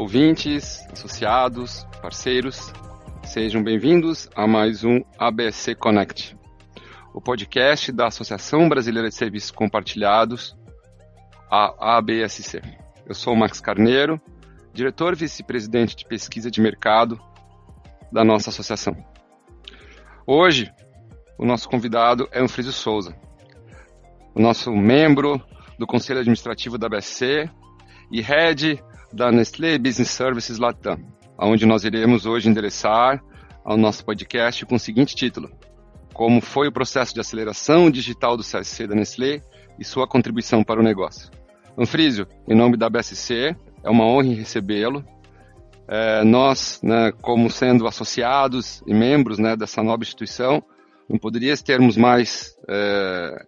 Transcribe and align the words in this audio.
ouvintes, 0.00 0.82
associados, 0.90 1.86
parceiros, 2.00 2.72
sejam 3.22 3.62
bem-vindos 3.62 4.30
a 4.34 4.46
mais 4.46 4.82
um 4.82 5.02
ABC 5.18 5.74
Connect, 5.74 6.34
o 7.12 7.20
podcast 7.20 7.92
da 7.92 8.06
Associação 8.06 8.66
Brasileira 8.66 9.10
de 9.10 9.14
Serviços 9.14 9.50
Compartilhados, 9.50 10.56
a 11.50 11.98
ABSC. 11.98 12.62
Eu 13.04 13.14
sou 13.14 13.34
o 13.34 13.36
Max 13.36 13.60
Carneiro, 13.60 14.18
diretor 14.72 15.14
vice-presidente 15.14 15.94
de 15.94 16.06
pesquisa 16.06 16.50
de 16.50 16.62
mercado 16.62 17.20
da 18.10 18.24
nossa 18.24 18.48
associação. 18.48 18.96
Hoje, 20.26 20.72
o 21.38 21.44
nosso 21.44 21.68
convidado 21.68 22.26
é 22.32 22.42
o 22.42 22.48
Frísio 22.48 22.72
Souza, 22.72 23.14
o 24.34 24.40
nosso 24.40 24.72
membro 24.72 25.38
do 25.78 25.86
Conselho 25.86 26.20
Administrativo 26.20 26.78
da 26.78 26.88
BSC 26.88 27.50
e 28.10 28.22
head 28.22 28.82
da 29.12 29.32
Nestlé 29.32 29.78
Business 29.78 30.10
Services 30.10 30.58
Latam, 30.58 30.98
onde 31.38 31.66
nós 31.66 31.84
iremos 31.84 32.26
hoje 32.26 32.48
endereçar 32.48 33.22
ao 33.64 33.76
nosso 33.76 34.04
podcast 34.04 34.64
com 34.66 34.76
o 34.76 34.78
seguinte 34.78 35.14
título: 35.14 35.50
Como 36.14 36.40
foi 36.40 36.68
o 36.68 36.72
processo 36.72 37.14
de 37.14 37.20
aceleração 37.20 37.90
digital 37.90 38.36
do 38.36 38.42
CSC 38.42 38.86
da 38.86 38.94
Nestlé 38.94 39.40
e 39.78 39.84
sua 39.84 40.06
contribuição 40.06 40.62
para 40.62 40.80
o 40.80 40.82
negócio. 40.82 41.30
Anfrísio, 41.76 42.26
em 42.46 42.54
nome 42.54 42.76
da 42.76 42.90
BSC, 42.90 43.56
é 43.82 43.90
uma 43.90 44.04
honra 44.04 44.34
recebê-lo. 44.34 45.04
É, 45.88 46.22
nós, 46.22 46.80
né, 46.82 47.12
como 47.20 47.50
sendo 47.50 47.86
associados 47.86 48.82
e 48.86 48.94
membros 48.94 49.38
né, 49.38 49.56
dessa 49.56 49.82
nova 49.82 50.02
instituição, 50.02 50.62
não 51.08 51.18
poderia 51.18 51.56
termos 51.56 51.96
mais 51.96 52.54
é, 52.68 53.46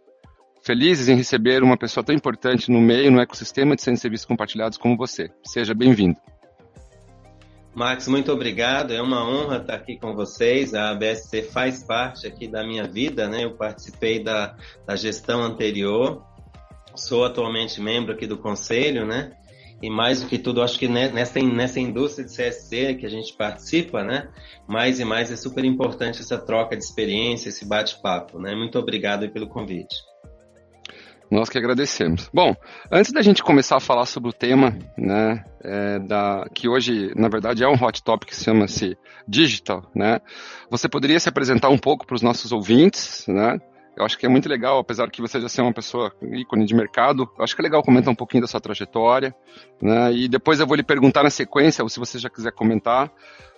felizes 0.64 1.08
em 1.08 1.16
receber 1.16 1.62
uma 1.62 1.76
pessoa 1.76 2.04
tão 2.04 2.14
importante 2.14 2.70
no 2.70 2.80
meio, 2.80 3.10
no 3.10 3.20
ecossistema 3.20 3.74
de 3.74 3.82
serviços 3.82 4.26
compartilhados 4.26 4.78
como 4.78 4.96
você. 4.96 5.30
Seja 5.44 5.74
bem-vindo. 5.74 6.16
Max, 7.74 8.06
muito 8.06 8.30
obrigado. 8.30 8.92
É 8.92 9.00
uma 9.00 9.26
honra 9.26 9.56
estar 9.56 9.74
aqui 9.74 9.96
com 9.98 10.14
vocês. 10.14 10.74
A 10.74 10.90
ABSC 10.90 11.42
faz 11.44 11.82
parte 11.82 12.26
aqui 12.26 12.46
da 12.46 12.64
minha 12.64 12.84
vida, 12.84 13.28
né? 13.28 13.44
Eu 13.44 13.54
participei 13.54 14.22
da, 14.22 14.54
da 14.86 14.94
gestão 14.94 15.42
anterior, 15.42 16.22
sou 16.94 17.24
atualmente 17.24 17.80
membro 17.80 18.12
aqui 18.12 18.26
do 18.26 18.36
conselho, 18.36 19.06
né? 19.06 19.32
E 19.82 19.90
mais 19.90 20.22
do 20.22 20.28
que 20.28 20.38
tudo, 20.38 20.62
acho 20.62 20.78
que 20.78 20.86
nessa, 20.86 21.40
nessa 21.40 21.80
indústria 21.80 22.24
de 22.24 22.36
CSC 22.36 22.94
que 22.94 23.06
a 23.06 23.08
gente 23.08 23.34
participa, 23.36 24.04
né? 24.04 24.28
Mais 24.68 25.00
e 25.00 25.04
mais 25.04 25.32
é 25.32 25.36
super 25.36 25.64
importante 25.64 26.20
essa 26.20 26.38
troca 26.38 26.76
de 26.76 26.84
experiência, 26.84 27.48
esse 27.48 27.66
bate-papo, 27.66 28.38
né? 28.38 28.54
Muito 28.54 28.78
obrigado 28.78 29.28
pelo 29.30 29.48
convite. 29.48 30.11
Nós 31.32 31.48
que 31.48 31.56
agradecemos. 31.56 32.28
Bom, 32.30 32.54
antes 32.90 33.10
da 33.10 33.22
gente 33.22 33.42
começar 33.42 33.76
a 33.78 33.80
falar 33.80 34.04
sobre 34.04 34.28
o 34.28 34.34
tema, 34.34 34.78
né, 34.98 35.42
é, 35.64 35.98
da, 35.98 36.44
que 36.54 36.68
hoje, 36.68 37.10
na 37.16 37.26
verdade, 37.26 37.64
é 37.64 37.66
um 37.66 37.72
hot 37.72 38.02
topic 38.02 38.28
que 38.28 38.36
chama-se 38.36 38.98
digital, 39.26 39.90
né, 39.94 40.20
você 40.70 40.90
poderia 40.90 41.18
se 41.18 41.30
apresentar 41.30 41.70
um 41.70 41.78
pouco 41.78 42.06
para 42.06 42.16
os 42.16 42.20
nossos 42.20 42.52
ouvintes, 42.52 43.24
né, 43.28 43.58
eu 43.96 44.04
acho 44.04 44.18
que 44.18 44.26
é 44.26 44.28
muito 44.28 44.46
legal, 44.46 44.78
apesar 44.78 45.10
que 45.10 45.22
você 45.22 45.40
já 45.40 45.48
ser 45.48 45.62
uma 45.62 45.72
pessoa 45.72 46.12
ícone 46.34 46.66
de 46.66 46.74
mercado, 46.74 47.26
eu 47.38 47.42
acho 47.42 47.56
que 47.56 47.62
é 47.62 47.64
legal 47.64 47.82
comentar 47.82 48.12
um 48.12 48.16
pouquinho 48.16 48.42
da 48.42 48.46
sua 48.46 48.60
trajetória, 48.60 49.34
né, 49.80 50.12
e 50.12 50.28
depois 50.28 50.60
eu 50.60 50.66
vou 50.66 50.76
lhe 50.76 50.82
perguntar 50.82 51.22
na 51.22 51.30
sequência, 51.30 51.82
ou 51.82 51.88
se 51.88 51.98
você 51.98 52.18
já 52.18 52.28
quiser 52.28 52.52
comentar, 52.52 53.10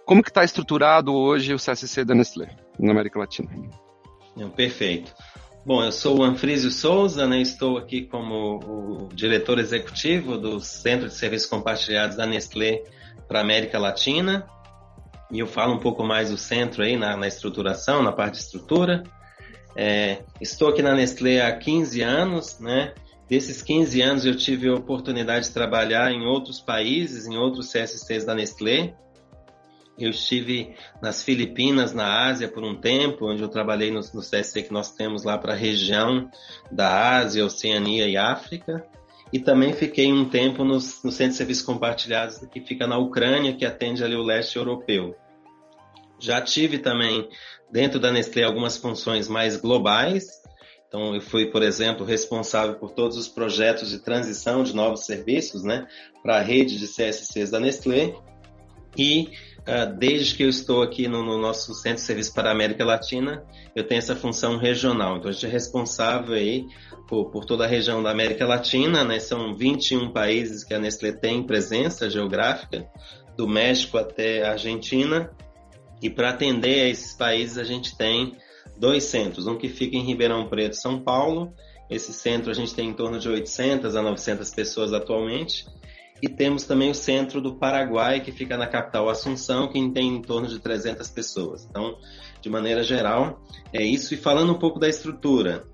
como 0.07 0.23
que 0.23 0.31
está 0.31 0.45
estruturado 0.45 1.13
hoje 1.13 1.53
o 1.53 1.57
CSC 1.57 2.05
da 2.05 2.15
Nestlé, 2.15 2.55
na 2.79 2.93
América 2.93 3.19
Latina. 3.19 3.51
Perfeito. 4.55 5.13
Bom, 5.67 5.83
eu 5.83 5.91
sou 5.91 6.19
o 6.19 6.23
Anfrísio 6.23 6.71
Souza, 6.71 7.27
né? 7.27 7.41
estou 7.41 7.79
aqui 7.79 8.03
como 8.03 8.59
o 8.59 9.09
diretor 9.15 9.59
executivo 9.59 10.37
do 10.37 10.61
Centro 10.61 11.09
de 11.09 11.15
Serviços 11.15 11.49
Compartilhados 11.49 12.19
da 12.19 12.27
Nestlé 12.27 12.83
para 13.27 13.39
a 13.39 13.43
América 13.43 13.79
Latina. 13.79 14.47
E 15.33 15.39
eu 15.39 15.47
falo 15.47 15.73
um 15.73 15.79
pouco 15.79 16.05
mais 16.05 16.29
do 16.29 16.37
centro 16.37 16.83
aí 16.83 16.99
na, 16.99 17.17
na 17.17 17.27
estruturação, 17.27 18.03
na 18.03 18.13
parte 18.13 18.35
de 18.35 18.41
estrutura. 18.41 19.05
É, 19.75 20.19
estou 20.39 20.69
aqui 20.69 20.83
na 20.83 20.95
Nestlé 20.95 21.41
há 21.41 21.57
15 21.57 22.03
anos, 22.03 22.61
né? 22.61 22.93
Desses 23.27 23.63
15 23.63 24.03
anos 24.03 24.27
eu 24.27 24.37
tive 24.37 24.69
a 24.69 24.75
oportunidade 24.75 25.47
de 25.47 25.55
trabalhar 25.55 26.13
em 26.13 26.27
outros 26.27 26.61
países, 26.61 27.27
em 27.27 27.39
outros 27.39 27.73
CSCs 27.73 28.27
da 28.27 28.35
Nestlé. 28.35 28.95
Eu 29.99 30.11
estive 30.11 30.75
nas 31.01 31.23
Filipinas, 31.23 31.93
na 31.93 32.27
Ásia, 32.27 32.49
por 32.49 32.65
um 32.65 32.75
tempo, 32.75 33.31
onde 33.31 33.43
eu 33.43 33.49
trabalhei 33.49 33.91
no, 33.91 34.01
no 34.01 34.21
CSC 34.21 34.65
que 34.65 34.73
nós 34.73 34.91
temos 34.93 35.23
lá 35.23 35.39
para 35.39 35.53
a 35.53 35.57
região 35.57 36.29
da 36.71 37.17
Ásia, 37.17 37.45
Oceania 37.45 38.09
e 38.09 38.17
África. 38.17 38.85
E 39.33 39.39
também 39.39 39.73
fiquei 39.73 40.13
um 40.13 40.29
tempo 40.29 40.65
no, 40.65 40.75
no 40.75 40.81
Centro 40.81 41.29
de 41.29 41.37
Serviços 41.37 41.65
Compartilhados, 41.65 42.39
que 42.53 42.61
fica 42.61 42.87
na 42.87 42.99
Ucrânia, 42.99 43.55
que 43.55 43.65
atende 43.65 44.03
ali 44.03 44.17
o 44.17 44.23
leste 44.23 44.57
europeu. 44.57 45.15
Já 46.19 46.41
tive 46.41 46.79
também, 46.79 47.29
dentro 47.71 48.01
da 48.01 48.11
Nestlé, 48.11 48.45
algumas 48.45 48.77
funções 48.77 49.29
mais 49.29 49.57
globais. 49.57 50.27
Então, 50.89 51.15
eu 51.15 51.21
fui, 51.21 51.47
por 51.47 51.63
exemplo, 51.63 52.07
responsável 52.07 52.77
por 52.77 52.93
todos 52.93 53.17
os 53.17 53.27
projetos 53.27 53.91
de 53.91 53.99
transição 53.99 54.63
de 54.63 54.75
novos 54.75 55.05
serviços 55.05 55.65
né, 55.65 55.87
para 56.23 56.37
a 56.37 56.41
rede 56.41 56.79
de 56.79 56.87
CSCs 56.87 57.51
da 57.51 57.59
Nestlé. 57.59 58.15
E 58.97 59.31
desde 59.97 60.35
que 60.35 60.43
eu 60.43 60.49
estou 60.49 60.83
aqui 60.83 61.09
no, 61.09 61.23
no, 61.23 61.39
nosso 61.39 61.73
Centro 61.75 61.97
de 61.97 62.03
Serviço 62.03 62.35
para 62.35 62.51
a 62.51 62.53
América 62.53 62.85
Latina, 62.85 63.43
eu 63.75 63.87
tenho 63.87 63.99
essa 63.99 64.15
função 64.15 64.59
regional. 64.59 65.17
Então, 65.17 65.31
a 65.31 65.33
gente 65.33 65.47
é 65.47 65.49
responsável 65.49 66.35
aí 66.35 66.67
por, 67.09 67.31
por 67.31 67.45
toda 67.47 67.65
a 67.65 67.67
região 67.67 68.03
da 68.03 68.11
América 68.11 68.47
Latina, 68.47 69.05
né? 69.05 69.19
São 69.19 69.55
21 69.55 70.13
países 70.13 70.65
que 70.65 70.75
a 70.75 70.79
Nestlé 70.79 71.13
tem 71.13 71.43
presença 71.43 72.11
geográfica, 72.11 72.87
do 73.37 73.49
México 73.49 73.97
até 73.97 74.45
a 74.45 74.53
Argentina. 74.53 75.31
E 76.03 76.11
para 76.11 76.31
atender 76.31 76.83
a 76.83 76.89
esses 76.89 77.15
países, 77.15 77.57
a 77.57 77.65
gente 77.65 77.97
tem 77.97 78.37
dois 78.77 79.05
centros. 79.05 79.47
Um 79.47 79.57
que 79.57 79.69
fica 79.69 79.97
em 79.97 80.05
Ribeirão 80.05 80.47
Preto, 80.47 80.77
São 80.77 81.01
Paulo. 81.01 81.53
Esse 81.89 82.13
centro 82.13 82.51
a 82.51 82.55
gente 82.55 82.75
tem 82.75 82.91
em 82.91 82.95
torno 82.95 83.19
de 83.19 83.29
800 83.29 83.97
a 83.97 84.03
900 84.03 84.51
pessoas 84.51 84.93
atualmente 84.93 85.65
e 86.25 86.29
temos 86.29 86.65
também 86.65 86.91
o 86.91 86.95
centro 86.95 87.39
do 87.39 87.55
Paraguai, 87.55 88.21
que 88.21 88.33
fica 88.33 88.57
na 88.57 88.67
capital 88.67 89.11
Assunção, 89.11 89.69
que 89.69 89.91
tem 89.91 90.09
em 90.09 90.23
torno 90.23 90.49
de 90.49 90.59
300 90.59 91.07
pessoas. 91.11 91.67
Então, 91.69 91.99
de 92.41 92.49
maneira 92.49 92.83
geral, 92.83 93.43
é 93.71 93.83
isso. 93.83 94.15
E 94.15 94.17
falando 94.17 94.51
um 94.51 94.59
pouco 94.59 94.79
da 94.79 94.89
estrutura, 94.89 95.65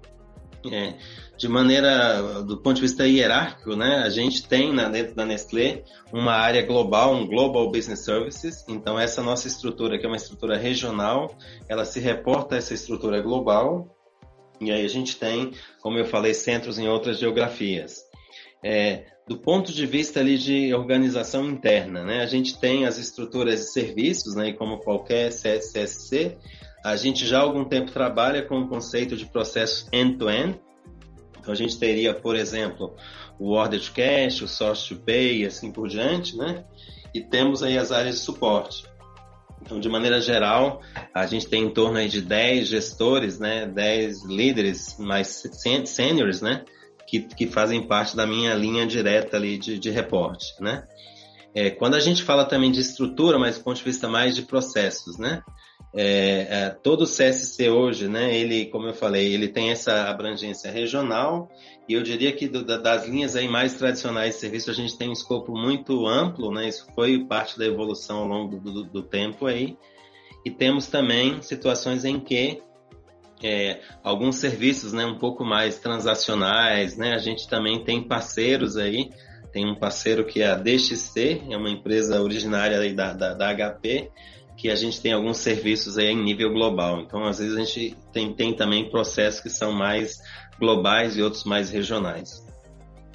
é, 0.68 0.94
de 1.38 1.48
maneira, 1.48 2.42
do 2.42 2.60
ponto 2.60 2.74
de 2.74 2.82
vista 2.82 3.06
hierárquico, 3.06 3.76
né, 3.76 4.02
a 4.04 4.10
gente 4.10 4.42
tem 4.48 4.74
na, 4.74 4.88
dentro 4.88 5.14
da 5.14 5.24
Nestlé 5.24 5.84
uma 6.12 6.32
área 6.32 6.66
global, 6.66 7.14
um 7.14 7.28
Global 7.28 7.70
Business 7.70 8.04
Services. 8.04 8.64
Então, 8.68 8.98
essa 8.98 9.22
nossa 9.22 9.46
estrutura, 9.46 10.00
que 10.00 10.04
é 10.04 10.08
uma 10.08 10.16
estrutura 10.16 10.58
regional, 10.58 11.32
ela 11.68 11.84
se 11.84 12.00
reporta 12.00 12.56
a 12.56 12.58
essa 12.58 12.74
estrutura 12.74 13.22
global. 13.22 13.96
E 14.60 14.72
aí 14.72 14.84
a 14.84 14.88
gente 14.88 15.16
tem, 15.16 15.52
como 15.80 15.96
eu 15.96 16.06
falei, 16.06 16.34
centros 16.34 16.76
em 16.76 16.88
outras 16.88 17.20
geografias. 17.20 18.02
É, 18.64 19.06
do 19.30 19.38
ponto 19.38 19.72
de 19.72 19.86
vista 19.86 20.18
ali 20.18 20.36
de 20.36 20.74
organização 20.74 21.48
interna, 21.48 22.02
né? 22.02 22.20
A 22.20 22.26
gente 22.26 22.58
tem 22.58 22.84
as 22.84 22.98
estruturas 22.98 23.60
de 23.60 23.72
serviços, 23.72 24.34
né? 24.34 24.48
E 24.48 24.54
como 24.54 24.80
qualquer 24.80 25.30
CSC, 25.30 26.36
a 26.84 26.96
gente 26.96 27.24
já 27.24 27.38
há 27.38 27.42
algum 27.42 27.64
tempo 27.64 27.92
trabalha 27.92 28.42
com 28.42 28.58
o 28.58 28.68
conceito 28.68 29.16
de 29.16 29.24
processo 29.26 29.86
end-to-end. 29.92 30.54
-end. 30.54 30.60
Então 31.38 31.52
a 31.52 31.56
gente 31.56 31.78
teria, 31.78 32.12
por 32.12 32.34
exemplo, 32.34 32.92
o 33.38 33.52
order 33.52 33.80
to 33.80 33.92
cash, 33.92 34.42
o 34.42 34.48
source 34.48 34.88
to 34.88 35.00
pay 35.00 35.42
e 35.42 35.46
assim 35.46 35.70
por 35.70 35.86
diante, 35.86 36.36
né? 36.36 36.64
E 37.14 37.20
temos 37.20 37.62
aí 37.62 37.78
as 37.78 37.92
áreas 37.92 38.16
de 38.16 38.22
suporte. 38.22 38.82
Então, 39.62 39.78
de 39.78 39.88
maneira 39.88 40.20
geral, 40.20 40.82
a 41.14 41.24
gente 41.26 41.46
tem 41.46 41.66
em 41.66 41.70
torno 41.70 41.98
aí 41.98 42.08
de 42.08 42.20
10 42.20 42.66
gestores, 42.66 43.38
né? 43.38 43.64
10 43.64 44.24
líderes 44.24 44.96
mais 44.98 45.40
seniors, 45.84 46.42
né? 46.42 46.64
Que, 47.10 47.20
que 47.22 47.46
fazem 47.48 47.82
parte 47.82 48.14
da 48.14 48.24
minha 48.24 48.54
linha 48.54 48.86
direta 48.86 49.36
ali 49.36 49.58
de, 49.58 49.78
de 49.80 49.90
reporte, 49.90 50.46
né? 50.60 50.84
É, 51.52 51.68
quando 51.68 51.94
a 51.96 52.00
gente 52.00 52.22
fala 52.22 52.44
também 52.44 52.70
de 52.70 52.80
estrutura, 52.80 53.36
mas 53.36 53.58
do 53.58 53.64
ponto 53.64 53.78
de 53.78 53.82
vista 53.82 54.08
mais 54.08 54.36
de 54.36 54.42
processos, 54.42 55.18
né? 55.18 55.42
É, 55.92 56.46
é, 56.48 56.70
todo 56.70 57.02
o 57.02 57.06
CSC 57.06 57.68
hoje, 57.68 58.06
né? 58.06 58.32
Ele, 58.36 58.66
como 58.66 58.86
eu 58.86 58.94
falei, 58.94 59.34
ele 59.34 59.48
tem 59.48 59.70
essa 59.70 60.08
abrangência 60.08 60.70
regional 60.70 61.50
e 61.88 61.94
eu 61.94 62.02
diria 62.04 62.30
que 62.30 62.46
do, 62.46 62.64
das 62.64 63.08
linhas 63.08 63.34
aí 63.34 63.48
mais 63.48 63.74
tradicionais 63.74 64.36
de 64.36 64.40
serviço 64.40 64.70
a 64.70 64.74
gente 64.74 64.96
tem 64.96 65.08
um 65.08 65.12
escopo 65.12 65.52
muito 65.52 66.06
amplo, 66.06 66.52
né? 66.52 66.68
Isso 66.68 66.86
foi 66.94 67.24
parte 67.24 67.58
da 67.58 67.66
evolução 67.66 68.18
ao 68.18 68.28
longo 68.28 68.56
do, 68.56 68.72
do, 68.72 68.84
do 68.84 69.02
tempo 69.02 69.46
aí. 69.46 69.76
E 70.46 70.50
temos 70.50 70.86
também 70.86 71.42
situações 71.42 72.04
em 72.04 72.20
que 72.20 72.62
é, 73.46 73.80
alguns 74.02 74.36
serviços 74.36 74.92
né, 74.92 75.04
um 75.04 75.18
pouco 75.18 75.44
mais 75.44 75.78
transacionais, 75.78 76.96
né? 76.96 77.14
A 77.14 77.18
gente 77.18 77.48
também 77.48 77.82
tem 77.84 78.02
parceiros 78.02 78.76
aí, 78.76 79.10
tem 79.52 79.70
um 79.70 79.74
parceiro 79.74 80.24
que 80.24 80.42
é 80.42 80.48
a 80.48 80.54
DXC, 80.54 81.42
é 81.50 81.56
uma 81.56 81.70
empresa 81.70 82.20
originária 82.22 82.94
da, 82.94 83.12
da, 83.12 83.34
da 83.34 83.54
HP, 83.54 84.10
que 84.56 84.70
a 84.70 84.74
gente 84.74 85.00
tem 85.00 85.12
alguns 85.12 85.38
serviços 85.38 85.96
aí 85.96 86.08
em 86.08 86.22
nível 86.22 86.52
global. 86.52 87.00
Então, 87.00 87.24
às 87.24 87.38
vezes 87.38 87.56
a 87.56 87.60
gente 87.60 87.96
tem, 88.12 88.32
tem 88.34 88.54
também 88.54 88.90
processos 88.90 89.40
que 89.40 89.48
são 89.48 89.72
mais 89.72 90.18
globais 90.58 91.16
e 91.16 91.22
outros 91.22 91.44
mais 91.44 91.70
regionais. 91.70 92.46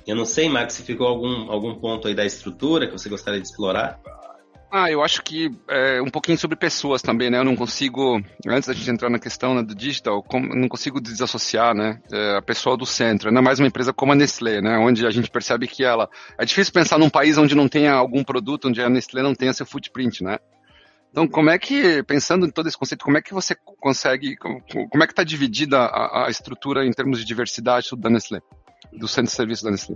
Eu 0.07 0.15
não 0.15 0.25
sei, 0.25 0.49
Max, 0.49 0.73
se 0.73 0.83
ficou 0.83 1.07
algum, 1.07 1.51
algum 1.51 1.75
ponto 1.75 2.07
aí 2.07 2.13
da 2.13 2.25
estrutura 2.25 2.87
que 2.87 2.93
você 2.93 3.09
gostaria 3.09 3.39
de 3.39 3.47
explorar. 3.47 3.99
Ah, 4.77 4.91
eu 4.91 5.01
acho 5.01 5.23
que 5.23 5.49
é 5.69 6.01
um 6.01 6.09
pouquinho 6.09 6.37
sobre 6.37 6.57
pessoas 6.57 7.01
também, 7.01 7.29
né? 7.29 7.37
Eu 7.37 7.45
não 7.45 7.55
consigo, 7.55 8.21
antes 8.45 8.67
da 8.67 8.73
gente 8.73 8.91
entrar 8.91 9.09
na 9.09 9.17
questão 9.17 9.55
né, 9.55 9.63
do 9.63 9.73
digital, 9.73 10.21
como, 10.21 10.53
não 10.53 10.67
consigo 10.67 10.99
desassociar, 10.99 11.73
né, 11.73 12.01
é, 12.11 12.35
a 12.35 12.41
pessoa 12.41 12.75
do 12.75 12.85
centro. 12.85 13.29
Ainda 13.29 13.41
mais 13.41 13.57
uma 13.57 13.69
empresa 13.69 13.93
como 13.93 14.11
a 14.11 14.15
Nestlé, 14.15 14.59
né? 14.59 14.77
Onde 14.77 15.07
a 15.07 15.11
gente 15.11 15.31
percebe 15.31 15.65
que 15.65 15.81
ela... 15.85 16.09
É 16.37 16.43
difícil 16.43 16.73
pensar 16.73 16.97
num 16.99 17.09
país 17.09 17.37
onde 17.37 17.55
não 17.55 17.69
tenha 17.69 17.93
algum 17.93 18.21
produto, 18.21 18.67
onde 18.67 18.81
a 18.81 18.89
Nestlé 18.89 19.23
não 19.23 19.33
tenha 19.33 19.53
seu 19.53 19.65
footprint, 19.65 20.21
né? 20.21 20.39
Então, 21.09 21.25
como 21.25 21.49
é 21.49 21.57
que, 21.57 22.03
pensando 22.03 22.45
em 22.45 22.51
todo 22.51 22.67
esse 22.67 22.77
conceito, 22.77 23.05
como 23.05 23.17
é 23.17 23.21
que 23.21 23.33
você 23.33 23.55
consegue, 23.79 24.35
como, 24.35 25.03
é 25.03 25.07
que 25.07 25.13
está 25.13 25.23
dividida 25.23 25.77
a, 25.77 26.25
a, 26.25 26.29
estrutura 26.29 26.85
em 26.85 26.91
termos 26.91 27.19
de 27.19 27.23
diversidade 27.23 27.91
da 27.97 28.09
Nestlé, 28.09 28.41
do 28.91 29.07
centro 29.07 29.31
de 29.31 29.37
serviço 29.37 29.63
da 29.63 29.71
Nestlé? 29.71 29.95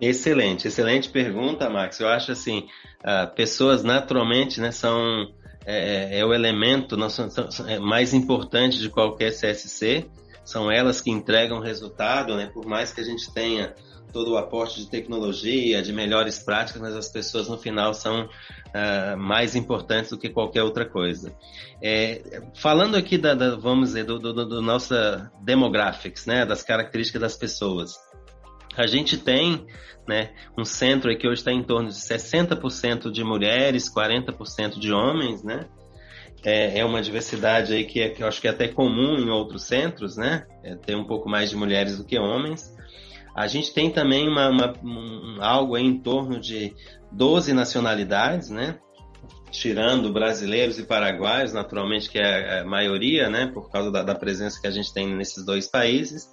Excelente, 0.00 0.68
excelente 0.68 1.08
pergunta, 1.08 1.70
Max. 1.70 2.00
Eu 2.00 2.08
acho 2.08 2.32
assim, 2.32 2.68
uh, 3.00 3.34
pessoas 3.34 3.82
naturalmente 3.82 4.60
né, 4.60 4.70
são 4.70 5.26
é, 5.64 6.16
é, 6.16 6.18
é 6.20 6.24
o 6.24 6.32
elemento 6.32 6.96
são, 7.10 7.28
é 7.66 7.78
mais 7.78 8.14
importante 8.14 8.78
de 8.78 8.88
qualquer 8.88 9.32
CSC. 9.32 10.08
São 10.44 10.70
elas 10.70 11.00
que 11.00 11.10
entregam 11.10 11.58
resultado, 11.58 12.36
né? 12.36 12.46
Por 12.46 12.64
mais 12.64 12.92
que 12.92 13.00
a 13.00 13.04
gente 13.04 13.32
tenha 13.34 13.74
todo 14.12 14.32
o 14.32 14.36
aporte 14.36 14.80
de 14.80 14.88
tecnologia, 14.88 15.82
de 15.82 15.92
melhores 15.92 16.38
práticas, 16.38 16.80
mas 16.80 16.94
as 16.94 17.08
pessoas 17.08 17.48
no 17.48 17.58
final 17.58 17.92
são 17.92 18.26
uh, 18.26 19.16
mais 19.18 19.56
importantes 19.56 20.10
do 20.10 20.18
que 20.18 20.28
qualquer 20.28 20.62
outra 20.62 20.88
coisa. 20.88 21.34
É, 21.82 22.40
falando 22.54 22.96
aqui 22.96 23.18
da, 23.18 23.34
da, 23.34 23.56
vamos 23.56 23.88
dizer, 23.88 24.04
do, 24.04 24.20
do, 24.20 24.32
do 24.32 24.62
nossa 24.62 25.30
demographics, 25.42 26.26
né? 26.26 26.46
Das 26.46 26.62
características 26.62 27.20
das 27.20 27.36
pessoas. 27.36 27.96
A 28.76 28.86
gente 28.86 29.16
tem 29.16 29.66
né, 30.06 30.30
um 30.56 30.64
centro 30.64 31.16
que 31.16 31.26
hoje 31.26 31.40
está 31.40 31.52
em 31.52 31.62
torno 31.62 31.88
de 31.88 31.94
60% 31.94 33.10
de 33.10 33.24
mulheres, 33.24 33.92
40% 33.92 34.78
de 34.78 34.92
homens, 34.92 35.42
né? 35.42 35.66
É, 36.44 36.78
é, 36.78 36.84
uma 36.84 37.02
diversidade 37.02 37.74
aí 37.74 37.84
que, 37.84 38.00
é, 38.00 38.10
que 38.10 38.22
eu 38.22 38.28
acho 38.28 38.40
que 38.40 38.46
é 38.46 38.50
até 38.50 38.68
comum 38.68 39.18
em 39.18 39.30
outros 39.30 39.64
centros, 39.64 40.16
né? 40.16 40.46
É, 40.62 40.76
ter 40.76 40.94
um 40.94 41.04
pouco 41.04 41.28
mais 41.28 41.50
de 41.50 41.56
mulheres 41.56 41.96
do 41.98 42.04
que 42.04 42.18
homens. 42.18 42.72
A 43.34 43.46
gente 43.46 43.72
tem 43.72 43.90
também 43.90 44.28
uma, 44.28 44.48
uma 44.48 44.74
um, 44.82 45.38
algo 45.40 45.76
em 45.76 45.98
torno 45.98 46.38
de 46.38 46.72
12 47.10 47.52
nacionalidades, 47.52 48.50
né? 48.50 48.78
Tirando 49.50 50.12
brasileiros 50.12 50.78
e 50.78 50.84
paraguaios, 50.84 51.52
naturalmente, 51.52 52.10
que 52.10 52.18
é 52.18 52.60
a 52.60 52.64
maioria, 52.64 53.28
né? 53.28 53.46
Por 53.52 53.70
causa 53.70 53.90
da, 53.90 54.02
da 54.02 54.14
presença 54.14 54.60
que 54.60 54.66
a 54.66 54.70
gente 54.70 54.92
tem 54.92 55.16
nesses 55.16 55.44
dois 55.44 55.66
países 55.66 56.30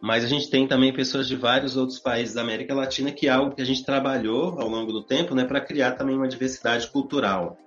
mas 0.00 0.24
a 0.24 0.28
gente 0.28 0.48
tem 0.48 0.66
também 0.66 0.92
pessoas 0.92 1.26
de 1.26 1.36
vários 1.36 1.76
outros 1.76 1.98
países 1.98 2.34
da 2.34 2.42
América 2.42 2.74
Latina, 2.74 3.10
que 3.10 3.26
é 3.26 3.30
algo 3.30 3.54
que 3.54 3.62
a 3.62 3.64
gente 3.64 3.84
trabalhou 3.84 4.60
ao 4.60 4.68
longo 4.68 4.92
do 4.92 5.02
tempo, 5.02 5.34
né, 5.34 5.44
para 5.44 5.60
criar 5.60 5.92
também 5.92 6.16
uma 6.16 6.28
diversidade 6.28 6.86
cultural. 6.88 7.58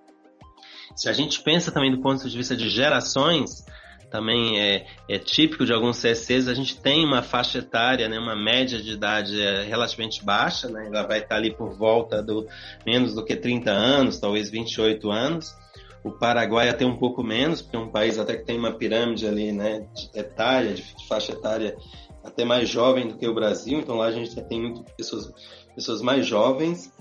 Se 0.96 1.10
a 1.10 1.14
gente 1.14 1.42
pensa 1.42 1.72
também 1.72 1.92
do 1.92 2.02
ponto 2.02 2.28
de 2.28 2.38
vista 2.38 2.56
de 2.56 2.70
gerações, 2.70 3.66
também 4.10 4.60
é, 4.60 4.86
é 5.10 5.18
típico 5.18 5.66
de 5.66 5.74
alguns 5.74 6.02
CSCs, 6.02 6.48
a 6.48 6.54
gente 6.54 6.80
tem 6.80 7.06
uma 7.06 7.22
faixa 7.22 7.60
etária, 7.60 8.08
né, 8.10 8.20
uma 8.20 8.36
média 8.36 8.82
de 8.82 8.92
idade 8.92 9.42
é, 9.42 9.64
relativamente 9.64 10.24
baixa, 10.24 10.68
né, 10.68 10.88
ela 10.88 11.04
vai 11.04 11.20
estar 11.20 11.38
ali 11.38 11.56
por 11.56 11.74
volta 11.74 12.22
do 12.22 12.46
menos 12.86 13.16
do 13.16 13.24
que 13.24 13.36
30 13.36 13.72
anos, 13.72 14.20
talvez 14.20 14.50
28 14.50 15.10
anos. 15.10 15.56
O 16.04 16.12
Paraguai 16.12 16.68
até 16.68 16.84
um 16.84 16.98
pouco 16.98 17.24
menos, 17.24 17.62
porque 17.62 17.78
é 17.78 17.80
um 17.80 17.90
país 17.90 18.18
até 18.18 18.36
que 18.36 18.44
tem 18.44 18.58
uma 18.58 18.74
pirâmide 18.74 19.28
ali, 19.28 19.52
né, 19.52 19.88
de 19.94 20.20
etária, 20.20 20.74
de 20.74 21.08
faixa 21.08 21.32
etária 21.32 21.78
até 22.24 22.46
mais 22.46 22.70
jovem 22.70 23.08
do 23.08 23.18
que 23.18 23.28
o 23.28 23.34
Brasil, 23.34 23.80
então 23.80 23.98
lá 23.98 24.08
a 24.08 24.12
gente 24.12 24.36
já 24.36 24.42
tem 24.42 24.62
muitas 24.62 24.94
pessoas, 24.94 25.34
pessoas 25.76 26.02
mais 26.02 26.26
jovens. 26.26 26.92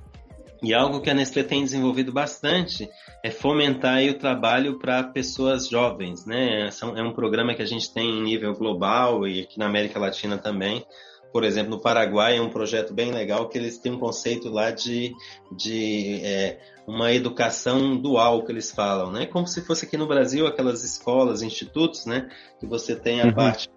E 0.62 0.74
algo 0.74 1.00
que 1.00 1.08
a 1.08 1.14
Nestlé 1.14 1.42
tem 1.42 1.64
desenvolvido 1.64 2.12
bastante 2.12 2.86
é 3.24 3.30
fomentar 3.30 4.02
o 4.02 4.14
trabalho 4.14 4.78
para 4.78 5.02
pessoas 5.02 5.66
jovens, 5.66 6.26
né? 6.26 6.68
É 6.96 7.02
um 7.02 7.14
programa 7.14 7.54
que 7.54 7.62
a 7.62 7.66
gente 7.66 7.92
tem 7.92 8.10
em 8.10 8.22
nível 8.22 8.52
global 8.52 9.26
e 9.26 9.40
aqui 9.40 9.58
na 9.58 9.66
América 9.66 9.98
Latina 9.98 10.36
também. 10.36 10.84
Por 11.32 11.44
exemplo, 11.44 11.70
no 11.70 11.80
Paraguai 11.80 12.36
é 12.36 12.42
um 12.42 12.50
projeto 12.50 12.92
bem 12.92 13.10
legal 13.10 13.48
que 13.48 13.56
eles 13.56 13.78
têm 13.78 13.92
um 13.92 13.98
conceito 13.98 14.50
lá 14.50 14.70
de, 14.70 15.14
de 15.50 16.20
é, 16.24 16.60
uma 16.86 17.12
educação 17.12 17.96
dual 17.96 18.44
que 18.44 18.52
eles 18.52 18.70
falam, 18.70 19.10
né? 19.10 19.24
Como 19.24 19.46
se 19.46 19.64
fosse 19.64 19.86
aqui 19.86 19.96
no 19.96 20.06
Brasil 20.08 20.46
aquelas 20.46 20.84
escolas, 20.84 21.40
institutos, 21.40 22.04
né? 22.04 22.28
Que 22.58 22.66
você 22.66 22.94
tem 22.94 23.22
a 23.22 23.26
uhum. 23.26 23.32
parte 23.32 23.70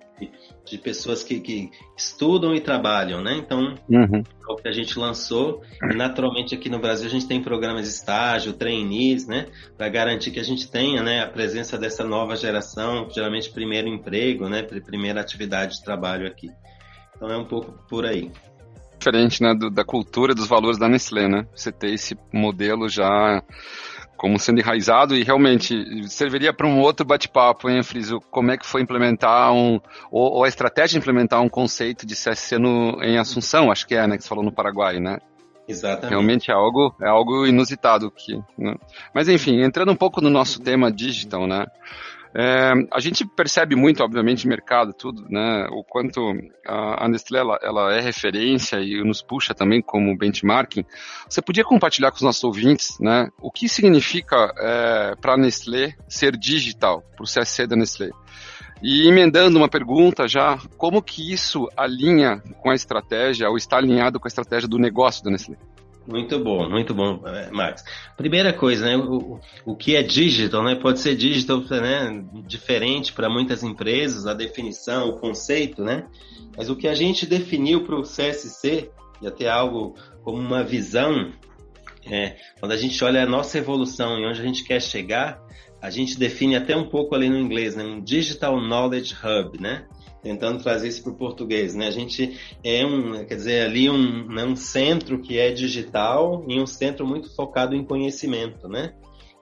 de 0.66 0.78
pessoas 0.78 1.24
que, 1.24 1.40
que, 1.40 1.70
estudam 1.98 2.54
e 2.54 2.62
trabalham, 2.62 3.22
né? 3.22 3.36
Então, 3.38 3.76
uhum. 3.90 4.24
é 4.24 4.52
o 4.52 4.56
que 4.56 4.68
a 4.68 4.72
gente 4.72 4.98
lançou. 4.98 5.62
E 5.92 5.96
naturalmente 5.96 6.56
aqui 6.56 6.70
no 6.70 6.80
Brasil 6.80 7.08
a 7.08 7.10
gente 7.10 7.28
tem 7.28 7.42
programas 7.42 7.84
de 7.84 7.90
estágio, 7.90 8.54
trainees, 8.54 9.28
né? 9.28 9.48
Para 9.78 9.90
garantir 9.90 10.32
que 10.32 10.40
a 10.40 10.44
gente 10.44 10.70
tenha 10.70 11.02
né, 11.02 11.22
a 11.22 11.28
presença 11.28 11.78
dessa 11.78 12.04
nova 12.04 12.36
geração, 12.36 13.08
geralmente 13.10 13.52
primeiro 13.52 13.88
emprego, 13.88 14.48
né? 14.48 14.64
Primeira 14.64 15.22
atividade 15.22 15.76
de 15.76 15.84
trabalho 15.84 16.28
aqui. 16.28 16.50
Então 17.16 17.30
é 17.30 17.38
um 17.38 17.46
pouco 17.46 17.74
por 17.90 18.06
aí. 18.06 18.32
Diferente 18.98 19.42
né, 19.42 19.54
do, 19.54 19.70
da 19.70 19.84
cultura, 19.84 20.34
dos 20.34 20.48
valores 20.48 20.78
da 20.78 20.88
Nestlé, 20.88 21.28
né? 21.28 21.46
Você 21.54 21.72
ter 21.72 21.94
esse 21.94 22.18
modelo 22.32 22.88
já 22.88 23.44
como 24.24 24.40
sendo 24.40 24.62
enraizado 24.62 25.18
e 25.18 25.22
realmente 25.22 26.08
serviria 26.08 26.54
para 26.54 26.66
um 26.66 26.80
outro 26.80 27.06
bate-papo, 27.06 27.70
hein, 27.70 27.84
Friso? 27.84 28.22
Como 28.32 28.52
é 28.52 28.58
que 28.58 28.66
foi 28.66 28.82
implementar 28.82 29.52
um, 29.52 29.82
ou, 30.10 30.36
ou, 30.36 30.44
a 30.46 30.48
estratégia 30.48 30.92
de 30.92 30.98
implementar 31.00 31.42
um 31.42 31.50
conceito 31.50 32.06
de 32.06 32.16
CSC 32.16 32.58
no, 32.58 33.04
em 33.04 33.18
Assunção, 33.18 33.70
acho 33.70 33.86
que 33.86 33.96
é, 33.96 34.08
né, 34.08 34.16
que 34.16 34.24
você 34.24 34.30
falou 34.30 34.46
no 34.46 34.52
Paraguai, 34.54 34.98
né? 34.98 35.18
Exatamente. 35.68 36.10
Realmente 36.10 36.50
é 36.50 36.54
algo, 36.54 36.96
é 37.02 37.08
algo 37.10 37.46
inusitado 37.46 38.08
aqui. 38.08 38.42
Né? 38.58 38.76
Mas 39.14 39.28
enfim, 39.28 39.62
entrando 39.62 39.92
um 39.92 39.96
pouco 39.96 40.22
no 40.22 40.30
nosso 40.30 40.62
tema 40.62 40.90
digital, 40.90 41.46
né? 41.46 41.66
É, 42.36 42.72
a 42.92 43.00
gente 43.00 43.26
percebe 43.26 43.76
muito, 43.76 44.04
obviamente, 44.04 44.48
mercado, 44.48 44.92
tudo, 44.92 45.26
né? 45.30 45.68
O 45.70 45.84
quanto 45.84 46.20
a, 46.68 47.08
Nestlé 47.08 47.40
ela, 47.40 47.60
ela, 47.62 47.94
é 47.94 48.02
referência 48.02 48.78
e 48.78 49.04
nos 49.04 49.22
puxa 49.22 49.54
também 49.54 49.82
como 49.82 50.18
benchmarking. 50.18 50.84
Você 51.30 51.42
podia 51.42 51.64
compartilhar 51.64 52.10
com 52.10 52.18
os 52.18 52.24
nossos 52.24 52.44
ouvintes, 52.44 52.98
né? 53.00 53.30
O 53.40 53.52
que 53.52 53.70
significa 53.70 54.52
é, 54.58 55.16
para 55.22 55.34
a 55.34 55.38
Nestlé 55.38 55.94
ser 56.08 56.36
digital, 56.36 57.04
para 57.16 57.24
o 57.24 57.28
CSC 57.28 57.68
da 57.68 57.76
Nestlé? 57.76 58.10
E 58.82 59.08
emendando 59.08 59.58
uma 59.58 59.70
pergunta 59.70 60.28
já, 60.28 60.58
como 60.76 61.02
que 61.02 61.32
isso 61.32 61.70
alinha 61.78 62.42
com 62.62 62.72
a 62.72 62.76
estratégia, 62.76 63.48
ou 63.48 63.56
está 63.56 63.78
alinhado 63.78 64.20
com 64.20 64.28
a 64.28 64.30
estratégia 64.30 64.68
do 64.68 64.80
negócio 64.80 65.24
da 65.24 65.30
Nestlé? 65.30 65.56
Muito 66.06 66.38
bom, 66.38 66.70
muito 66.70 66.94
bom, 66.94 67.22
é, 67.26 67.50
Max. 67.50 67.84
Primeira 68.18 68.52
coisa, 68.52 68.86
né? 68.86 68.98
O, 68.98 69.40
o 69.66 69.76
que 69.76 69.96
é 69.96 70.04
digital, 70.04 70.62
né? 70.64 70.76
Pode 70.76 71.00
ser 71.00 71.16
digital, 71.16 71.60
né? 71.60 72.24
Diferente 72.46 73.14
para 73.14 73.30
muitas 73.30 73.64
empresas, 73.64 74.28
a 74.28 74.34
definição, 74.34 75.10
o 75.10 75.20
conceito, 75.20 75.82
né? 75.82 76.06
Mas 76.58 76.70
o 76.70 76.76
que 76.76 76.88
a 76.88 76.94
gente 76.94 77.26
definiu 77.26 77.86
para 77.86 77.96
o 77.96 78.04
CSC, 78.04 78.92
e 79.22 79.28
até 79.28 79.50
algo 79.50 79.96
como 80.24 80.38
uma 80.38 80.62
visão, 80.62 81.32
é, 82.06 82.36
quando 82.60 82.74
a 82.74 82.78
gente 82.78 83.02
olha 83.04 83.24
a 83.24 83.26
nossa 83.26 83.58
evolução 83.58 84.20
e 84.20 84.26
onde 84.26 84.42
a 84.42 84.44
gente 84.44 84.66
quer 84.66 84.82
chegar, 84.82 85.42
a 85.82 85.90
gente 85.90 86.18
define 86.18 86.56
até 86.58 86.76
um 86.76 86.86
pouco 86.86 87.16
ali 87.16 87.30
no 87.30 87.38
inglês, 87.38 87.76
né? 87.76 87.84
Um 87.84 88.02
Digital 88.02 88.60
Knowledge 88.60 89.16
Hub, 89.16 89.60
né? 89.60 89.86
Tentando 90.24 90.64
trazer 90.64 90.88
isso 90.88 91.04
para 91.04 91.12
o 91.12 91.16
português, 91.16 91.76
né? 91.76 91.88
A 91.88 91.92
gente 91.92 92.40
é 92.64 92.86
um, 92.86 93.26
quer 93.26 93.36
dizer, 93.36 93.66
ali 93.66 93.90
um, 93.90 94.26
né, 94.30 94.46
um 94.46 94.56
centro 94.56 95.20
que 95.20 95.38
é 95.38 95.52
digital 95.52 96.44
e 96.48 96.60
um 96.60 96.66
centro 96.66 97.06
muito 97.06 97.36
focado 97.36 97.76
em 97.76 97.84
conhecimento, 97.84 98.70
né? 98.70 98.94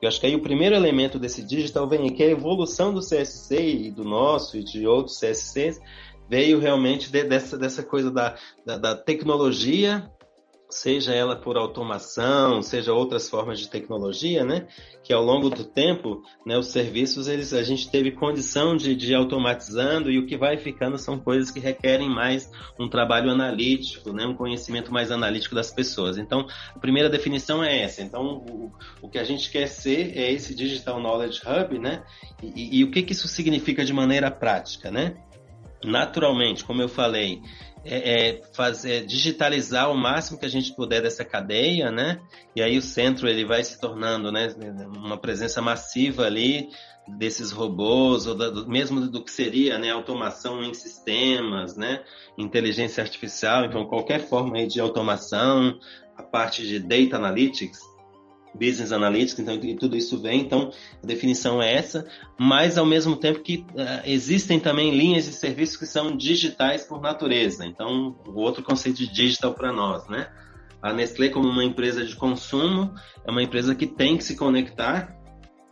Eu 0.02 0.08
acho 0.08 0.20
que 0.20 0.26
aí 0.26 0.36
o 0.36 0.42
primeiro 0.42 0.76
elemento 0.76 1.20
desse 1.20 1.44
digital 1.44 1.88
vem 1.88 2.12
que 2.12 2.24
é 2.24 2.28
a 2.28 2.32
evolução 2.32 2.92
do 2.92 3.02
CSC 3.02 3.56
e 3.62 3.92
do 3.92 4.04
nosso 4.04 4.58
e 4.58 4.64
de 4.64 4.88
outros 4.88 5.20
CSCs 5.20 5.80
veio 6.28 6.60
realmente 6.60 7.12
de, 7.12 7.24
dessa, 7.24 7.56
dessa 7.56 7.84
coisa 7.84 8.10
da, 8.10 8.36
da, 8.66 8.78
da 8.78 8.96
tecnologia 8.96 10.10
seja 10.72 11.14
ela 11.14 11.36
por 11.36 11.58
automação, 11.58 12.62
seja 12.62 12.94
outras 12.94 13.30
formas 13.30 13.60
de 13.60 13.70
tecnologia, 13.70 14.44
né? 14.44 14.68
Que 15.04 15.14
ao 15.14 15.24
longo 15.24 15.50
do 15.50 15.64
tempo, 15.64 16.22
né, 16.46 16.58
os 16.58 16.68
serviços 16.68 17.28
eles 17.28 17.54
a 17.54 17.64
gente 17.64 17.90
teve 17.90 18.12
condição 18.12 18.76
de, 18.76 18.96
de 18.96 19.14
automatizando 19.14 20.10
e 20.10 20.18
o 20.18 20.26
que 20.26 20.38
vai 20.38 20.58
ficando 20.58 20.98
são 20.98 21.20
coisas 21.20 21.52
que 21.52 21.60
requerem 21.60 22.10
mais 22.10 22.50
um 22.80 22.88
trabalho 22.88 23.30
analítico, 23.30 24.14
né, 24.14 24.26
um 24.26 24.36
conhecimento 24.36 24.92
mais 24.92 25.12
analítico 25.12 25.54
das 25.54 25.72
pessoas. 25.72 26.18
Então, 26.18 26.48
a 26.76 26.80
primeira 26.80 27.10
definição 27.10 27.64
é 27.64 27.82
essa. 27.82 28.02
Então, 28.02 28.44
o, 28.50 28.72
o 29.02 29.10
que 29.10 29.20
a 29.20 29.24
gente 29.24 29.52
quer 29.52 29.68
ser 29.68 30.18
é 30.18 30.32
esse 30.32 30.56
Digital 30.56 31.00
Knowledge 31.00 31.42
Hub, 31.46 31.78
né? 31.78 32.04
E, 32.42 32.48
e, 32.48 32.80
e 32.80 32.84
o 32.84 32.92
que, 32.92 33.04
que 33.04 33.14
isso 33.14 33.28
significa 33.28 33.84
de 33.84 33.94
maneira 33.94 34.32
prática, 34.32 34.90
né? 34.90 35.16
Naturalmente, 35.84 36.64
como 36.64 36.82
eu 36.82 36.88
falei, 36.88 37.42
é, 37.84 38.30
é 38.30 38.42
fazer 38.54 39.06
digitalizar 39.06 39.92
o 39.92 39.98
máximo 39.98 40.40
que 40.40 40.46
a 40.46 40.50
gente 40.50 40.76
puder 40.76 41.02
dessa 41.02 41.26
cadeia, 41.26 41.92
né? 41.92 42.20
E 42.56 42.62
aí 42.62 42.78
o 42.78 42.82
centro 42.82 43.28
ele 43.28 43.46
vai 43.46 43.64
se 43.64 43.80
tornando, 43.80 44.32
né, 44.32 44.50
uma 44.96 45.18
presença 45.18 45.62
massiva 45.62 46.26
ali 46.26 46.70
desses 47.18 47.52
robôs 47.52 48.28
ou 48.28 48.36
do, 48.36 48.68
mesmo 48.68 49.02
do 49.08 49.24
que 49.24 49.32
seria, 49.32 49.78
né, 49.78 49.90
automação 49.90 50.64
em 50.64 50.74
sistemas, 50.74 51.76
né, 51.76 52.04
inteligência 52.38 53.04
artificial, 53.04 53.66
então 53.66 53.86
qualquer 53.86 54.20
forma 54.20 54.66
de 54.68 54.80
automação, 54.80 55.78
a 56.16 56.24
parte 56.24 56.66
de 56.66 56.80
data 56.80 57.18
analytics, 57.18 57.80
business 58.54 58.92
analytics, 58.92 59.40
então 59.40 59.60
tudo 59.80 59.96
isso 59.96 60.20
vem, 60.20 60.42
então 60.42 60.72
a 61.02 61.06
definição 61.06 61.62
é 61.62 61.74
essa, 61.74 62.06
mas 62.38 62.78
ao 62.78 62.86
mesmo 62.86 63.16
tempo 63.16 63.40
que 63.40 63.66
uh, 63.72 64.02
existem 64.06 64.60
também 64.60 64.96
linhas 64.96 65.26
de 65.26 65.34
serviços 65.34 65.78
que 65.78 65.86
são 65.86 66.16
digitais 66.16 66.84
por 66.84 67.02
natureza, 67.02 67.66
então 67.66 68.16
o 68.26 68.40
outro 68.40 68.64
conceito 68.64 68.98
de 68.98 69.12
digital 69.12 69.54
para 69.54 69.72
nós, 69.72 70.08
né? 70.08 70.30
A 70.82 70.92
Nestlé 70.92 71.30
como 71.30 71.48
uma 71.48 71.64
empresa 71.64 72.04
de 72.04 72.16
consumo 72.16 72.94
é 73.24 73.30
uma 73.30 73.44
empresa 73.44 73.76
que 73.76 73.86
tem 73.86 74.18
que 74.18 74.24
se 74.24 74.36
conectar 74.36 75.16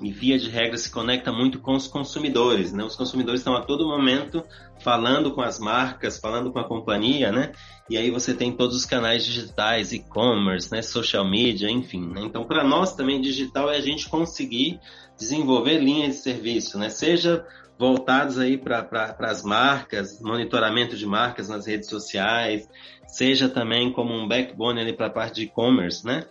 e 0.02 0.12
via 0.12 0.38
de 0.38 0.50
regra 0.50 0.78
se 0.78 0.90
conecta 0.90 1.32
muito 1.32 1.60
com 1.60 1.74
os 1.74 1.88
consumidores, 1.88 2.72
né? 2.72 2.84
Os 2.84 2.96
consumidores 2.96 3.42
estão 3.42 3.56
a 3.56 3.62
todo 3.62 3.88
momento 3.88 4.44
falando 4.80 5.34
com 5.34 5.42
as 5.42 5.60
marcas, 5.60 6.18
falando 6.20 6.52
com 6.52 6.60
a 6.60 6.64
companhia, 6.64 7.32
né? 7.32 7.52
E 7.90 7.98
aí 7.98 8.10
você 8.10 8.34
tem 8.34 8.52
todos 8.52 8.76
os 8.76 8.86
canais 8.86 9.26
digitais, 9.26 9.92
e-commerce, 9.92 10.72
né? 10.72 10.82
Social 10.82 11.30
media, 11.30 11.70
enfim. 11.70 12.08
Né? 12.08 12.22
Então, 12.24 12.46
para 12.46 12.64
nós 12.64 12.96
também 12.96 13.20
digital 13.20 13.70
é 13.70 13.78
a 13.78 13.82
gente 13.82 14.08
conseguir 14.08 14.80
desenvolver 15.18 15.80
linhas 15.80 16.16
de 16.16 16.22
serviço, 16.22 16.78
né? 16.78 16.90
Seja 16.90 17.46
voltados 17.78 18.38
aí 18.38 18.58
para 18.58 19.16
as 19.20 19.44
marcas, 19.44 20.22
monitoramento 20.22 20.98
de 20.98 21.06
marcas 21.06 21.48
nas 21.48 21.66
redes 21.66 21.90
sociais, 21.90 22.68
seja 23.08 23.48
também 23.48 23.92
como 23.92 24.14
um 24.14 24.28
backbone 24.28 24.82
ali 24.82 24.94
para 24.94 25.08
a 25.08 25.10
parte 25.10 25.36
de 25.36 25.44
e-commerce, 25.44 26.06
né? 26.06 26.26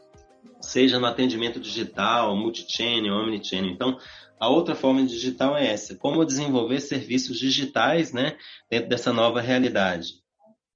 Seja 0.60 0.98
no 0.98 1.06
atendimento 1.06 1.60
digital, 1.60 2.36
multichannel, 2.36 3.14
omnichannel. 3.14 3.70
Então, 3.70 3.98
a 4.40 4.48
outra 4.48 4.74
forma 4.74 5.04
digital 5.04 5.56
é 5.56 5.66
essa: 5.66 5.96
como 5.96 6.24
desenvolver 6.24 6.80
serviços 6.80 7.38
digitais, 7.38 8.12
né, 8.12 8.36
dentro 8.70 8.88
dessa 8.88 9.12
nova 9.12 9.40
realidade. 9.40 10.14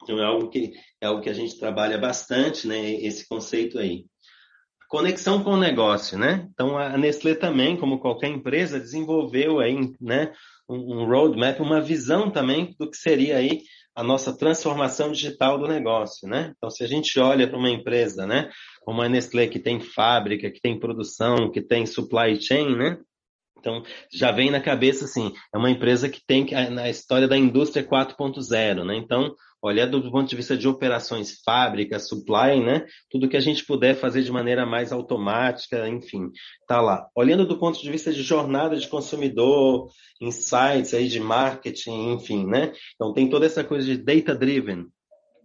Então, 0.02 0.18
é 0.18 0.24
algo 0.24 0.48
que 0.48 0.72
é 1.00 1.06
algo 1.06 1.20
que 1.20 1.30
a 1.30 1.34
gente 1.34 1.58
trabalha 1.58 1.98
bastante, 1.98 2.66
né, 2.66 2.92
esse 2.94 3.28
conceito 3.28 3.78
aí. 3.78 4.04
Conexão 4.88 5.42
com 5.42 5.52
o 5.52 5.56
negócio, 5.56 6.18
né? 6.18 6.46
Então, 6.52 6.76
a 6.76 6.98
Nestlé 6.98 7.34
também, 7.34 7.78
como 7.78 7.98
qualquer 7.98 8.28
empresa, 8.28 8.78
desenvolveu 8.78 9.58
aí, 9.58 9.90
né, 9.98 10.32
um 10.68 11.06
roadmap, 11.06 11.60
uma 11.60 11.80
visão 11.80 12.30
também 12.30 12.74
do 12.78 12.90
que 12.90 12.96
seria 12.96 13.38
aí 13.38 13.62
a 13.94 14.02
nossa 14.02 14.36
transformação 14.36 15.12
digital 15.12 15.58
do 15.58 15.68
negócio, 15.68 16.28
né? 16.28 16.52
Então, 16.56 16.70
se 16.70 16.82
a 16.82 16.86
gente 16.86 17.18
olha 17.18 17.46
para 17.46 17.58
uma 17.58 17.70
empresa, 17.70 18.26
né, 18.26 18.50
como 18.80 19.02
a 19.02 19.08
Nestlé, 19.08 19.46
que 19.46 19.58
tem 19.58 19.80
fábrica, 19.80 20.50
que 20.50 20.60
tem 20.60 20.78
produção, 20.78 21.50
que 21.50 21.60
tem 21.60 21.84
supply 21.86 22.40
chain, 22.40 22.76
né? 22.76 22.98
Então, 23.62 23.84
já 24.12 24.32
vem 24.32 24.50
na 24.50 24.60
cabeça 24.60 25.04
assim, 25.04 25.32
é 25.54 25.56
uma 25.56 25.70
empresa 25.70 26.08
que 26.08 26.20
tem 26.26 26.44
na 26.70 26.90
história 26.90 27.28
da 27.28 27.38
indústria 27.38 27.86
4.0, 27.86 28.84
né? 28.84 28.96
Então, 28.96 29.36
olhando 29.62 30.00
do 30.00 30.10
ponto 30.10 30.28
de 30.28 30.34
vista 30.34 30.56
de 30.56 30.66
operações, 30.66 31.40
fábrica, 31.44 32.00
supply, 32.00 32.60
né? 32.60 32.84
Tudo 33.08 33.28
que 33.28 33.36
a 33.36 33.40
gente 33.40 33.64
puder 33.64 33.94
fazer 33.94 34.22
de 34.22 34.32
maneira 34.32 34.66
mais 34.66 34.90
automática, 34.90 35.88
enfim, 35.88 36.28
tá 36.66 36.80
lá. 36.80 37.06
Olhando 37.14 37.46
do 37.46 37.56
ponto 37.56 37.80
de 37.80 37.88
vista 37.88 38.12
de 38.12 38.22
jornada 38.22 38.76
de 38.76 38.88
consumidor, 38.88 39.88
insights 40.20 40.92
aí 40.92 41.06
de 41.06 41.20
marketing, 41.20 42.14
enfim, 42.14 42.44
né? 42.44 42.72
Então 42.96 43.12
tem 43.14 43.30
toda 43.30 43.46
essa 43.46 43.62
coisa 43.62 43.86
de 43.86 43.96
data 43.96 44.34
driven, 44.34 44.86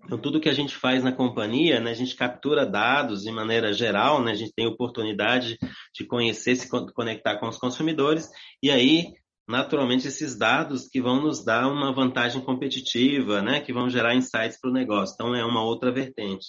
então, 0.07 0.17
tudo 0.17 0.39
que 0.39 0.47
a 0.47 0.53
gente 0.53 0.73
faz 0.73 1.03
na 1.03 1.11
companhia, 1.11 1.81
né, 1.81 1.91
a 1.91 1.93
gente 1.93 2.15
captura 2.15 2.65
dados 2.65 3.23
de 3.23 3.31
maneira 3.31 3.73
geral, 3.73 4.23
né, 4.23 4.31
a 4.31 4.35
gente 4.35 4.53
tem 4.53 4.65
oportunidade 4.65 5.57
de 5.93 6.05
conhecer, 6.05 6.55
se 6.55 6.69
conectar 6.69 7.37
com 7.37 7.49
os 7.49 7.57
consumidores, 7.57 8.29
e 8.63 8.71
aí, 8.71 9.11
naturalmente, 9.45 10.07
esses 10.07 10.37
dados 10.37 10.87
que 10.87 11.01
vão 11.01 11.21
nos 11.21 11.43
dar 11.43 11.67
uma 11.67 11.93
vantagem 11.93 12.41
competitiva, 12.41 13.41
né, 13.41 13.59
que 13.59 13.73
vão 13.73 13.89
gerar 13.89 14.15
insights 14.15 14.57
para 14.57 14.69
o 14.69 14.73
negócio. 14.73 15.13
Então, 15.13 15.35
é 15.35 15.43
uma 15.43 15.61
outra 15.61 15.91
vertente. 15.91 16.45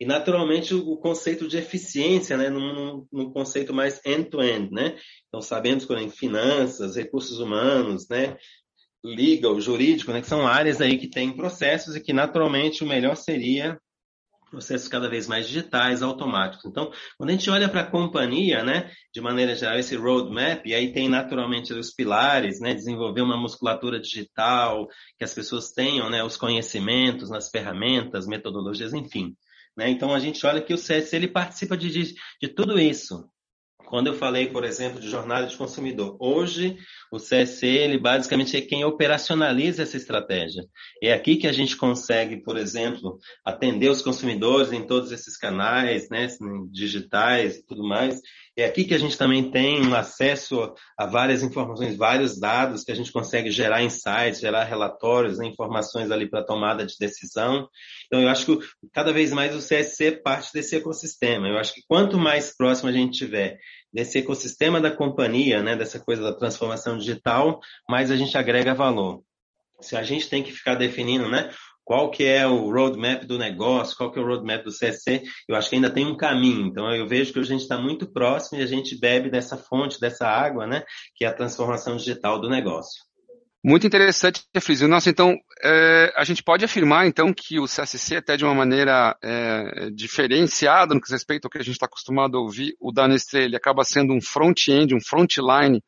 E, 0.00 0.04
naturalmente, 0.04 0.74
o, 0.74 0.96
conceito 0.96 1.46
de 1.46 1.56
eficiência, 1.56 2.36
né, 2.36 2.50
num, 2.50 3.06
num 3.12 3.32
conceito 3.32 3.72
mais 3.72 4.00
end-to-end, 4.04 4.66
-end, 4.66 4.70
né? 4.70 4.96
Então, 5.26 5.40
sabemos 5.40 5.84
que 5.84 5.92
em 5.94 6.10
finanças, 6.10 6.96
recursos 6.96 7.40
humanos, 7.40 8.08
né, 8.08 8.36
legal, 9.04 9.60
jurídico, 9.60 10.12
né, 10.12 10.20
que 10.20 10.26
são 10.26 10.46
áreas 10.46 10.80
aí 10.80 10.98
que 10.98 11.08
têm 11.08 11.36
processos 11.36 11.94
e 11.94 12.00
que 12.00 12.12
naturalmente 12.12 12.82
o 12.82 12.86
melhor 12.86 13.16
seria 13.16 13.78
processos 14.50 14.88
cada 14.88 15.08
vez 15.08 15.26
mais 15.26 15.46
digitais, 15.46 16.02
automáticos. 16.02 16.64
Então, 16.64 16.90
quando 17.16 17.30
a 17.30 17.32
gente 17.32 17.50
olha 17.50 17.68
para 17.68 17.82
a 17.82 17.90
companhia, 17.90 18.64
né, 18.64 18.90
de 19.12 19.20
maneira 19.20 19.54
geral, 19.54 19.78
esse 19.78 19.94
roadmap, 19.94 20.66
e 20.66 20.74
aí 20.74 20.92
tem 20.92 21.08
naturalmente 21.08 21.72
os 21.72 21.92
pilares, 21.92 22.60
né, 22.60 22.74
desenvolver 22.74 23.20
uma 23.20 23.36
musculatura 23.36 24.00
digital, 24.00 24.88
que 25.18 25.24
as 25.24 25.34
pessoas 25.34 25.72
tenham, 25.72 26.08
né, 26.10 26.24
os 26.24 26.36
conhecimentos 26.36 27.30
nas 27.30 27.50
ferramentas, 27.50 28.26
metodologias, 28.26 28.94
enfim. 28.94 29.36
Né? 29.76 29.90
Então, 29.90 30.14
a 30.14 30.18
gente 30.18 30.44
olha 30.46 30.62
que 30.62 30.74
o 30.74 30.78
CS, 30.78 31.12
ele 31.12 31.28
participa 31.28 31.76
de, 31.76 31.90
de, 31.90 32.14
de 32.40 32.48
tudo 32.48 32.78
isso. 32.78 33.28
Quando 33.88 34.08
eu 34.08 34.14
falei, 34.14 34.48
por 34.48 34.64
exemplo, 34.64 35.00
de 35.00 35.08
jornada 35.08 35.46
de 35.46 35.56
consumidor, 35.56 36.16
hoje 36.20 36.76
o 37.10 37.16
CSC, 37.16 37.66
ele 37.66 37.98
basicamente 37.98 38.56
é 38.56 38.60
quem 38.60 38.84
operacionaliza 38.84 39.82
essa 39.82 39.96
estratégia. 39.96 40.62
É 41.02 41.12
aqui 41.12 41.36
que 41.36 41.46
a 41.46 41.52
gente 41.52 41.76
consegue, 41.76 42.42
por 42.42 42.56
exemplo, 42.56 43.18
atender 43.44 43.90
os 43.90 44.02
consumidores 44.02 44.72
em 44.72 44.86
todos 44.86 45.10
esses 45.10 45.36
canais, 45.36 46.08
né, 46.10 46.28
digitais 46.70 47.56
e 47.56 47.66
tudo 47.66 47.82
mais. 47.82 48.20
É 48.58 48.64
aqui 48.64 48.84
que 48.84 48.94
a 48.94 48.98
gente 48.98 49.16
também 49.16 49.52
tem 49.52 49.94
acesso 49.94 50.74
a 50.98 51.06
várias 51.06 51.44
informações, 51.44 51.96
vários 51.96 52.40
dados 52.40 52.82
que 52.82 52.90
a 52.90 52.94
gente 52.94 53.12
consegue 53.12 53.52
gerar 53.52 53.84
insights, 53.84 54.40
gerar 54.40 54.64
relatórios, 54.64 55.38
né, 55.38 55.46
informações 55.46 56.10
ali 56.10 56.28
para 56.28 56.44
tomada 56.44 56.84
de 56.84 56.96
decisão. 56.98 57.68
Então, 58.06 58.20
eu 58.20 58.28
acho 58.28 58.44
que 58.44 58.66
cada 58.92 59.12
vez 59.12 59.32
mais 59.32 59.54
o 59.54 59.60
CSC 59.60 60.06
é 60.06 60.10
parte 60.10 60.52
desse 60.52 60.74
ecossistema. 60.74 61.46
Eu 61.46 61.56
acho 61.56 61.72
que 61.72 61.82
quanto 61.86 62.18
mais 62.18 62.52
próximo 62.56 62.88
a 62.88 62.92
gente 62.92 63.16
tiver 63.16 63.58
desse 63.92 64.18
ecossistema 64.18 64.80
da 64.80 64.90
companhia, 64.90 65.62
né, 65.62 65.76
dessa 65.76 65.98
coisa 65.98 66.22
da 66.22 66.32
transformação 66.32 66.98
digital, 66.98 67.60
mais 67.88 68.10
a 68.10 68.16
gente 68.16 68.36
agrega 68.36 68.74
valor. 68.74 69.22
Se 69.80 69.96
a 69.96 70.02
gente 70.02 70.28
tem 70.28 70.42
que 70.42 70.52
ficar 70.52 70.74
definindo, 70.74 71.28
né, 71.28 71.50
qual 71.84 72.10
que 72.10 72.24
é 72.24 72.46
o 72.46 72.70
roadmap 72.70 73.24
do 73.24 73.38
negócio, 73.38 73.96
qual 73.96 74.12
que 74.12 74.18
é 74.18 74.22
o 74.22 74.26
roadmap 74.26 74.62
do 74.62 74.70
CSC, 74.70 75.22
eu 75.48 75.56
acho 75.56 75.70
que 75.70 75.76
ainda 75.76 75.88
tem 75.88 76.04
um 76.06 76.16
caminho. 76.16 76.66
Então, 76.66 76.94
eu 76.94 77.08
vejo 77.08 77.32
que 77.32 77.38
a 77.38 77.42
gente 77.42 77.62
está 77.62 77.78
muito 77.78 78.12
próximo 78.12 78.60
e 78.60 78.62
a 78.62 78.66
gente 78.66 78.98
bebe 79.00 79.30
dessa 79.30 79.56
fonte, 79.56 79.98
dessa 79.98 80.26
água, 80.26 80.66
né, 80.66 80.84
que 81.16 81.24
é 81.24 81.28
a 81.28 81.32
transformação 81.32 81.96
digital 81.96 82.38
do 82.38 82.50
negócio. 82.50 83.07
Muito 83.68 83.86
interessante, 83.86 84.44
Frisio. 84.62 84.88
Nossa, 84.88 85.10
então, 85.10 85.36
é, 85.62 86.10
a 86.16 86.24
gente 86.24 86.42
pode 86.42 86.64
afirmar, 86.64 87.06
então, 87.06 87.34
que 87.34 87.60
o 87.60 87.66
CSC, 87.66 88.16
até 88.16 88.34
de 88.34 88.42
uma 88.42 88.54
maneira 88.54 89.14
é, 89.22 89.90
diferenciada 89.90 90.94
no 90.94 91.02
que 91.02 91.12
respeita 91.12 91.46
ao 91.46 91.50
que 91.50 91.58
a 91.58 91.62
gente 91.62 91.74
está 91.74 91.84
acostumado 91.84 92.38
a 92.38 92.40
ouvir, 92.40 92.74
o 92.80 92.90
da 92.90 93.06
Nestlé, 93.06 93.44
ele 93.44 93.56
acaba 93.56 93.84
sendo 93.84 94.14
um 94.14 94.22
front-end, 94.22 94.94
um 94.94 95.00
front-line 95.02 95.84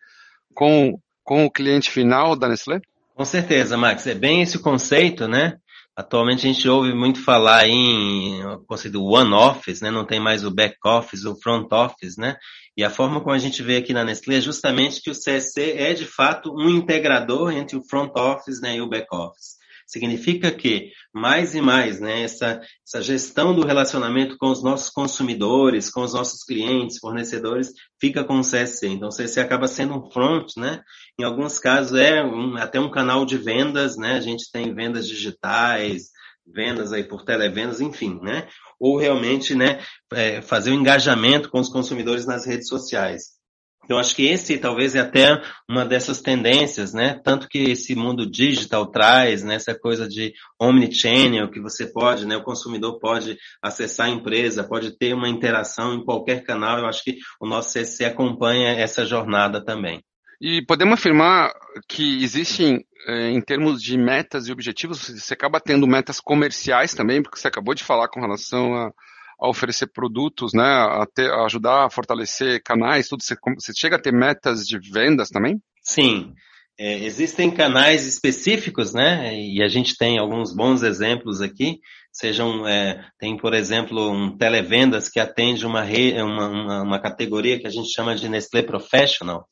com, 0.55 1.01
com 1.25 1.47
o 1.47 1.51
cliente 1.51 1.91
final 1.91 2.37
da 2.37 2.51
Nestlé? 2.51 2.83
Com 3.15 3.25
certeza, 3.25 3.79
Max. 3.79 4.07
É 4.07 4.15
bem 4.15 4.43
esse 4.43 4.59
conceito, 4.59 5.27
né? 5.27 5.57
Atualmente 5.97 6.47
a 6.47 6.53
gente 6.53 6.69
ouve 6.69 6.93
muito 6.93 7.25
falar 7.25 7.67
em 7.67 8.45
o 8.45 8.59
conceito 8.59 9.03
one 9.03 9.33
office, 9.33 9.81
né? 9.81 9.91
Não 9.91 10.05
tem 10.05 10.21
mais 10.21 10.45
o 10.45 10.51
back 10.51 10.77
office, 10.85 11.25
o 11.25 11.35
front 11.35 11.73
office, 11.73 12.19
né? 12.19 12.37
E 12.77 12.85
a 12.85 12.91
forma 12.91 13.21
como 13.21 13.35
a 13.35 13.39
gente 13.39 13.63
vê 13.63 13.77
aqui 13.77 13.93
na 13.93 14.05
Nestlé 14.05 14.37
é 14.37 14.41
justamente 14.41 15.03
que 15.03 15.11
o 15.11 15.15
CSC 15.15 15.75
é 15.77 15.93
de 15.93 16.07
fato 16.07 16.53
um 16.55 16.69
integrador 16.69 17.53
entre 17.53 17.77
o 17.77 17.83
front 17.83 18.11
office 18.17 18.61
né, 18.61 18.77
e 18.77 18.81
o 18.81 18.89
back 18.89 19.07
office. 19.13 19.61
Significa 19.91 20.53
que 20.53 20.93
mais 21.13 21.53
e 21.57 21.61
mais, 21.61 21.99
né, 21.99 22.23
essa, 22.23 22.61
essa 22.87 23.03
gestão 23.03 23.53
do 23.53 23.67
relacionamento 23.67 24.37
com 24.39 24.49
os 24.49 24.63
nossos 24.63 24.89
consumidores, 24.89 25.91
com 25.91 26.03
os 26.03 26.15
nossos 26.15 26.45
clientes, 26.45 26.99
fornecedores, 26.99 27.73
fica 28.01 28.23
com 28.23 28.39
o 28.39 28.43
CSC. 28.43 28.87
Então, 28.87 29.09
o 29.09 29.13
CSC 29.13 29.41
acaba 29.41 29.67
sendo 29.67 29.95
um 29.95 30.09
front, 30.09 30.53
né? 30.57 30.81
Em 31.19 31.25
alguns 31.25 31.59
casos 31.59 31.99
é 31.99 32.23
um, 32.23 32.57
até 32.57 32.79
um 32.79 32.89
canal 32.89 33.27
de 33.27 33.37
vendas, 33.37 33.97
né? 33.97 34.13
A 34.13 34.21
gente 34.21 34.49
tem 34.53 34.73
vendas 34.73 35.09
digitais, 35.09 36.11
vendas 36.53 36.93
aí 36.93 37.05
por 37.05 37.25
televendas, 37.25 37.81
enfim, 37.81 38.19
né? 38.23 38.49
Ou 38.79 38.99
realmente, 38.99 39.55
né, 39.55 39.81
é, 40.13 40.41
fazer 40.41 40.71
o 40.71 40.75
um 40.75 40.81
engajamento 40.81 41.51
com 41.51 41.61
os 41.61 41.69
consumidores 41.69 42.27
nas 42.27 42.47
redes 42.47 42.69
sociais. 42.69 43.41
Eu 43.89 43.99
acho 43.99 44.15
que 44.15 44.25
esse 44.25 44.57
talvez 44.57 44.95
é 44.95 45.01
até 45.01 45.43
uma 45.69 45.85
dessas 45.85 46.21
tendências, 46.21 46.93
né? 46.93 47.21
Tanto 47.25 47.49
que 47.49 47.59
esse 47.59 47.95
mundo 47.97 48.31
digital 48.31 48.87
traz, 48.87 49.43
né? 49.43 49.57
Essa 49.57 49.75
coisa 49.77 50.07
de 50.07 50.33
omnichannel 50.61 51.51
que 51.51 51.61
você 51.61 51.87
pode, 51.87 52.25
né? 52.25 52.37
O 52.37 52.45
consumidor 52.45 53.01
pode 53.01 53.37
acessar 53.61 54.07
a 54.07 54.11
empresa, 54.11 54.63
pode 54.63 54.97
ter 54.97 55.13
uma 55.13 55.29
interação 55.29 55.95
em 55.95 56.05
qualquer 56.05 56.45
canal. 56.45 56.79
Eu 56.79 56.87
acho 56.87 57.03
que 57.03 57.19
o 57.41 57.47
nosso 57.47 57.71
CC 57.71 58.05
acompanha 58.05 58.71
essa 58.71 59.05
jornada 59.05 59.65
também. 59.65 60.01
E 60.41 60.65
podemos 60.65 60.95
afirmar 60.95 61.53
que 61.87 62.25
existem, 62.25 62.85
é, 63.07 63.29
em 63.31 63.41
termos 63.43 63.83
de 63.83 63.99
metas 63.99 64.49
e 64.49 64.53
objetivos, 64.53 65.11
você 65.11 65.35
acaba 65.35 65.61
tendo 65.61 65.87
metas 65.87 66.19
comerciais 66.19 66.95
também, 66.95 67.23
porque 67.23 67.39
você 67.39 67.49
acabou 67.49 67.75
de 67.75 67.85
falar 67.85 68.09
com 68.09 68.21
relação 68.21 68.75
a, 68.75 68.91
a 69.39 69.49
oferecer 69.51 69.89
produtos, 69.89 70.53
né, 70.55 70.65
a, 70.65 71.07
ter, 71.07 71.31
a, 71.31 71.45
ajudar 71.45 71.85
a 71.85 71.91
fortalecer 71.91 72.63
canais, 72.63 73.07
tudo. 73.07 73.23
Você, 73.23 73.37
você, 73.55 73.73
chega 73.77 73.97
a 73.97 74.01
ter 74.01 74.13
metas 74.13 74.67
de 74.67 74.79
vendas 74.79 75.29
também? 75.29 75.61
Sim. 75.83 76.33
É, 76.79 77.05
existem 77.05 77.51
canais 77.51 78.07
específicos, 78.07 78.95
né, 78.95 79.35
e 79.39 79.63
a 79.63 79.69
gente 79.69 79.95
tem 79.99 80.19
alguns 80.19 80.57
bons 80.57 80.83
exemplos 80.83 81.43
aqui. 81.43 81.81
Sejam, 82.11 82.67
é, 82.67 83.07
tem, 83.19 83.37
por 83.37 83.53
exemplo, 83.53 84.11
um 84.11 84.39
televendas 84.39 85.11
que 85.11 85.21
atende 85.21 85.67
uma, 85.67 85.85
uma, 85.85 86.49
uma, 86.49 86.83
uma 86.83 86.99
categoria 86.99 87.61
que 87.61 87.67
a 87.67 87.71
gente 87.71 87.93
chama 87.93 88.15
de 88.15 88.27
Nestlé 88.27 88.63
Professional, 88.63 89.47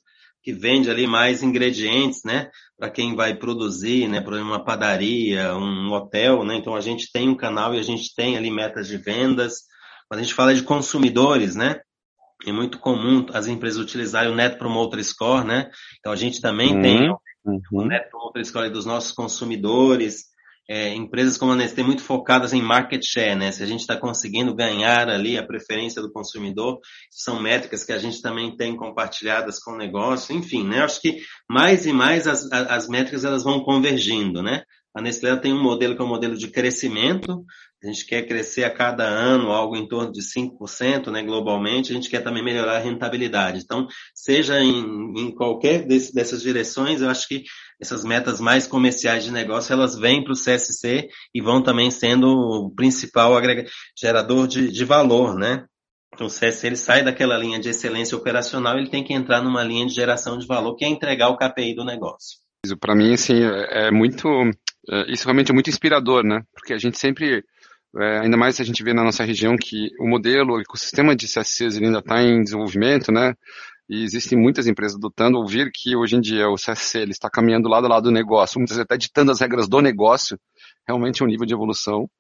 que 0.49 0.53
vende 0.55 0.91
ali 0.91 1.07
mais 1.07 1.43
ingredientes, 1.43 2.23
né, 2.25 2.51
para 2.79 2.89
quem 2.89 3.15
vai 3.15 3.35
produzir, 3.35 4.09
né, 4.09 4.17
exemplo, 4.17 4.41
uma 4.41 4.65
padaria, 4.65 5.55
um 5.55 5.93
hotel, 5.93 6.43
né, 6.43 6.55
então 6.55 6.75
a 6.75 6.81
gente 6.81 7.13
tem 7.13 7.29
um 7.29 7.37
canal 7.37 7.75
e 7.75 7.79
a 7.79 7.83
gente 7.83 8.15
tem 8.15 8.35
ali 8.35 8.51
metas 8.51 8.89
de 8.89 8.97
vendas. 8.97 9.65
Quando 10.09 10.21
a 10.21 10.23
gente 10.23 10.33
fala 10.33 10.55
de 10.55 10.63
consumidores, 10.63 11.55
né, 11.55 11.83
é 12.47 12.51
muito 12.51 12.79
comum 12.79 13.27
as 13.35 13.47
empresas 13.47 13.79
utilizarem 13.79 14.33
o 14.33 14.35
Net 14.35 14.57
Promoter 14.57 15.05
Score, 15.05 15.47
né, 15.47 15.71
então 15.99 16.11
a 16.11 16.17
gente 16.17 16.41
também 16.41 16.77
uhum, 16.77 16.81
tem 16.81 17.11
uhum. 17.45 17.61
o 17.71 17.85
Net 17.85 18.09
Promoter 18.09 18.43
Score 18.47 18.71
dos 18.71 18.87
nossos 18.87 19.13
consumidores, 19.13 20.29
é, 20.69 20.95
empresas 20.95 21.39
como 21.39 21.53
a 21.53 21.57
Nestlé 21.57 21.83
muito 21.83 22.03
focadas 22.03 22.53
em 22.53 22.61
market 22.61 23.03
share, 23.03 23.35
né? 23.35 23.51
Se 23.51 23.63
a 23.63 23.67
gente 23.67 23.81
está 23.81 23.97
conseguindo 23.97 24.55
ganhar 24.55 25.09
ali 25.09 25.39
a 25.39 25.47
preferência 25.47 26.03
do 26.03 26.13
consumidor, 26.13 26.79
são 27.11 27.41
métricas 27.41 27.85
que 27.85 27.93
a 27.93 27.99
gente 27.99 28.21
também 28.21 28.55
tem 28.55 28.77
compartilhadas 28.77 29.59
com 29.59 29.73
o 29.73 29.79
negócio, 29.79 30.37
enfim, 30.37 30.69
né? 30.69 30.83
Acho 30.83 31.01
que 31.01 31.23
mais 31.49 31.87
e 31.87 31.93
mais 31.93 32.27
as, 32.27 32.47
as 32.53 32.87
métricas 32.87 33.25
elas 33.25 33.43
vão 33.43 33.61
convergindo, 33.65 34.43
né? 34.43 34.63
A 34.99 35.01
Nestlé 35.01 35.37
tem 35.37 35.53
um 35.53 35.63
modelo 35.63 35.95
que 35.95 36.03
é 36.03 36.05
um 36.05 36.09
modelo 36.09 36.37
de 36.37 36.49
crescimento, 36.49 37.45
a 37.81 37.87
gente 37.87 38.05
quer 38.05 38.27
crescer 38.27 38.65
a 38.65 38.71
cada 38.71 39.05
ano 39.05 39.53
algo 39.53 39.77
em 39.77 39.87
torno 39.87 40.11
de 40.11 40.21
5%, 40.21 41.13
né, 41.13 41.23
globalmente, 41.23 41.93
a 41.93 41.95
gente 41.95 42.11
quer 42.11 42.21
também 42.21 42.43
melhorar 42.43 42.79
a 42.79 42.81
rentabilidade. 42.81 43.61
Então, 43.63 43.87
seja 44.13 44.61
em, 44.61 45.13
em 45.17 45.33
qualquer 45.33 45.87
desse, 45.87 46.13
dessas 46.13 46.43
direções, 46.43 47.01
eu 47.01 47.09
acho 47.09 47.29
que 47.29 47.45
essas 47.81 48.03
metas 48.03 48.41
mais 48.41 48.67
comerciais 48.67 49.23
de 49.23 49.31
negócio, 49.31 49.73
elas 49.73 49.97
vêm 49.97 50.25
para 50.25 50.33
o 50.33 50.37
CSC 50.37 51.09
e 51.33 51.41
vão 51.41 51.63
também 51.63 51.93
sendo 51.93 52.27
o 52.27 52.75
principal 52.75 53.41
gerador 53.97 54.49
de, 54.49 54.69
de 54.69 54.85
valor, 54.85 55.37
né? 55.37 55.65
Então, 56.13 56.27
o 56.27 56.31
CSC 56.31 56.67
ele 56.67 56.77
sai 56.77 57.05
daquela 57.05 57.39
linha 57.39 57.61
de 57.61 57.69
excelência 57.69 58.19
operacional, 58.19 58.77
ele 58.77 58.91
tem 58.91 59.05
que 59.05 59.15
entrar 59.15 59.41
numa 59.43 59.63
linha 59.63 59.87
de 59.87 59.95
geração 59.95 60.37
de 60.37 60.45
valor, 60.45 60.75
que 60.75 60.85
é 60.85 60.89
entregar 60.89 61.29
o 61.29 61.37
KPI 61.37 61.77
do 61.77 61.85
negócio. 61.85 62.48
Para 62.81 62.95
mim, 62.95 63.15
assim, 63.15 63.41
é, 63.43 63.87
é 63.87 63.91
muito, 63.91 64.29
é, 64.91 65.13
isso 65.13 65.25
realmente 65.25 65.51
é 65.51 65.55
muito 65.55 65.71
inspirador, 65.71 66.25
né? 66.25 66.43
Porque 66.53 66.73
a 66.73 66.79
gente 66.79 66.99
sempre 66.99 67.45
é, 67.97 68.19
ainda 68.19 68.37
mais 68.37 68.57
se 68.57 68.63
a 68.63 68.65
gente 68.65 68.83
vê 68.83 68.93
na 68.93 69.05
nossa 69.05 69.25
região 69.25 69.57
que 69.57 69.91
o 70.01 70.09
modelo, 70.09 70.55
o 70.55 70.61
ecossistema 70.61 71.15
de 71.15 71.27
CSCs 71.27 71.77
ainda 71.77 72.01
está 72.01 72.21
em 72.21 72.43
desenvolvimento, 72.43 73.13
né? 73.13 73.35
E 73.89 74.03
existem 74.03 74.37
muitas 74.37 74.67
empresas 74.67 74.97
adotando, 74.97 75.39
ouvir 75.39 75.71
que 75.73 75.97
hoje 75.97 76.17
em 76.17 76.21
dia 76.21 76.49
o 76.49 76.57
CSC 76.57 76.99
ele 76.99 77.13
está 77.13 77.31
caminhando 77.31 77.69
lado 77.69 77.87
a 77.87 77.91
lado 77.91 78.05
do 78.05 78.11
negócio, 78.11 78.59
muitas 78.59 78.79
até 78.79 78.97
ditando 78.97 79.31
as 79.31 79.41
regras 79.41 79.69
do 79.69 79.81
negócio, 79.81 80.39
realmente 80.87 81.23
é 81.23 81.25
um 81.25 81.29
nível 81.29 81.47
de 81.47 81.55
evolução 81.55 82.11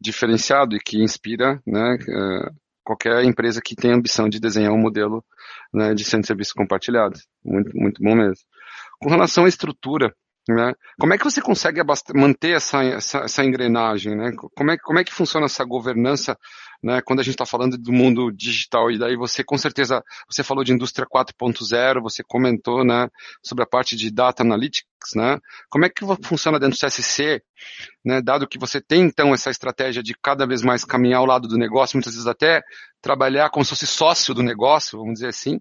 diferenciado 0.00 0.74
e 0.74 0.80
que 0.80 1.00
inspira 1.02 1.62
né, 1.66 1.96
qualquer 2.82 3.24
empresa 3.24 3.60
que 3.62 3.76
tenha 3.76 3.94
ambição 3.94 4.28
de 4.28 4.40
desenhar 4.40 4.72
um 4.72 4.80
modelo 4.80 5.24
né, 5.72 5.94
de 5.94 6.02
centro 6.02 6.22
de 6.22 6.26
serviços 6.26 6.52
compartilhados. 6.52 7.26
Muito, 7.44 7.70
muito 7.74 8.02
bom 8.02 8.16
mesmo. 8.16 8.44
Com 9.02 9.10
relação 9.10 9.44
à 9.44 9.48
estrutura, 9.48 10.14
né? 10.48 10.74
Como 10.98 11.14
é 11.14 11.18
que 11.18 11.24
você 11.24 11.40
consegue 11.40 11.80
manter 12.14 12.56
essa, 12.56 12.82
essa, 12.82 13.18
essa, 13.18 13.44
engrenagem? 13.44 14.16
Né? 14.16 14.32
Como, 14.56 14.70
é, 14.72 14.76
como 14.76 14.98
é 14.98 15.04
que 15.04 15.12
funciona 15.12 15.46
essa 15.46 15.64
governança 15.64 16.36
né, 16.82 17.00
quando 17.00 17.20
a 17.20 17.22
gente 17.22 17.34
está 17.34 17.46
falando 17.46 17.78
do 17.78 17.92
mundo 17.92 18.32
digital? 18.32 18.90
E 18.90 18.98
daí 18.98 19.16
você, 19.16 19.44
com 19.44 19.56
certeza, 19.56 20.02
você 20.28 20.42
falou 20.42 20.64
de 20.64 20.72
indústria 20.72 21.06
4.0, 21.06 22.02
você 22.02 22.24
comentou 22.26 22.84
né, 22.84 23.08
sobre 23.40 23.62
a 23.62 23.66
parte 23.68 23.94
de 23.94 24.10
data 24.10 24.42
analytics. 24.42 25.14
Né? 25.14 25.38
Como 25.70 25.84
é 25.84 25.88
que 25.88 26.04
funciona 26.24 26.58
dentro 26.58 26.76
do 26.76 26.80
CSC, 26.80 27.40
né, 28.04 28.20
dado 28.20 28.48
que 28.48 28.58
você 28.58 28.80
tem, 28.80 29.02
então, 29.02 29.32
essa 29.32 29.50
estratégia 29.50 30.02
de 30.02 30.12
cada 30.20 30.44
vez 30.44 30.62
mais 30.62 30.84
caminhar 30.84 31.20
ao 31.20 31.26
lado 31.26 31.46
do 31.46 31.56
negócio, 31.56 31.96
muitas 31.96 32.14
vezes 32.14 32.26
até 32.26 32.62
trabalhar 33.00 33.48
como 33.50 33.64
se 33.64 33.70
fosse 33.70 33.86
sócio 33.86 34.34
do 34.34 34.42
negócio, 34.42 34.98
vamos 34.98 35.14
dizer 35.14 35.28
assim, 35.28 35.60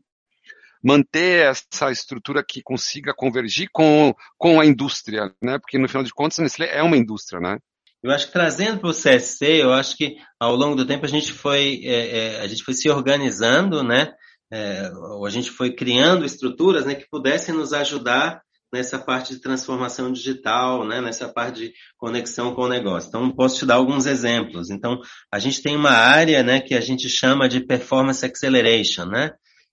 manter 0.83 1.45
essa 1.45 1.91
estrutura 1.91 2.43
que 2.47 2.61
consiga 2.61 3.13
convergir 3.13 3.69
com, 3.71 4.13
com 4.37 4.59
a 4.59 4.65
indústria, 4.65 5.33
né? 5.41 5.59
Porque 5.59 5.77
no 5.77 5.87
final 5.87 6.03
de 6.03 6.13
contas 6.13 6.39
a 6.39 6.43
Nestlé 6.43 6.69
é 6.71 6.81
uma 6.81 6.97
indústria, 6.97 7.39
né? 7.39 7.57
Eu 8.03 8.11
acho 8.11 8.27
que 8.27 8.33
trazendo 8.33 8.79
para 8.79 8.89
o 8.89 8.93
CSC, 8.93 9.45
eu 9.61 9.71
acho 9.73 9.95
que 9.95 10.15
ao 10.39 10.55
longo 10.55 10.75
do 10.75 10.87
tempo 10.87 11.05
a 11.05 11.09
gente 11.09 11.31
foi, 11.31 11.81
é, 11.83 12.17
é, 12.17 12.41
a 12.41 12.47
gente 12.47 12.63
foi 12.63 12.73
se 12.73 12.89
organizando, 12.89 13.83
né? 13.83 14.11
É, 14.51 14.91
a 15.25 15.29
gente 15.29 15.49
foi 15.51 15.73
criando 15.73 16.25
estruturas 16.25 16.85
né, 16.85 16.93
que 16.95 17.07
pudessem 17.09 17.55
nos 17.55 17.71
ajudar 17.71 18.41
nessa 18.73 18.97
parte 18.99 19.33
de 19.33 19.41
transformação 19.41 20.11
digital, 20.11 20.85
né, 20.85 20.99
nessa 21.01 21.27
parte 21.27 21.61
de 21.61 21.73
conexão 21.97 22.53
com 22.53 22.63
o 22.63 22.69
negócio. 22.69 23.09
Então, 23.09 23.29
posso 23.31 23.59
te 23.59 23.65
dar 23.65 23.75
alguns 23.75 24.05
exemplos. 24.05 24.69
Então, 24.69 24.99
a 25.31 25.39
gente 25.39 25.61
tem 25.61 25.75
uma 25.75 25.91
área 25.91 26.41
né, 26.41 26.59
que 26.59 26.73
a 26.73 26.81
gente 26.81 27.07
chama 27.09 27.47
de 27.47 27.65
Performance 27.65 28.25
Acceleration, 28.25 29.05
né? 29.05 29.31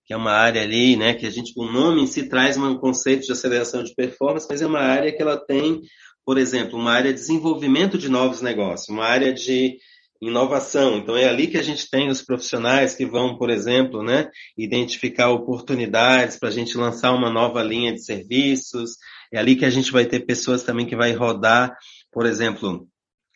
Que 0.09 0.13
é 0.15 0.17
uma 0.17 0.31
área 0.31 0.63
ali, 0.63 0.97
né, 0.97 1.13
que 1.13 1.27
a 1.27 1.29
gente, 1.29 1.53
o 1.55 1.71
nome 1.71 2.01
em 2.01 2.07
si 2.07 2.27
traz 2.27 2.57
um 2.57 2.75
conceito 2.79 3.27
de 3.27 3.31
aceleração 3.31 3.83
de 3.83 3.93
performance, 3.93 4.47
mas 4.49 4.59
é 4.59 4.65
uma 4.65 4.79
área 4.79 5.15
que 5.15 5.21
ela 5.21 5.37
tem, 5.37 5.81
por 6.25 6.39
exemplo, 6.39 6.79
uma 6.79 6.91
área 6.91 7.13
de 7.13 7.19
desenvolvimento 7.19 7.95
de 7.95 8.09
novos 8.09 8.41
negócios, 8.41 8.89
uma 8.89 9.05
área 9.05 9.31
de 9.31 9.77
inovação. 10.19 10.97
Então 10.97 11.15
é 11.15 11.29
ali 11.29 11.45
que 11.45 11.59
a 11.59 11.61
gente 11.61 11.87
tem 11.91 12.09
os 12.09 12.23
profissionais 12.23 12.95
que 12.95 13.05
vão, 13.05 13.37
por 13.37 13.51
exemplo, 13.51 14.01
né, 14.01 14.31
identificar 14.57 15.29
oportunidades 15.29 16.37
para 16.37 16.49
a 16.49 16.51
gente 16.51 16.75
lançar 16.75 17.13
uma 17.13 17.29
nova 17.29 17.61
linha 17.61 17.93
de 17.93 18.03
serviços. 18.03 18.97
É 19.31 19.37
ali 19.37 19.55
que 19.55 19.65
a 19.65 19.69
gente 19.69 19.91
vai 19.91 20.07
ter 20.07 20.21
pessoas 20.21 20.63
também 20.63 20.87
que 20.87 20.95
vai 20.95 21.13
rodar, 21.13 21.77
por 22.11 22.25
exemplo, 22.25 22.87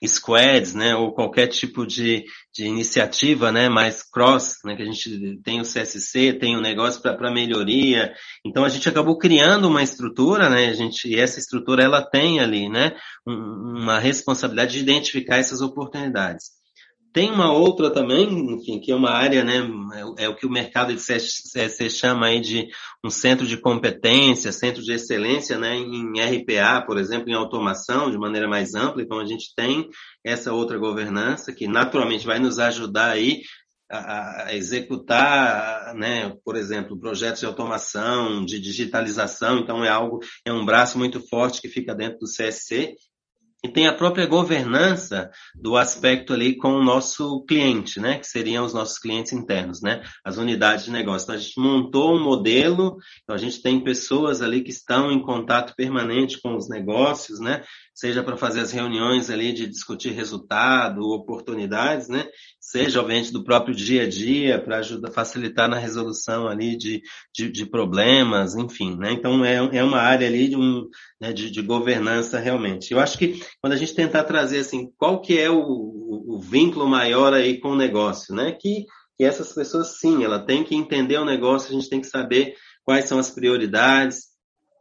squads, 0.08 0.74
né, 0.74 0.96
ou 0.96 1.14
qualquer 1.14 1.48
tipo 1.48 1.86
de, 1.86 2.24
de 2.54 2.66
iniciativa, 2.66 3.52
né, 3.52 3.70
mais 3.70 4.04
cross, 4.04 4.58
né, 4.66 4.76
que 4.76 4.82
a 4.82 4.86
gente 4.86 5.40
tem 5.44 5.60
o 5.60 5.64
CSC, 5.64 6.34
tem 6.34 6.56
o 6.58 6.62
negócio 6.62 7.02
para 7.02 7.32
melhoria. 7.32 8.14
Então 8.46 8.64
a 8.66 8.70
gente 8.70 8.88
acabou 8.90 9.18
criando 9.18 9.68
uma 9.68 9.84
estrutura, 9.84 10.50
né, 10.50 10.68
a 10.68 10.74
gente, 10.74 11.08
e 11.08 11.20
essa 11.20 11.40
estrutura 11.40 11.84
ela 11.84 12.02
tem 12.02 12.40
ali, 12.40 12.70
né, 12.70 12.96
uma 13.26 14.00
responsabilidade 14.00 14.74
de 14.74 14.80
identificar 14.80 15.38
essas 15.38 15.62
oportunidades. 15.62 16.63
Tem 17.14 17.30
uma 17.30 17.54
outra 17.54 17.92
também, 17.92 18.28
enfim, 18.56 18.80
que 18.80 18.92
é 18.92 18.96
uma 18.96 19.12
área, 19.12 19.44
né, 19.44 19.60
é, 20.18 20.26
é 20.26 20.30
o 20.30 20.36
que 20.36 20.48
o 20.48 20.52
mercado 20.52 20.92
de 20.92 21.00
CSC 21.00 21.88
chama 21.88 22.26
aí 22.26 22.42
de 22.42 22.68
um 23.06 23.10
centro 23.12 23.46
de 23.46 23.56
competência, 23.56 24.52
centro 24.52 24.82
de 24.82 24.92
excelência, 24.92 25.60
né, 25.60 25.76
em 25.76 26.20
RPA, 26.20 26.84
por 26.84 26.98
exemplo, 26.98 27.30
em 27.30 27.36
automação, 27.36 28.10
de 28.10 28.18
maneira 28.18 28.48
mais 28.48 28.74
ampla. 28.74 29.04
Então, 29.04 29.20
a 29.20 29.26
gente 29.26 29.54
tem 29.56 29.88
essa 30.24 30.52
outra 30.52 30.80
governança 30.80 31.54
que 31.54 31.68
naturalmente 31.68 32.26
vai 32.26 32.40
nos 32.40 32.58
ajudar 32.58 33.12
aí 33.12 33.44
a, 33.92 34.46
a 34.46 34.56
executar, 34.56 35.94
né, 35.94 36.36
por 36.44 36.56
exemplo, 36.56 37.00
projetos 37.00 37.42
de 37.42 37.46
automação, 37.46 38.44
de 38.44 38.60
digitalização. 38.60 39.60
Então, 39.60 39.86
é 39.86 39.90
algo, 39.90 40.20
é 40.44 40.52
um 40.52 40.66
braço 40.66 40.98
muito 40.98 41.22
forte 41.30 41.62
que 41.62 41.70
fica 41.70 41.94
dentro 41.94 42.18
do 42.18 42.26
CSC 42.26 42.96
e 43.64 43.70
tem 43.70 43.88
a 43.88 43.94
própria 43.94 44.26
governança 44.26 45.32
do 45.56 45.78
aspecto 45.78 46.34
ali 46.34 46.58
com 46.58 46.74
o 46.74 46.84
nosso 46.84 47.46
cliente, 47.46 47.98
né? 47.98 48.20
Que 48.20 48.28
seriam 48.28 48.66
os 48.66 48.74
nossos 48.74 49.00
clientes 49.00 49.32
internos, 49.32 49.82
né? 49.82 50.04
As 50.24 50.38
unidades 50.38 50.84
de 50.84 50.92
negócio. 50.92 51.24
Então 51.24 51.36
a 51.36 51.38
gente 51.38 51.60
montou 51.60 52.14
um 52.14 52.22
modelo, 52.22 52.98
então 53.24 53.34
a 53.34 53.40
gente 53.40 53.62
tem 53.62 53.82
pessoas 53.82 54.42
ali 54.42 54.62
que 54.62 54.72
estão 54.72 55.10
em 55.12 55.22
contato 55.22 55.74
permanente 55.78 56.42
com 56.42 56.58
os 56.58 56.68
negócios, 56.68 57.40
né? 57.40 57.64
Seja 57.94 58.24
para 58.24 58.36
fazer 58.36 58.62
as 58.62 58.72
reuniões 58.72 59.30
ali 59.30 59.54
de 59.54 59.68
discutir 59.68 60.12
resultado, 60.12 61.02
oportunidades, 61.12 62.08
né? 62.08 62.28
Seja, 62.60 63.00
obviamente, 63.00 63.32
do 63.32 63.44
próprio 63.44 63.76
dia 63.76 64.04
a 64.04 64.10
dia, 64.10 64.60
para 64.60 64.78
ajudar, 64.78 65.12
facilitar 65.12 65.70
na 65.70 65.78
resolução 65.78 66.48
ali 66.48 66.76
de, 66.76 67.04
de, 67.34 67.52
de, 67.52 67.66
problemas, 67.66 68.56
enfim, 68.56 68.98
né? 68.98 69.12
Então, 69.12 69.46
é, 69.46 69.56
é 69.78 69.84
uma 69.84 70.00
área 70.00 70.28
ali 70.28 70.48
de, 70.48 70.56
um, 70.56 70.90
né, 71.22 71.32
de, 71.32 71.52
de 71.52 71.62
governança 71.62 72.40
realmente. 72.40 72.92
Eu 72.92 73.00
acho 73.00 73.18
que 73.18 73.40
quando 73.62 73.74
a 73.74 73.78
gente 73.78 73.94
tentar 73.94 74.24
trazer, 74.24 74.60
assim, 74.60 74.92
qual 74.98 75.22
que 75.22 75.38
é 75.38 75.50
o, 75.50 75.60
o, 75.60 76.36
o 76.36 76.40
vínculo 76.40 76.88
maior 76.88 77.34
aí 77.34 77.60
com 77.60 77.70
o 77.70 77.78
negócio, 77.78 78.34
né? 78.34 78.52
Que, 78.54 78.86
que 79.18 79.24
essas 79.24 79.54
pessoas, 79.54 80.00
sim, 80.00 80.24
ela 80.24 80.40
tem 80.40 80.64
que 80.64 80.76
entender 80.76 81.18
o 81.20 81.26
negócio, 81.26 81.70
a 81.70 81.74
gente 81.74 81.90
tem 81.90 82.02
que 82.02 82.08
saber 82.08 82.56
quais 82.84 83.06
são 83.06 83.20
as 83.20 83.30
prioridades, 83.30 84.33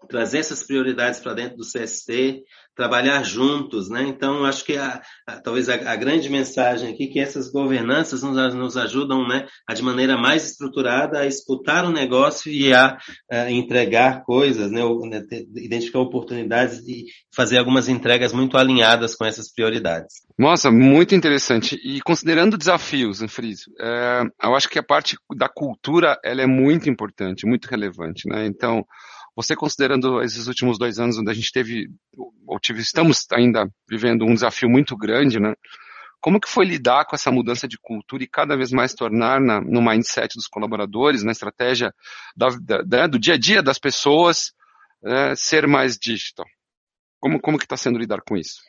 trazer 0.09 0.39
essas 0.39 0.63
prioridades 0.63 1.21
para 1.21 1.35
dentro 1.35 1.57
do 1.57 1.65
CSC, 1.65 2.43
trabalhar 2.75 3.23
juntos, 3.23 3.91
né? 3.91 4.03
Então, 4.03 4.45
acho 4.45 4.65
que 4.65 4.77
a, 4.77 5.03
a, 5.27 5.41
talvez 5.41 5.69
a, 5.69 5.75
a, 5.75 5.97
grande 5.97 6.31
mensagem 6.31 6.93
aqui 6.93 7.05
é 7.05 7.07
que 7.09 7.21
essas 7.21 7.51
governanças 7.51 8.23
nos, 8.23 8.55
nos, 8.55 8.77
ajudam, 8.77 9.27
né, 9.29 9.47
a 9.69 9.75
de 9.75 9.83
maneira 9.83 10.17
mais 10.17 10.47
estruturada 10.47 11.19
a 11.19 11.27
escutar 11.27 11.85
o 11.85 11.93
negócio 11.93 12.51
e 12.51 12.73
a, 12.73 12.97
a 13.31 13.51
entregar 13.51 14.23
coisas, 14.25 14.71
né, 14.71 14.83
ou, 14.83 15.07
né, 15.07 15.23
identificar 15.57 16.01
oportunidades 16.01 16.79
e 16.89 17.05
fazer 17.35 17.59
algumas 17.59 17.89
entregas 17.89 18.33
muito 18.33 18.57
alinhadas 18.57 19.15
com 19.15 19.27
essas 19.27 19.53
prioridades. 19.53 20.23
Nossa, 20.39 20.71
muito 20.71 21.15
interessante. 21.15 21.79
E 21.85 22.01
considerando 22.01 22.57
desafios, 22.57 23.23
Fris, 23.29 23.65
é, 23.79 24.23
eu 24.43 24.55
acho 24.55 24.69
que 24.69 24.79
a 24.79 24.83
parte 24.83 25.17
da 25.37 25.49
cultura 25.49 26.19
ela 26.25 26.41
é 26.41 26.47
muito 26.47 26.89
importante, 26.89 27.47
muito 27.47 27.67
relevante, 27.67 28.27
né? 28.29 28.47
Então 28.47 28.85
você 29.35 29.57
considerando 29.57 30.23
esses 30.23 30.47
últimos 30.47 30.79
dois 30.79 30.99
anos 30.99 31.19
onde 31.19 31.31
a 31.31 31.35
gente 31.35 31.51
teve, 31.53 31.89
ou 32.47 32.61
tive, 32.61 32.81
estamos 32.81 33.27
ainda 33.33 33.69
vivendo 33.89 34.25
um 34.25 34.35
desafio 34.35 34.69
muito 34.69 34.97
grande, 34.97 35.41
né? 35.41 35.55
Como 36.21 36.41
que 36.41 36.49
foi 36.49 36.65
lidar 36.65 37.05
com 37.05 37.17
essa 37.17 37.33
mudança 37.33 37.67
de 37.67 37.77
cultura 37.77 38.23
e 38.23 38.29
cada 38.29 38.57
vez 38.57 38.71
mais 38.71 38.95
tornar 38.95 39.41
na, 39.41 39.61
no 39.61 39.83
mindset 39.83 40.37
dos 40.37 40.47
colaboradores, 40.47 41.25
na 41.25 41.33
estratégia 41.33 41.93
da, 42.37 42.49
da, 42.87 43.07
do 43.09 43.19
dia 43.19 43.35
a 43.35 43.39
dia 43.39 43.61
das 43.61 43.79
pessoas, 43.79 44.53
é, 45.05 45.35
ser 45.35 45.67
mais 45.67 45.99
digital? 45.99 46.47
Como, 47.19 47.41
como 47.41 47.59
que 47.59 47.65
está 47.65 47.77
sendo 47.77 47.99
lidar 47.99 48.21
com 48.21 48.37
isso? 48.37 48.61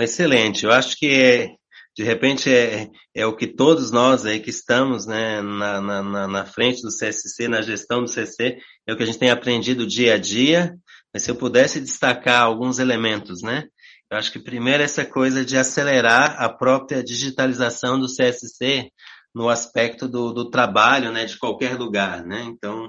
Excelente. 0.00 0.64
Eu 0.64 0.72
acho 0.72 0.96
que 0.96 1.06
é, 1.06 1.56
de 1.96 2.02
repente 2.02 2.52
é, 2.52 2.88
é 3.14 3.26
o 3.26 3.36
que 3.36 3.46
todos 3.46 3.90
nós 3.90 4.24
aí 4.24 4.40
que 4.40 4.50
estamos 4.50 5.06
né, 5.06 5.42
na, 5.42 5.80
na, 5.80 6.28
na 6.28 6.44
frente 6.46 6.80
do 6.82 6.88
CSC, 6.88 7.48
na 7.48 7.60
gestão 7.60 8.02
do 8.02 8.10
CSC, 8.10 8.58
é 8.86 8.92
o 8.92 8.96
que 8.96 9.02
a 9.02 9.06
gente 9.06 9.18
tem 9.18 9.30
aprendido 9.30 9.86
dia 9.86 10.14
a 10.14 10.18
dia. 10.18 10.74
Mas 11.12 11.24
se 11.24 11.30
eu 11.30 11.36
pudesse 11.36 11.80
destacar 11.80 12.42
alguns 12.42 12.78
elementos, 12.78 13.42
né? 13.42 13.64
Eu 14.10 14.18
acho 14.18 14.32
que 14.32 14.38
primeiro 14.38 14.82
essa 14.82 15.04
coisa 15.04 15.44
de 15.44 15.56
acelerar 15.56 16.36
a 16.38 16.48
própria 16.48 17.02
digitalização 17.02 17.98
do 17.98 18.06
CSC 18.06 18.90
no 19.34 19.48
aspecto 19.48 20.06
do, 20.08 20.32
do 20.32 20.50
trabalho, 20.50 21.10
né, 21.10 21.24
de 21.24 21.38
qualquer 21.38 21.78
lugar, 21.78 22.24
né? 22.24 22.42
Então, 22.42 22.81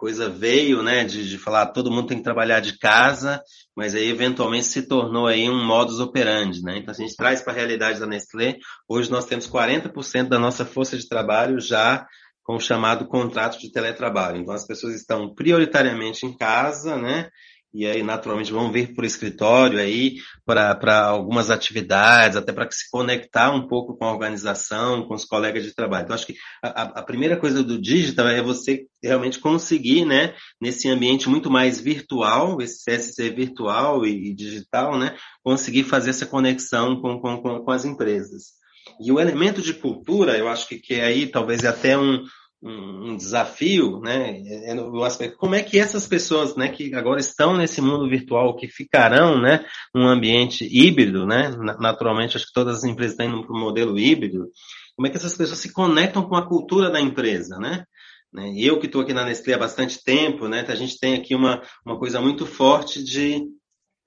coisa 0.00 0.30
veio, 0.30 0.82
né, 0.82 1.04
de, 1.04 1.28
de 1.28 1.36
falar 1.36 1.66
todo 1.66 1.90
mundo 1.90 2.06
tem 2.06 2.16
que 2.16 2.24
trabalhar 2.24 2.60
de 2.60 2.78
casa, 2.78 3.42
mas 3.76 3.94
aí 3.94 4.08
eventualmente 4.08 4.64
se 4.64 4.88
tornou 4.88 5.26
aí 5.26 5.48
um 5.50 5.62
modus 5.62 6.00
operandi, 6.00 6.62
né? 6.62 6.78
Então, 6.78 6.94
se 6.94 7.02
a 7.02 7.06
gente 7.06 7.16
traz 7.16 7.42
para 7.42 7.52
a 7.52 7.56
realidade 7.56 8.00
da 8.00 8.06
Nestlé, 8.06 8.56
hoje 8.88 9.10
nós 9.10 9.26
temos 9.26 9.46
40% 9.46 10.28
da 10.28 10.38
nossa 10.38 10.64
força 10.64 10.96
de 10.96 11.06
trabalho 11.06 11.60
já 11.60 12.06
com 12.42 12.56
o 12.56 12.60
chamado 12.60 13.06
contrato 13.06 13.58
de 13.58 13.70
teletrabalho. 13.70 14.38
Então, 14.38 14.54
as 14.54 14.66
pessoas 14.66 14.94
estão 14.94 15.34
prioritariamente 15.34 16.24
em 16.24 16.34
casa, 16.34 16.96
né? 16.96 17.28
E 17.72 17.86
aí 17.86 18.02
naturalmente 18.02 18.52
vão 18.52 18.72
vir 18.72 18.94
para 18.94 19.04
o 19.04 19.06
escritório 19.06 19.78
aí 19.78 20.16
para 20.44 21.04
algumas 21.06 21.50
atividades, 21.50 22.36
até 22.36 22.52
para 22.52 22.68
se 22.70 22.90
conectar 22.90 23.52
um 23.52 23.68
pouco 23.68 23.96
com 23.96 24.04
a 24.04 24.12
organização, 24.12 25.06
com 25.06 25.14
os 25.14 25.24
colegas 25.24 25.62
de 25.62 25.74
trabalho. 25.74 26.04
Então, 26.04 26.14
acho 26.14 26.26
que 26.26 26.36
a, 26.62 26.82
a, 26.82 27.02
primeira 27.02 27.36
coisa 27.36 27.62
do 27.62 27.80
digital 27.80 28.26
é 28.26 28.42
você 28.42 28.86
realmente 29.02 29.38
conseguir, 29.38 30.04
né, 30.04 30.34
nesse 30.60 30.88
ambiente 30.88 31.28
muito 31.28 31.50
mais 31.50 31.80
virtual, 31.80 32.60
esse 32.60 32.84
CSC 32.84 33.30
virtual 33.30 34.04
e, 34.04 34.30
e 34.30 34.34
digital, 34.34 34.98
né, 34.98 35.16
conseguir 35.42 35.84
fazer 35.84 36.10
essa 36.10 36.26
conexão 36.26 37.00
com, 37.00 37.20
com, 37.20 37.62
com, 37.64 37.70
as 37.70 37.84
empresas. 37.84 38.60
E 39.00 39.12
o 39.12 39.20
elemento 39.20 39.62
de 39.62 39.74
cultura, 39.74 40.36
eu 40.36 40.48
acho 40.48 40.66
que, 40.66 40.78
que 40.78 40.94
aí 40.94 41.28
talvez 41.28 41.62
é 41.62 41.68
até 41.68 41.96
um, 41.96 42.24
um, 42.62 43.16
desafio, 43.16 44.00
né, 44.00 44.38
é, 44.44 44.70
é 44.70 44.74
no 44.74 45.02
aspecto 45.02 45.36
como 45.38 45.54
é 45.54 45.62
que 45.62 45.78
essas 45.78 46.06
pessoas, 46.06 46.54
né, 46.56 46.68
que 46.68 46.94
agora 46.94 47.18
estão 47.18 47.56
nesse 47.56 47.80
mundo 47.80 48.08
virtual, 48.08 48.54
que 48.54 48.68
ficarão, 48.68 49.40
né, 49.40 49.64
num 49.94 50.06
ambiente 50.06 50.68
híbrido, 50.70 51.26
né, 51.26 51.50
naturalmente 51.78 52.36
acho 52.36 52.46
que 52.46 52.52
todas 52.52 52.78
as 52.78 52.84
empresas 52.84 53.12
estão 53.12 53.26
indo 53.26 53.46
para 53.46 53.58
modelo 53.58 53.98
híbrido, 53.98 54.48
como 54.94 55.06
é 55.06 55.10
que 55.10 55.16
essas 55.16 55.36
pessoas 55.36 55.58
se 55.58 55.72
conectam 55.72 56.22
com 56.22 56.36
a 56.36 56.46
cultura 56.46 56.90
da 56.90 57.00
empresa, 57.00 57.58
né? 57.58 57.84
né? 58.32 58.52
Eu 58.56 58.78
que 58.78 58.86
estou 58.86 59.00
aqui 59.00 59.14
na 59.14 59.24
Nestlé 59.24 59.54
há 59.54 59.58
bastante 59.58 60.02
tempo, 60.04 60.46
né, 60.46 60.64
a 60.68 60.74
gente 60.74 60.98
tem 60.98 61.14
aqui 61.14 61.34
uma, 61.34 61.62
uma 61.84 61.98
coisa 61.98 62.20
muito 62.20 62.44
forte 62.44 63.02
de 63.02 63.42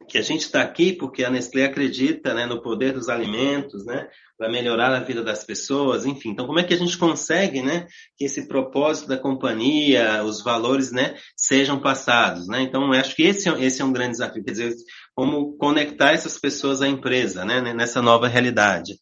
que 0.08 0.18
a 0.18 0.22
gente 0.22 0.42
está 0.42 0.62
aqui 0.62 0.94
porque 0.94 1.24
a 1.24 1.30
Nestlé 1.30 1.66
acredita 1.66 2.34
né, 2.34 2.46
no 2.46 2.62
poder 2.62 2.94
dos 2.94 3.10
alimentos, 3.10 3.86
né, 3.86 4.08
para 4.38 4.50
melhorar 4.50 4.94
a 4.94 5.00
vida 5.00 5.24
das 5.24 5.44
pessoas, 5.44 6.06
enfim. 6.06 6.30
Então, 6.30 6.46
como 6.46 6.60
é 6.60 6.64
que 6.64 6.74
a 6.74 6.78
gente 6.78 6.98
consegue 6.98 7.62
né, 7.62 7.88
que 8.18 8.26
esse 8.26 8.48
propósito 8.48 9.08
da 9.08 9.18
companhia, 9.18 10.24
os 10.24 10.44
valores 10.44 10.92
né, 10.92 11.16
sejam 11.36 11.80
passados? 11.80 12.48
Né? 12.48 12.62
Então, 12.62 12.92
acho 12.92 13.16
que 13.16 13.24
esse, 13.24 13.50
é, 13.50 13.64
esse 13.64 13.82
é 13.82 13.86
um 13.86 13.94
grande 13.94 14.12
desafio, 14.12 14.44
quer 14.44 14.52
dizer, 14.52 14.74
como 15.16 15.56
conectar 15.58 16.12
essas 16.12 16.40
pessoas 16.40 16.82
à 16.82 16.88
empresa 16.88 17.46
né, 17.46 17.74
nessa 17.74 18.02
nova 18.02 18.28
realidade. 18.28 18.94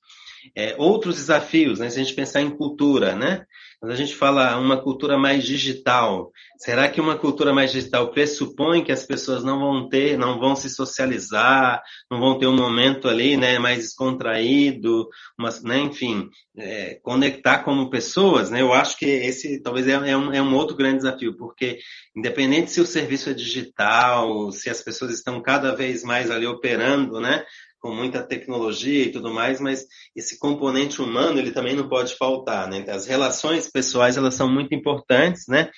É, 0.56 0.76
outros 0.78 1.16
desafios, 1.16 1.80
né, 1.80 1.90
se 1.90 2.00
a 2.00 2.04
gente 2.04 2.16
pensar 2.16 2.42
em 2.42 2.50
cultura, 2.50 3.16
né? 3.16 3.46
Quando 3.82 3.94
a 3.94 3.96
gente 3.96 4.16
fala 4.16 4.60
uma 4.60 4.80
cultura 4.80 5.18
mais 5.18 5.44
digital, 5.44 6.32
será 6.60 6.88
que 6.88 7.02
uma 7.02 7.18
cultura 7.18 7.52
mais 7.52 7.72
digital 7.72 8.12
pressupõe 8.12 8.84
que 8.84 8.92
as 8.92 9.04
pessoas 9.04 9.44
não 9.44 9.60
vão 9.60 9.90
ter, 9.90 10.20
não 10.20 10.40
vão 10.40 10.56
se 10.56 10.70
socializar, 10.70 11.82
não 12.10 12.20
vão 12.20 12.38
ter 12.38 12.46
um 12.46 12.56
momento 12.56 13.10
ali, 13.10 13.36
né, 13.36 13.58
mais 13.58 13.80
descontraído, 13.80 15.10
mas, 15.36 15.64
né, 15.64 15.80
enfim, 15.80 16.30
é, 16.56 17.00
conectar 17.02 17.64
como 17.64 17.90
pessoas, 17.90 18.52
né? 18.52 18.62
Eu 18.62 18.72
acho 18.72 18.96
que 19.00 19.06
esse 19.06 19.60
talvez 19.64 19.88
é, 19.88 19.94
é, 19.94 20.16
um, 20.16 20.32
é 20.32 20.42
um 20.42 20.54
outro 20.54 20.78
grande 20.78 20.98
desafio, 20.98 21.36
porque 21.36 21.80
independente 22.16 22.70
se 22.70 22.82
o 22.82 22.86
serviço 22.86 23.32
é 23.32 23.34
digital, 23.34 24.52
se 24.52 24.70
as 24.70 24.84
pessoas 24.84 25.12
estão 25.12 25.42
cada 25.42 25.76
vez 25.76 26.04
mais 26.04 26.30
ali 26.30 26.46
operando, 26.46 27.20
né, 27.20 27.44
com 27.82 27.94
muita 27.94 28.22
tecnologia 28.22 29.06
e 29.06 29.12
tudo 29.12 29.34
mais, 29.34 29.60
mas 29.60 29.86
esse 30.16 30.38
componente 30.38 31.02
humano 31.02 31.40
ele 31.40 31.52
também 31.52 31.76
não 31.76 31.90
pode 31.90 32.16
faltar, 32.16 32.70
né? 32.70 32.86
As 32.88 33.08
relações 33.08 33.70
pessoais 33.70 34.18
elas 34.18 34.36
são 34.36 34.48
muito 34.48 34.76
importantes, 34.76 35.48
né? 35.48 35.70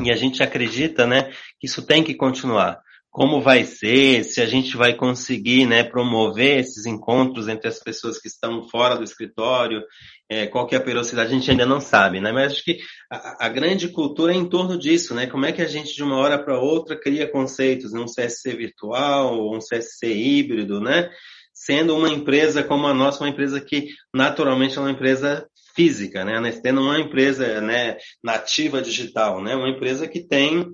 E 0.00 0.10
a 0.10 0.16
gente 0.16 0.42
acredita, 0.42 1.06
né, 1.06 1.30
que 1.58 1.66
isso 1.66 1.84
tem 1.84 2.04
que 2.04 2.14
continuar. 2.14 2.80
Como 3.10 3.40
vai 3.40 3.64
ser, 3.64 4.22
se 4.24 4.40
a 4.40 4.46
gente 4.46 4.76
vai 4.76 4.94
conseguir, 4.94 5.66
né, 5.66 5.82
promover 5.82 6.60
esses 6.60 6.86
encontros 6.86 7.48
entre 7.48 7.66
as 7.66 7.78
pessoas 7.78 8.18
que 8.18 8.28
estão 8.28 8.68
fora 8.68 8.96
do 8.96 9.04
escritório, 9.04 9.82
é, 10.28 10.46
qual 10.46 10.66
que 10.66 10.74
é 10.74 10.78
a 10.78 10.82
velocidade, 10.82 11.30
a 11.30 11.34
gente 11.34 11.50
ainda 11.50 11.64
não 11.64 11.80
sabe, 11.80 12.20
né? 12.20 12.30
Mas 12.30 12.52
acho 12.52 12.64
que 12.64 12.78
a, 13.10 13.46
a, 13.46 13.48
grande 13.48 13.88
cultura 13.88 14.32
é 14.32 14.36
em 14.36 14.46
torno 14.46 14.78
disso, 14.78 15.14
né? 15.14 15.26
Como 15.26 15.46
é 15.46 15.52
que 15.52 15.62
a 15.62 15.66
gente 15.66 15.94
de 15.94 16.02
uma 16.02 16.16
hora 16.16 16.38
para 16.38 16.60
outra 16.60 17.00
cria 17.00 17.26
conceitos, 17.26 17.92
né? 17.92 18.00
um 18.00 18.04
CSC 18.04 18.54
virtual, 18.54 19.50
um 19.50 19.58
CSC 19.58 20.06
híbrido, 20.06 20.80
né? 20.80 21.10
Sendo 21.54 21.96
uma 21.96 22.10
empresa 22.10 22.62
como 22.62 22.86
a 22.86 22.94
nossa, 22.94 23.24
uma 23.24 23.30
empresa 23.30 23.58
que 23.58 23.88
naturalmente 24.14 24.76
é 24.76 24.80
uma 24.80 24.90
empresa 24.90 25.48
física, 25.74 26.24
né? 26.24 26.36
A 26.36 26.40
Nestlé 26.40 26.72
não 26.72 26.92
é 26.92 26.98
uma 26.98 27.06
empresa 27.06 27.60
né, 27.60 27.96
nativa 28.22 28.82
digital, 28.82 29.42
né? 29.42 29.56
Uma 29.56 29.70
empresa 29.70 30.06
que 30.06 30.20
tem 30.20 30.66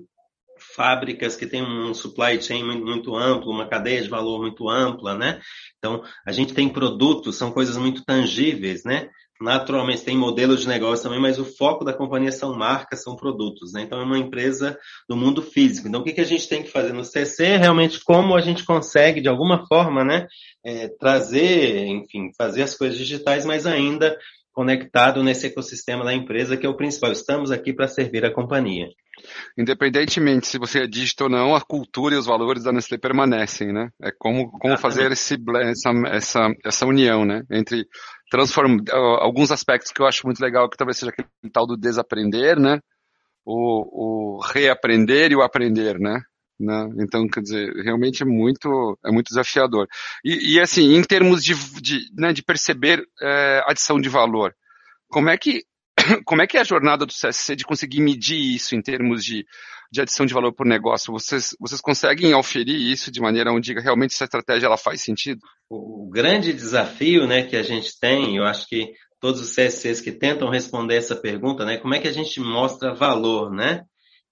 fábricas 0.75 1.35
que 1.35 1.47
tem 1.47 1.63
um 1.63 1.93
supply 1.93 2.41
chain 2.41 2.63
muito 2.63 3.15
amplo, 3.15 3.51
uma 3.51 3.67
cadeia 3.67 4.01
de 4.01 4.09
valor 4.09 4.41
muito 4.41 4.69
ampla, 4.69 5.15
né? 5.15 5.39
Então, 5.77 6.03
a 6.25 6.31
gente 6.31 6.53
tem 6.53 6.67
produtos, 6.67 7.37
são 7.37 7.51
coisas 7.51 7.77
muito 7.77 8.03
tangíveis, 8.03 8.83
né? 8.83 9.09
Naturalmente 9.39 10.03
tem 10.03 10.17
modelos 10.17 10.61
de 10.61 10.67
negócio 10.67 11.03
também, 11.03 11.19
mas 11.19 11.37
o 11.37 11.43
foco 11.43 11.83
da 11.83 11.91
companhia 11.91 12.31
são 12.31 12.55
marcas, 12.55 13.03
são 13.03 13.17
produtos, 13.17 13.73
né? 13.73 13.81
Então 13.81 13.99
é 13.99 14.03
uma 14.03 14.17
empresa 14.17 14.77
do 15.09 15.17
mundo 15.17 15.41
físico. 15.41 15.89
Então 15.89 15.99
o 15.99 16.03
que, 16.05 16.13
que 16.13 16.21
a 16.21 16.25
gente 16.25 16.47
tem 16.47 16.63
que 16.63 16.71
fazer 16.71 16.93
no 16.93 17.03
CC 17.03 17.57
realmente 17.57 18.01
como 18.01 18.33
a 18.33 18.39
gente 18.39 18.63
consegue, 18.63 19.19
de 19.19 19.27
alguma 19.27 19.65
forma, 19.67 20.05
né, 20.05 20.25
é, 20.63 20.87
trazer, 20.87 21.85
enfim, 21.85 22.31
fazer 22.37 22.61
as 22.63 22.77
coisas 22.77 22.97
digitais, 22.97 23.45
mas 23.45 23.65
ainda 23.65 24.17
conectado 24.53 25.21
nesse 25.21 25.47
ecossistema 25.47 26.05
da 26.05 26.13
empresa, 26.13 26.55
que 26.55 26.65
é 26.65 26.69
o 26.69 26.77
principal. 26.77 27.11
Estamos 27.11 27.51
aqui 27.51 27.73
para 27.73 27.89
servir 27.89 28.23
a 28.23 28.33
companhia. 28.33 28.87
Independentemente 29.57 30.47
se 30.47 30.57
você 30.57 30.83
é 30.83 30.87
dígito 30.87 31.25
ou 31.25 31.29
não, 31.29 31.55
a 31.55 31.61
cultura 31.61 32.15
e 32.15 32.17
os 32.17 32.25
valores 32.25 32.63
da 32.63 32.71
Nestlé 32.71 32.97
permanecem, 32.97 33.71
né? 33.71 33.89
É 34.01 34.11
como, 34.17 34.51
como 34.51 34.77
fazer 34.77 35.11
esse, 35.11 35.35
essa, 35.61 35.91
essa, 36.07 36.47
essa 36.63 36.85
união, 36.85 37.25
né? 37.25 37.43
Entre 37.51 37.85
transformar 38.29 38.83
alguns 39.19 39.51
aspectos 39.51 39.91
que 39.91 40.01
eu 40.01 40.07
acho 40.07 40.25
muito 40.25 40.39
legal, 40.39 40.69
que 40.69 40.77
talvez 40.77 40.97
seja 40.97 41.11
aquele 41.11 41.27
tal 41.51 41.65
do 41.65 41.77
desaprender, 41.77 42.59
né? 42.59 42.79
O, 43.45 44.37
o 44.37 44.39
reaprender 44.41 45.31
e 45.31 45.35
o 45.35 45.41
aprender, 45.41 45.99
né? 45.99 46.19
né? 46.59 46.89
Então, 46.99 47.27
quer 47.27 47.41
dizer, 47.41 47.71
realmente 47.83 48.23
é 48.23 48.25
muito, 48.25 48.97
é 49.05 49.11
muito 49.11 49.27
desafiador. 49.27 49.87
E, 50.23 50.55
e 50.55 50.59
assim, 50.59 50.95
em 50.95 51.03
termos 51.03 51.43
de, 51.43 51.53
de, 51.81 51.99
né, 52.17 52.33
de 52.33 52.41
perceber 52.41 53.03
é, 53.21 53.61
adição 53.67 53.99
de 53.99 54.09
valor, 54.09 54.53
como 55.07 55.29
é 55.29 55.37
que 55.37 55.63
como 56.25 56.41
é 56.41 56.47
que 56.47 56.57
é 56.57 56.61
a 56.61 56.65
jornada 56.65 57.05
do 57.05 57.13
CSC 57.13 57.55
de 57.55 57.65
conseguir 57.65 58.01
medir 58.01 58.37
isso 58.37 58.75
em 58.75 58.81
termos 58.81 59.23
de, 59.23 59.45
de 59.91 60.01
adição 60.01 60.25
de 60.25 60.33
valor 60.33 60.53
por 60.53 60.65
negócio? 60.65 61.11
Vocês, 61.13 61.55
vocês 61.59 61.81
conseguem 61.81 62.33
oferir 62.33 62.75
isso 62.75 63.11
de 63.11 63.21
maneira 63.21 63.51
onde 63.51 63.73
realmente 63.73 64.13
essa 64.13 64.25
estratégia 64.25 64.67
ela 64.67 64.77
faz 64.77 65.01
sentido? 65.01 65.41
O 65.69 66.09
grande 66.09 66.53
desafio 66.53 67.27
né, 67.27 67.43
que 67.43 67.55
a 67.55 67.63
gente 67.63 67.99
tem, 67.99 68.37
eu 68.37 68.43
acho 68.43 68.67
que 68.67 68.93
todos 69.19 69.41
os 69.41 69.55
CSCs 69.55 70.01
que 70.01 70.11
tentam 70.11 70.49
responder 70.49 70.95
essa 70.95 71.15
pergunta, 71.15 71.65
né, 71.65 71.77
como 71.77 71.95
é 71.95 71.99
que 71.99 72.07
a 72.07 72.13
gente 72.13 72.39
mostra 72.39 72.93
valor, 72.93 73.51
né? 73.51 73.83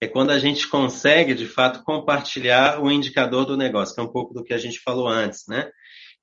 é 0.04 0.08
quando 0.08 0.32
a 0.32 0.40
gente 0.40 0.68
consegue, 0.68 1.34
de 1.34 1.48
fato, 1.48 1.82
compartilhar 1.84 2.82
o 2.82 2.92
indicador 2.92 3.46
do 3.46 3.58
negócio, 3.58 3.96
que 3.96 4.02
é 4.02 4.04
um 4.04 4.12
pouco 4.12 4.34
do 4.34 4.44
que 4.44 4.54
a 4.54 4.58
gente 4.58 4.80
falou 4.80 5.08
antes, 5.08 5.46
né? 5.48 5.70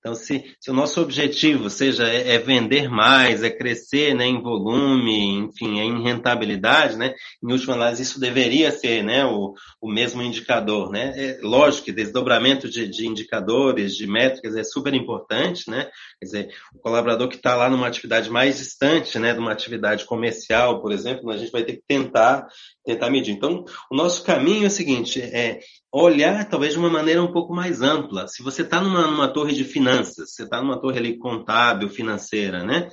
Então, 0.00 0.14
se, 0.14 0.56
se 0.58 0.70
o 0.70 0.74
nosso 0.74 1.00
objetivo 1.00 1.68
seja 1.68 2.08
é, 2.08 2.34
é 2.34 2.38
vender 2.38 2.88
mais, 2.88 3.42
é 3.42 3.50
crescer 3.50 4.14
né, 4.14 4.26
em 4.26 4.40
volume, 4.40 5.36
enfim, 5.36 5.78
é 5.78 5.84
em 5.84 6.02
rentabilidade, 6.02 6.96
né, 6.96 7.14
em 7.42 7.52
última 7.52 7.74
análise, 7.74 8.02
isso 8.02 8.18
deveria 8.18 8.72
ser 8.72 9.04
né, 9.04 9.26
o, 9.26 9.52
o 9.78 9.92
mesmo 9.92 10.22
indicador. 10.22 10.90
Né? 10.90 11.12
É, 11.16 11.40
lógico 11.42 11.84
que 11.84 11.92
desdobramento 11.92 12.68
de, 12.68 12.88
de 12.88 13.06
indicadores, 13.06 13.94
de 13.94 14.06
métricas 14.06 14.56
é 14.56 14.64
super 14.64 14.94
importante, 14.94 15.70
né? 15.70 15.90
Quer 16.18 16.24
dizer, 16.24 16.54
o 16.74 16.78
colaborador 16.78 17.28
que 17.28 17.36
está 17.36 17.54
lá 17.54 17.68
numa 17.68 17.86
atividade 17.86 18.30
mais 18.30 18.58
distante, 18.58 19.18
né, 19.18 19.34
de 19.34 19.38
uma 19.38 19.52
atividade 19.52 20.06
comercial, 20.06 20.80
por 20.80 20.92
exemplo, 20.92 21.30
a 21.30 21.36
gente 21.36 21.52
vai 21.52 21.62
ter 21.62 21.74
que 21.74 21.82
tentar, 21.86 22.46
tentar 22.84 23.10
medir. 23.10 23.32
Então, 23.32 23.64
o 23.90 23.94
nosso 23.94 24.24
caminho 24.24 24.64
é 24.64 24.68
o 24.68 24.70
seguinte, 24.70 25.20
é 25.20 25.60
olhar 25.92 26.48
talvez 26.48 26.74
de 26.74 26.78
uma 26.78 26.90
maneira 26.90 27.22
um 27.22 27.32
pouco 27.32 27.52
mais 27.52 27.82
ampla. 27.82 28.28
Se 28.28 28.42
você 28.42 28.62
está 28.62 28.80
numa, 28.80 29.06
numa 29.06 29.28
torre 29.28 29.52
de 29.52 29.64
finanças, 29.64 29.89
você 29.98 30.44
está 30.44 30.61
numa 30.61 30.81
torre 30.81 30.98
ali 30.98 31.18
contábil, 31.18 31.88
financeira, 31.88 32.64
né? 32.64 32.88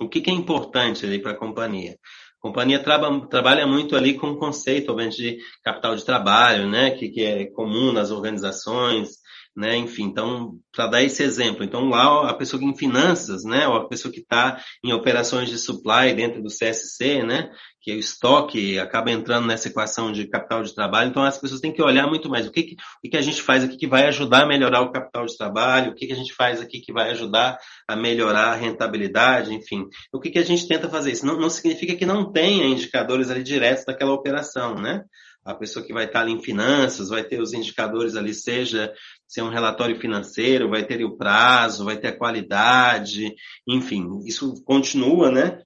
O 0.00 0.08
que, 0.08 0.20
que 0.20 0.30
é 0.30 0.34
importante 0.34 1.04
ali 1.06 1.20
para 1.20 1.32
a 1.32 1.36
companhia? 1.36 1.92
A 1.92 2.42
companhia 2.42 2.82
traba, 2.82 3.26
trabalha 3.28 3.66
muito 3.66 3.96
ali 3.96 4.14
com 4.14 4.30
o 4.30 4.36
conceito, 4.36 4.90
obviamente, 4.90 5.16
de 5.16 5.38
capital 5.62 5.94
de 5.94 6.04
trabalho, 6.04 6.68
né? 6.68 6.90
Que, 6.90 7.08
que 7.08 7.22
é 7.22 7.46
comum 7.46 7.92
nas 7.92 8.10
organizações, 8.10 9.10
né? 9.54 9.76
Enfim, 9.76 10.04
então, 10.04 10.58
para 10.72 10.86
dar 10.86 11.02
esse 11.02 11.22
exemplo, 11.22 11.62
então 11.62 11.88
lá 11.88 12.30
a 12.30 12.34
pessoa 12.34 12.58
que 12.58 12.66
em 12.66 12.76
finanças, 12.76 13.44
né? 13.44 13.68
Ou 13.68 13.74
a 13.74 13.88
pessoa 13.88 14.12
que 14.12 14.20
está 14.20 14.62
em 14.82 14.92
operações 14.92 15.50
de 15.50 15.58
supply 15.58 16.14
dentro 16.14 16.42
do 16.42 16.48
CSC, 16.48 17.22
né? 17.22 17.50
Que 17.80 17.90
é 17.90 17.94
o 17.94 17.98
estoque 17.98 18.78
acaba 18.78 19.10
entrando 19.10 19.46
nessa 19.46 19.68
equação 19.68 20.10
de 20.10 20.26
capital 20.26 20.62
de 20.62 20.74
trabalho, 20.74 21.10
então 21.10 21.22
as 21.22 21.36
pessoas 21.36 21.60
têm 21.60 21.72
que 21.72 21.82
olhar 21.82 22.06
muito 22.06 22.30
mais 22.30 22.46
o 22.46 22.50
que, 22.50 22.62
que, 22.62 22.76
o 23.04 23.10
que 23.10 23.16
a 23.16 23.20
gente 23.20 23.42
faz 23.42 23.62
aqui 23.64 23.76
que 23.76 23.86
vai 23.86 24.06
ajudar 24.06 24.44
a 24.44 24.46
melhorar 24.46 24.80
o 24.80 24.90
capital 24.90 25.26
de 25.26 25.36
trabalho, 25.36 25.92
o 25.92 25.94
que, 25.94 26.06
que 26.06 26.12
a 26.12 26.16
gente 26.16 26.32
faz 26.32 26.60
aqui 26.60 26.80
que 26.80 26.92
vai 26.92 27.10
ajudar 27.10 27.58
a 27.86 27.94
melhorar 27.94 28.52
a 28.52 28.54
rentabilidade, 28.54 29.52
enfim. 29.52 29.84
O 30.12 30.20
que, 30.20 30.30
que 30.30 30.38
a 30.38 30.44
gente 30.44 30.66
tenta 30.66 30.88
fazer? 30.88 31.12
Isso 31.12 31.26
não, 31.26 31.38
não 31.38 31.50
significa 31.50 31.94
que 31.94 32.06
não 32.06 32.32
tenha 32.32 32.64
indicadores 32.66 33.30
ali 33.30 33.42
diretos 33.42 33.84
daquela 33.84 34.12
operação, 34.12 34.76
né? 34.76 35.04
A 35.44 35.54
pessoa 35.54 35.84
que 35.84 35.92
vai 35.92 36.04
estar 36.04 36.20
ali 36.20 36.32
em 36.32 36.42
finanças 36.42 37.08
vai 37.08 37.24
ter 37.24 37.40
os 37.40 37.52
indicadores 37.52 38.16
ali, 38.16 38.32
seja 38.32 38.92
ser 39.26 39.42
um 39.42 39.48
relatório 39.48 39.98
financeiro, 39.98 40.68
vai 40.68 40.84
ter 40.84 41.04
o 41.04 41.16
prazo, 41.16 41.84
vai 41.84 41.96
ter 41.96 42.08
a 42.08 42.16
qualidade, 42.16 43.34
enfim, 43.66 44.06
isso 44.26 44.62
continua, 44.64 45.30
né? 45.30 45.62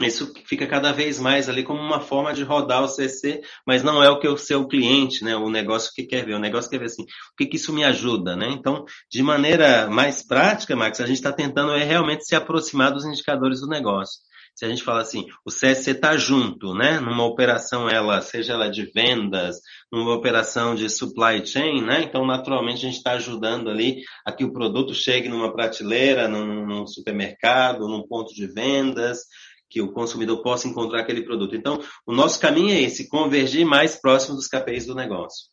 Isso 0.00 0.32
fica 0.44 0.66
cada 0.66 0.92
vez 0.92 1.20
mais 1.20 1.48
ali 1.48 1.62
como 1.62 1.80
uma 1.80 2.00
forma 2.00 2.34
de 2.34 2.42
rodar 2.42 2.82
o 2.82 2.88
CC, 2.88 3.40
mas 3.64 3.84
não 3.84 4.02
é 4.02 4.10
o 4.10 4.18
que 4.18 4.26
o 4.26 4.36
seu 4.36 4.66
cliente, 4.66 5.22
né? 5.22 5.36
O 5.36 5.48
negócio 5.48 5.92
que 5.94 6.02
quer 6.02 6.26
ver. 6.26 6.34
O 6.34 6.40
negócio 6.40 6.68
quer 6.68 6.78
ver 6.78 6.86
assim, 6.86 7.04
o 7.04 7.36
que, 7.38 7.46
que 7.46 7.54
isso 7.56 7.72
me 7.72 7.84
ajuda, 7.84 8.34
né? 8.34 8.48
Então, 8.50 8.84
de 9.08 9.22
maneira 9.22 9.88
mais 9.88 10.20
prática, 10.26 10.74
Max, 10.74 11.00
a 11.00 11.06
gente 11.06 11.18
está 11.18 11.32
tentando 11.32 11.72
é 11.74 11.84
realmente 11.84 12.26
se 12.26 12.34
aproximar 12.34 12.90
dos 12.90 13.04
indicadores 13.04 13.60
do 13.60 13.68
negócio 13.68 14.18
se 14.54 14.64
a 14.64 14.68
gente 14.68 14.82
fala 14.82 15.02
assim, 15.02 15.26
o 15.44 15.50
CSC 15.50 15.90
está 15.90 16.16
junto, 16.16 16.74
né? 16.74 17.00
Numa 17.00 17.24
operação, 17.24 17.88
ela, 17.88 18.20
seja 18.20 18.52
ela 18.52 18.70
de 18.70 18.86
vendas, 18.92 19.56
numa 19.92 20.14
operação 20.14 20.74
de 20.74 20.88
supply 20.88 21.44
chain, 21.44 21.82
né? 21.82 22.02
Então, 22.02 22.24
naturalmente, 22.24 22.78
a 22.78 22.88
gente 22.88 22.98
está 22.98 23.12
ajudando 23.12 23.68
ali 23.68 24.02
a 24.24 24.30
que 24.30 24.44
o 24.44 24.52
produto 24.52 24.94
chegue 24.94 25.28
numa 25.28 25.52
prateleira, 25.52 26.28
num, 26.28 26.64
num 26.66 26.86
supermercado, 26.86 27.88
num 27.88 28.06
ponto 28.06 28.32
de 28.32 28.46
vendas, 28.46 29.22
que 29.68 29.82
o 29.82 29.92
consumidor 29.92 30.40
possa 30.40 30.68
encontrar 30.68 31.00
aquele 31.00 31.24
produto. 31.24 31.56
Então, 31.56 31.80
o 32.06 32.14
nosso 32.14 32.38
caminho 32.38 32.70
é 32.70 32.80
esse, 32.80 33.08
convergir 33.08 33.66
mais 33.66 33.96
próximo 33.96 34.36
dos 34.36 34.46
KPIs 34.46 34.86
do 34.86 34.94
negócio. 34.94 35.52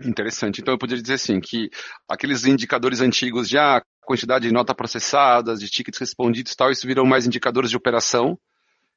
Interessante. 0.00 0.60
Então 0.60 0.74
eu 0.74 0.78
poderia 0.78 1.02
dizer 1.02 1.14
assim 1.14 1.40
que 1.40 1.68
aqueles 2.08 2.44
indicadores 2.44 3.00
antigos 3.00 3.48
de 3.48 3.58
ah, 3.58 3.82
quantidade 4.02 4.46
de 4.46 4.52
notas 4.52 4.76
processadas, 4.76 5.60
de 5.60 5.68
tickets 5.68 5.98
respondidos 5.98 6.52
e 6.52 6.56
tal, 6.56 6.70
isso 6.70 6.86
viram 6.86 7.04
mais 7.04 7.26
indicadores 7.26 7.70
de 7.70 7.76
operação. 7.76 8.38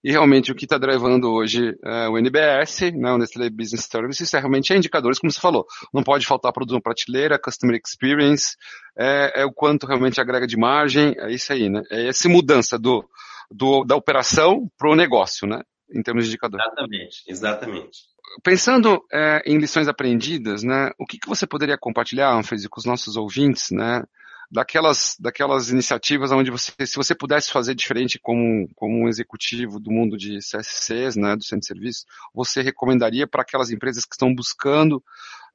E 0.04 0.12
realmente 0.12 0.52
o 0.52 0.56
que 0.56 0.66
está 0.66 0.78
drivando 0.78 1.32
hoje 1.32 1.76
é 1.84 2.08
o 2.08 2.16
NBS, 2.16 2.92
né, 2.94 3.12
o 3.12 3.18
Nestlé 3.18 3.50
Business 3.50 3.86
Services, 3.86 4.32
é 4.36 4.40
realmente 4.40 4.72
é 4.72 4.78
indicadores, 4.78 5.18
como 5.18 5.32
você 5.32 5.40
falou. 5.40 5.66
Não 5.92 6.04
pode 6.04 6.28
faltar 6.28 6.54
produto 6.54 6.80
prateleira, 6.80 7.40
customer 7.40 7.82
experience, 7.84 8.56
é, 8.96 9.42
é, 9.42 9.46
o 9.46 9.52
quanto 9.52 9.88
realmente 9.88 10.22
agrega 10.22 10.46
de 10.46 10.58
margem, 10.58 11.16
é 11.18 11.32
isso 11.32 11.52
aí, 11.52 11.70
né? 11.70 11.82
É 11.90 12.08
essa 12.08 12.30
mudança 12.30 12.78
do, 12.78 13.04
do 13.50 13.84
da 13.84 13.96
operação 13.96 14.70
para 14.78 14.92
o 14.92 14.96
negócio, 14.96 15.48
né? 15.48 15.64
Em 15.92 16.04
termos 16.04 16.26
de 16.26 16.30
indicador. 16.30 16.62
Exatamente, 16.62 17.24
exatamente. 17.28 18.00
Pensando 18.44 19.04
é, 19.12 19.42
em 19.44 19.58
lições 19.58 19.88
aprendidas, 19.88 20.62
né? 20.62 20.92
O 21.00 21.06
que, 21.08 21.18
que 21.18 21.28
você 21.28 21.48
poderia 21.48 21.80
compartilhar, 21.80 22.32
Anfrezi, 22.32 22.70
com 22.70 22.80
os 22.80 22.86
nossos 22.86 23.18
ouvintes, 23.18 23.72
né? 23.72 24.04
Daquelas, 24.52 25.16
daquelas 25.20 25.70
iniciativas 25.70 26.32
onde 26.32 26.52
você, 26.52 26.72
se 26.86 26.96
você 26.96 27.16
pudesse 27.16 27.52
fazer 27.52 27.76
diferente 27.76 28.20
como, 28.22 28.70
como 28.76 29.04
um 29.04 29.08
executivo 29.08 29.80
do 29.80 29.92
mundo 29.92 30.18
de 30.18 30.40
CSCs, 30.40 31.16
né, 31.16 31.36
do 31.36 31.44
centro 31.44 31.62
de 31.62 31.68
serviço, 31.68 32.06
você 32.34 32.62
recomendaria 32.62 33.28
para 33.28 33.42
aquelas 33.42 33.72
empresas 33.72 34.06
que 34.06 34.16
estão 34.16 34.34
buscando 34.34 35.04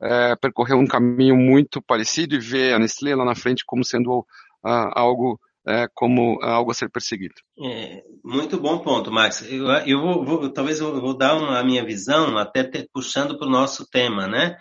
é, 0.00 0.35
percorrer 0.37 0.74
um 0.74 0.87
caminho 0.87 1.37
muito 1.37 1.83
parecido 1.83 2.35
e 2.35 2.40
ver 2.40 2.74
a 2.74 2.79
Nestlé 2.79 3.14
lá 3.14 3.24
na 3.24 3.35
frente 3.35 3.64
como 3.66 3.85
sendo 3.85 4.20
uh, 4.20 4.90
algo 4.94 5.38
é, 5.66 5.87
como 5.94 6.38
algo 6.42 6.70
a 6.70 6.74
ser 6.74 6.88
perseguido. 6.88 7.35
É, 7.62 8.03
muito 8.24 8.59
bom 8.59 8.79
ponto, 8.79 9.12
Max. 9.12 9.42
Eu, 9.42 9.66
eu 9.87 10.00
vou, 10.00 10.24
vou, 10.24 10.53
talvez 10.53 10.81
eu 10.81 11.00
vou 11.00 11.16
dar 11.16 11.37
uma, 11.37 11.59
a 11.59 11.64
minha 11.64 11.85
visão, 11.85 12.38
até 12.38 12.64
puxando 12.92 13.38
para 13.38 13.46
o 13.46 13.50
nosso 13.50 13.87
tema, 13.88 14.26
né? 14.26 14.57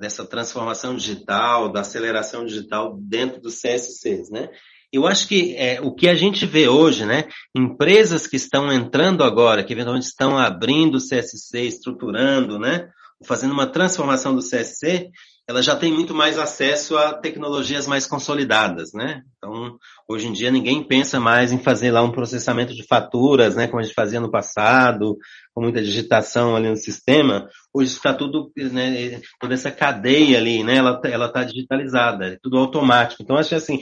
Dessa 0.00 0.24
transformação 0.24 0.96
digital, 0.96 1.70
da 1.72 1.80
aceleração 1.80 2.44
digital 2.44 2.96
dentro 3.00 3.40
dos 3.40 3.60
CSCs, 3.60 4.30
né? 4.30 4.48
Eu 4.92 5.08
acho 5.08 5.26
que 5.26 5.56
é, 5.56 5.80
o 5.80 5.92
que 5.92 6.08
a 6.08 6.14
gente 6.14 6.46
vê 6.46 6.68
hoje, 6.68 7.04
né? 7.04 7.24
Empresas 7.52 8.28
que 8.28 8.36
estão 8.36 8.72
entrando 8.72 9.24
agora, 9.24 9.64
que 9.64 9.72
eventualmente 9.72 10.06
estão 10.06 10.38
abrindo 10.38 10.94
o 10.94 11.00
CSC, 11.00 11.62
estruturando, 11.62 12.60
né? 12.60 12.88
Fazendo 13.24 13.52
uma 13.52 13.66
transformação 13.66 14.36
do 14.36 14.40
CSC, 14.40 15.10
ela 15.46 15.62
já 15.62 15.76
tem 15.76 15.92
muito 15.92 16.14
mais 16.14 16.38
acesso 16.38 16.96
a 16.96 17.12
tecnologias 17.12 17.86
mais 17.86 18.06
consolidadas, 18.06 18.92
né? 18.94 19.22
Então, 19.36 19.76
hoje 20.08 20.26
em 20.26 20.32
dia 20.32 20.50
ninguém 20.50 20.82
pensa 20.82 21.20
mais 21.20 21.52
em 21.52 21.58
fazer 21.58 21.90
lá 21.90 22.02
um 22.02 22.12
processamento 22.12 22.74
de 22.74 22.82
faturas, 22.86 23.54
né, 23.54 23.66
como 23.66 23.80
a 23.80 23.82
gente 23.82 23.94
fazia 23.94 24.20
no 24.20 24.30
passado, 24.30 25.18
com 25.52 25.60
muita 25.60 25.82
digitação 25.82 26.56
ali 26.56 26.70
no 26.70 26.76
sistema. 26.76 27.46
Hoje 27.74 27.92
está 27.92 28.14
tudo, 28.14 28.50
né, 28.56 29.20
toda 29.38 29.52
essa 29.52 29.70
cadeia 29.70 30.38
ali, 30.38 30.64
né, 30.64 30.76
ela 30.76 30.98
ela 31.04 31.26
está 31.26 31.44
digitalizada, 31.44 32.28
é 32.28 32.38
tudo 32.42 32.56
automático. 32.56 33.22
Então, 33.22 33.36
acho 33.36 33.54
assim, 33.54 33.80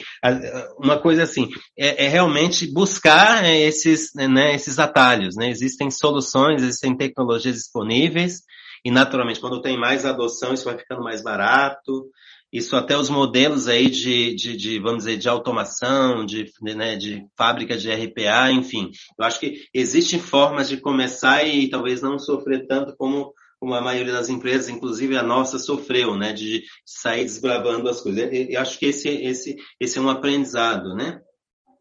uma 0.78 0.98
coisa 0.98 1.22
assim, 1.22 1.48
é, 1.78 2.06
é 2.06 2.08
realmente 2.08 2.72
buscar 2.72 3.44
é, 3.44 3.60
esses, 3.60 4.12
né, 4.14 4.54
esses 4.54 4.80
atalhos, 4.80 5.36
né? 5.36 5.48
Existem 5.48 5.90
soluções, 5.92 6.60
existem 6.60 6.96
tecnologias 6.96 7.54
disponíveis 7.54 8.42
e 8.84 8.90
naturalmente, 8.90 9.40
quando 9.40 9.62
tem 9.62 9.78
mais 9.78 10.04
adoção, 10.04 10.52
isso 10.52 10.64
vai 10.64 10.76
ficando 10.76 11.02
mais 11.02 11.22
barato. 11.22 12.10
Isso 12.52 12.76
até 12.76 12.96
os 12.98 13.08
modelos 13.08 13.66
aí 13.66 13.88
de, 13.88 14.34
de, 14.34 14.56
de 14.56 14.78
vamos 14.78 15.04
dizer, 15.04 15.16
de 15.16 15.28
automação, 15.28 16.26
de, 16.26 16.52
né, 16.60 16.96
de 16.96 17.24
fábrica 17.36 17.78
de 17.78 17.90
RPA, 17.90 18.50
enfim. 18.50 18.90
Eu 19.18 19.24
acho 19.24 19.40
que 19.40 19.64
existem 19.72 20.18
formas 20.18 20.68
de 20.68 20.76
começar 20.76 21.44
e 21.44 21.70
talvez 21.70 22.02
não 22.02 22.18
sofrer 22.18 22.66
tanto 22.66 22.94
como, 22.96 23.32
como 23.58 23.72
a 23.72 23.80
maioria 23.80 24.12
das 24.12 24.28
empresas, 24.28 24.68
inclusive 24.68 25.16
a 25.16 25.22
nossa, 25.22 25.58
sofreu, 25.58 26.14
né, 26.14 26.34
de 26.34 26.62
sair 26.84 27.24
desbravando 27.24 27.88
as 27.88 28.02
coisas. 28.02 28.28
Eu 28.32 28.60
acho 28.60 28.78
que 28.78 28.86
esse, 28.86 29.08
esse, 29.08 29.56
esse 29.80 29.98
é 29.98 30.02
um 30.02 30.10
aprendizado, 30.10 30.94
né? 30.94 31.22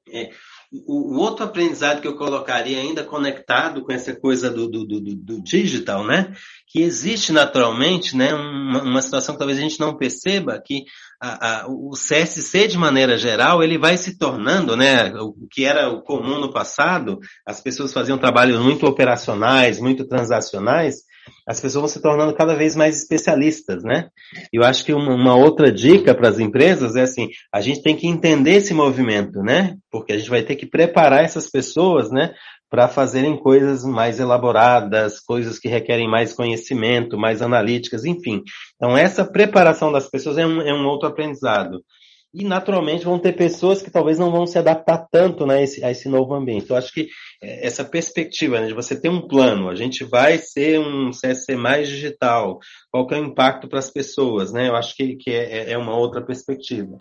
É, 0.09 0.29
o, 0.71 1.15
o, 1.15 1.19
outro 1.19 1.43
aprendizado 1.43 1.99
que 1.99 2.07
eu 2.07 2.15
colocaria 2.15 2.79
ainda 2.79 3.03
conectado 3.03 3.83
com 3.83 3.91
essa 3.91 4.15
coisa 4.15 4.49
do, 4.49 4.69
do, 4.69 4.85
do, 4.85 5.01
do 5.01 5.41
digital, 5.41 6.05
né? 6.05 6.33
Que 6.65 6.81
existe 6.81 7.33
naturalmente, 7.33 8.15
né? 8.15 8.33
Uma, 8.33 8.81
uma, 8.81 9.01
situação 9.01 9.35
que 9.35 9.39
talvez 9.39 9.59
a 9.59 9.61
gente 9.61 9.79
não 9.81 9.97
perceba 9.97 10.61
que 10.65 10.85
a, 11.21 11.63
a, 11.63 11.67
o 11.67 11.91
CSC 11.91 12.69
de 12.69 12.77
maneira 12.77 13.17
geral 13.17 13.61
ele 13.61 13.77
vai 13.77 13.97
se 13.97 14.17
tornando, 14.17 14.77
né? 14.77 15.13
O 15.15 15.45
que 15.51 15.65
era 15.65 15.89
o 15.89 16.01
comum 16.01 16.39
no 16.39 16.53
passado, 16.53 17.19
as 17.45 17.59
pessoas 17.59 17.91
faziam 17.91 18.17
trabalhos 18.17 18.59
muito 18.61 18.85
operacionais, 18.85 19.77
muito 19.77 20.07
transacionais, 20.07 21.03
as 21.47 21.59
pessoas 21.59 21.81
vão 21.81 21.87
se 21.87 22.01
tornando 22.01 22.33
cada 22.33 22.55
vez 22.55 22.75
mais 22.75 22.97
especialistas, 22.97 23.83
né? 23.83 24.09
Eu 24.51 24.63
acho 24.63 24.85
que 24.85 24.93
uma, 24.93 25.13
uma 25.13 25.35
outra 25.35 25.71
dica 25.71 26.13
para 26.13 26.29
as 26.29 26.39
empresas 26.39 26.95
é 26.95 27.01
assim, 27.01 27.29
a 27.51 27.61
gente 27.61 27.81
tem 27.81 27.95
que 27.95 28.07
entender 28.07 28.55
esse 28.55 28.73
movimento, 28.73 29.41
né? 29.41 29.75
Porque 29.91 30.13
a 30.13 30.17
gente 30.17 30.29
vai 30.29 30.43
ter 30.43 30.55
que 30.55 30.65
preparar 30.65 31.23
essas 31.23 31.49
pessoas, 31.49 32.11
né? 32.11 32.33
Para 32.69 32.87
fazerem 32.87 33.35
coisas 33.37 33.83
mais 33.83 34.19
elaboradas, 34.19 35.19
coisas 35.19 35.59
que 35.59 35.67
requerem 35.67 36.09
mais 36.09 36.33
conhecimento, 36.33 37.17
mais 37.17 37.41
analíticas, 37.41 38.05
enfim. 38.05 38.43
Então, 38.75 38.97
essa 38.97 39.25
preparação 39.25 39.91
das 39.91 40.09
pessoas 40.09 40.37
é 40.37 40.45
um, 40.45 40.61
é 40.61 40.73
um 40.73 40.85
outro 40.85 41.09
aprendizado. 41.09 41.83
E 42.33 42.45
naturalmente 42.45 43.03
vão 43.03 43.19
ter 43.19 43.33
pessoas 43.33 43.81
que 43.81 43.91
talvez 43.91 44.17
não 44.17 44.31
vão 44.31 44.47
se 44.47 44.57
adaptar 44.57 45.05
tanto 45.11 45.45
né, 45.45 45.65
a, 45.83 45.91
esse, 45.91 46.07
novo 46.07 46.33
ambiente. 46.33 46.69
Eu 46.69 46.77
acho 46.77 46.93
que 46.93 47.09
é, 47.41 47.67
essa 47.67 47.83
perspectiva 47.83 48.61
né, 48.61 48.67
de 48.67 48.73
você 48.73 48.99
ter 48.99 49.09
um 49.09 49.27
plano, 49.27 49.69
a 49.69 49.75
gente 49.75 50.03
vai 50.05 50.37
ser 50.37 50.79
um 50.79 51.11
CSC 51.11 51.55
mais 51.55 51.89
digital, 51.89 52.59
qual 52.89 53.05
que 53.05 53.15
é 53.15 53.19
o 53.19 53.25
impacto 53.25 53.67
para 53.67 53.79
as 53.79 53.89
pessoas, 53.89 54.53
né? 54.53 54.69
Eu 54.69 54.75
acho 54.75 54.95
que, 54.95 55.15
que 55.17 55.31
é, 55.31 55.71
é 55.71 55.77
uma 55.77 55.95
outra 55.97 56.21
perspectiva. 56.21 56.97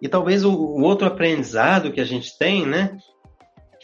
E 0.00 0.08
talvez 0.08 0.44
o, 0.44 0.52
o 0.52 0.82
outro 0.82 1.06
aprendizado 1.06 1.92
que 1.92 2.00
a 2.00 2.04
gente 2.04 2.36
tem, 2.38 2.66
né, 2.66 2.96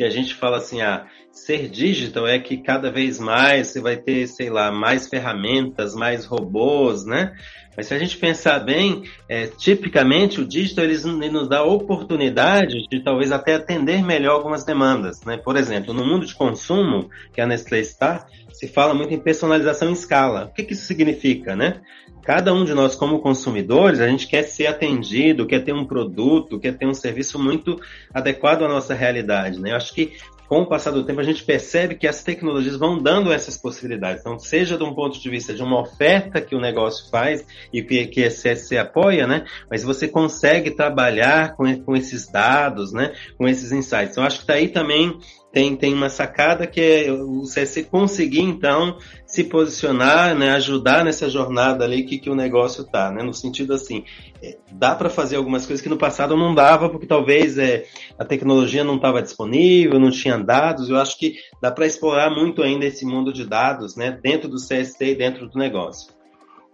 que 0.01 0.05
a 0.05 0.09
gente 0.09 0.35
fala 0.35 0.57
assim, 0.57 0.81
ah, 0.81 1.07
ser 1.31 1.69
digital 1.69 2.27
é 2.27 2.39
que 2.39 2.57
cada 2.57 2.91
vez 2.91 3.19
mais 3.19 3.67
você 3.67 3.83
vai 3.83 3.99
ter, 3.99 4.27
sei 4.29 4.49
lá, 4.49 4.73
mais 4.73 5.09
ferramentas, 5.09 5.95
mais 5.95 6.25
robôs, 6.25 7.05
né? 7.05 7.35
Mas 7.77 7.85
se 7.85 7.93
a 7.93 7.99
gente 7.99 8.17
pensar 8.17 8.61
bem, 8.61 9.03
é, 9.29 9.47
tipicamente 9.47 10.41
o 10.41 10.49
digital 10.49 10.87
ele, 10.87 11.29
nos 11.29 11.51
dá 11.51 11.63
oportunidade 11.63 12.89
de 12.91 13.05
talvez 13.05 13.31
até 13.31 13.57
atender 13.57 14.03
melhor 14.03 14.37
algumas 14.37 14.65
demandas, 14.65 15.23
né? 15.27 15.37
Por 15.37 15.55
exemplo, 15.55 15.93
no 15.93 16.03
mundo 16.03 16.25
de 16.25 16.35
consumo 16.35 17.11
que 17.35 17.43
a 17.43 17.47
Nestlé 17.47 17.81
está, 17.81 18.27
se 18.55 18.69
fala 18.69 18.95
muito 18.95 19.13
em 19.13 19.21
personalização 19.21 19.91
em 19.91 19.93
escala. 19.93 20.47
O 20.47 20.55
que, 20.55 20.63
que 20.63 20.73
isso 20.73 20.87
significa, 20.87 21.55
né? 21.55 21.83
Cada 22.31 22.55
um 22.55 22.65
de 22.65 22.73
nós, 22.75 22.95
como 22.95 23.19
consumidores, 23.19 23.99
a 23.99 24.07
gente 24.07 24.29
quer 24.29 24.45
ser 24.45 24.69
atendido, 24.69 25.49
quer 25.49 25.65
ter 25.65 25.73
um 25.73 25.85
produto, 25.85 26.61
quer 26.61 26.79
ter 26.79 26.87
um 26.87 26.95
serviço 26.95 27.41
muito 27.41 27.81
adequado 28.15 28.63
à 28.63 28.69
nossa 28.69 28.95
realidade. 28.95 29.59
Né? 29.59 29.73
Eu 29.73 29.77
acho 29.77 29.93
que 29.93 30.13
com 30.47 30.63
o 30.63 30.67
passar 30.67 30.93
do 30.93 31.05
tempo, 31.05 31.19
a 31.19 31.25
gente 31.25 31.43
percebe 31.43 31.97
que 31.97 32.07
as 32.07 32.23
tecnologias 32.23 32.77
vão 32.77 33.01
dando 33.01 33.33
essas 33.33 33.57
possibilidades. 33.57 34.21
Então, 34.21 34.39
seja 34.39 34.77
de 34.77 34.85
um 34.85 34.95
ponto 34.95 35.19
de 35.21 35.29
vista 35.29 35.53
de 35.55 35.63
uma 35.63 35.81
oferta 35.81 36.41
que 36.41 36.55
o 36.55 36.61
negócio 36.61 37.11
faz 37.11 37.45
e 37.73 37.83
que, 37.83 38.07
que 38.07 38.25
a 38.25 38.29
CSC 38.29 38.79
apoia, 38.79 39.27
né? 39.27 39.45
Mas 39.69 39.83
você 39.83 40.07
consegue 40.07 40.71
trabalhar 40.71 41.57
com, 41.57 41.81
com 41.83 41.97
esses 41.97 42.29
dados, 42.29 42.93
né? 42.93 43.13
Com 43.39 43.49
esses 43.49 43.73
insights. 43.73 44.13
Então, 44.13 44.25
acho 44.25 44.41
que 44.41 44.47
daí 44.47 44.69
também 44.69 45.19
tem, 45.53 45.75
tem 45.75 45.93
uma 45.93 46.09
sacada 46.09 46.67
que 46.67 46.81
é 46.81 47.13
o 47.13 47.43
CSC 47.43 47.85
conseguir, 47.85 48.43
então, 48.43 48.97
se 49.27 49.45
posicionar, 49.45 50.35
né, 50.37 50.51
ajudar 50.53 51.05
nessa 51.05 51.29
jornada 51.29 51.85
ali 51.85 52.05
que, 52.05 52.19
que 52.19 52.31
o 52.31 52.37
negócio 52.37 52.85
tá, 52.85 53.11
né, 53.11 53.23
no 53.23 53.35
sentido 53.35 53.75
assim, 53.75 54.05
é, 54.43 54.57
dá 54.71 54.95
para 54.95 55.11
fazer 55.11 55.37
algumas 55.37 55.67
coisas 55.67 55.83
que 55.83 55.89
no 55.89 55.97
passado 55.97 56.37
não 56.37 56.55
dava, 56.55 56.89
porque 56.89 57.07
talvez 57.07 57.59
é, 57.59 57.85
a 58.19 58.25
tecnologia 58.25 58.85
não 58.85 58.97
estava 58.97 59.23
disponível, 59.23 59.99
não 59.99 60.11
tinha 60.11 60.39
dados, 60.39 60.89
eu 60.89 60.97
acho 60.97 61.19
que 61.19 61.35
dá 61.61 61.71
para 61.71 61.87
explorar 61.87 62.31
muito 62.31 62.63
ainda 62.63 62.87
esse 62.87 63.05
mundo 63.05 63.33
de 63.33 63.45
dados, 63.45 63.97
né, 63.97 64.17
dentro 64.23 64.49
do 64.49 64.57
CST 64.57 65.05
e 65.05 65.15
dentro 65.17 65.49
do 65.49 65.59
negócio. 65.59 66.13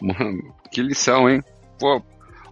Mano, 0.01 0.55
que 0.71 0.83
lição, 0.83 1.31
hein? 1.31 1.43
Pô, 1.79 2.03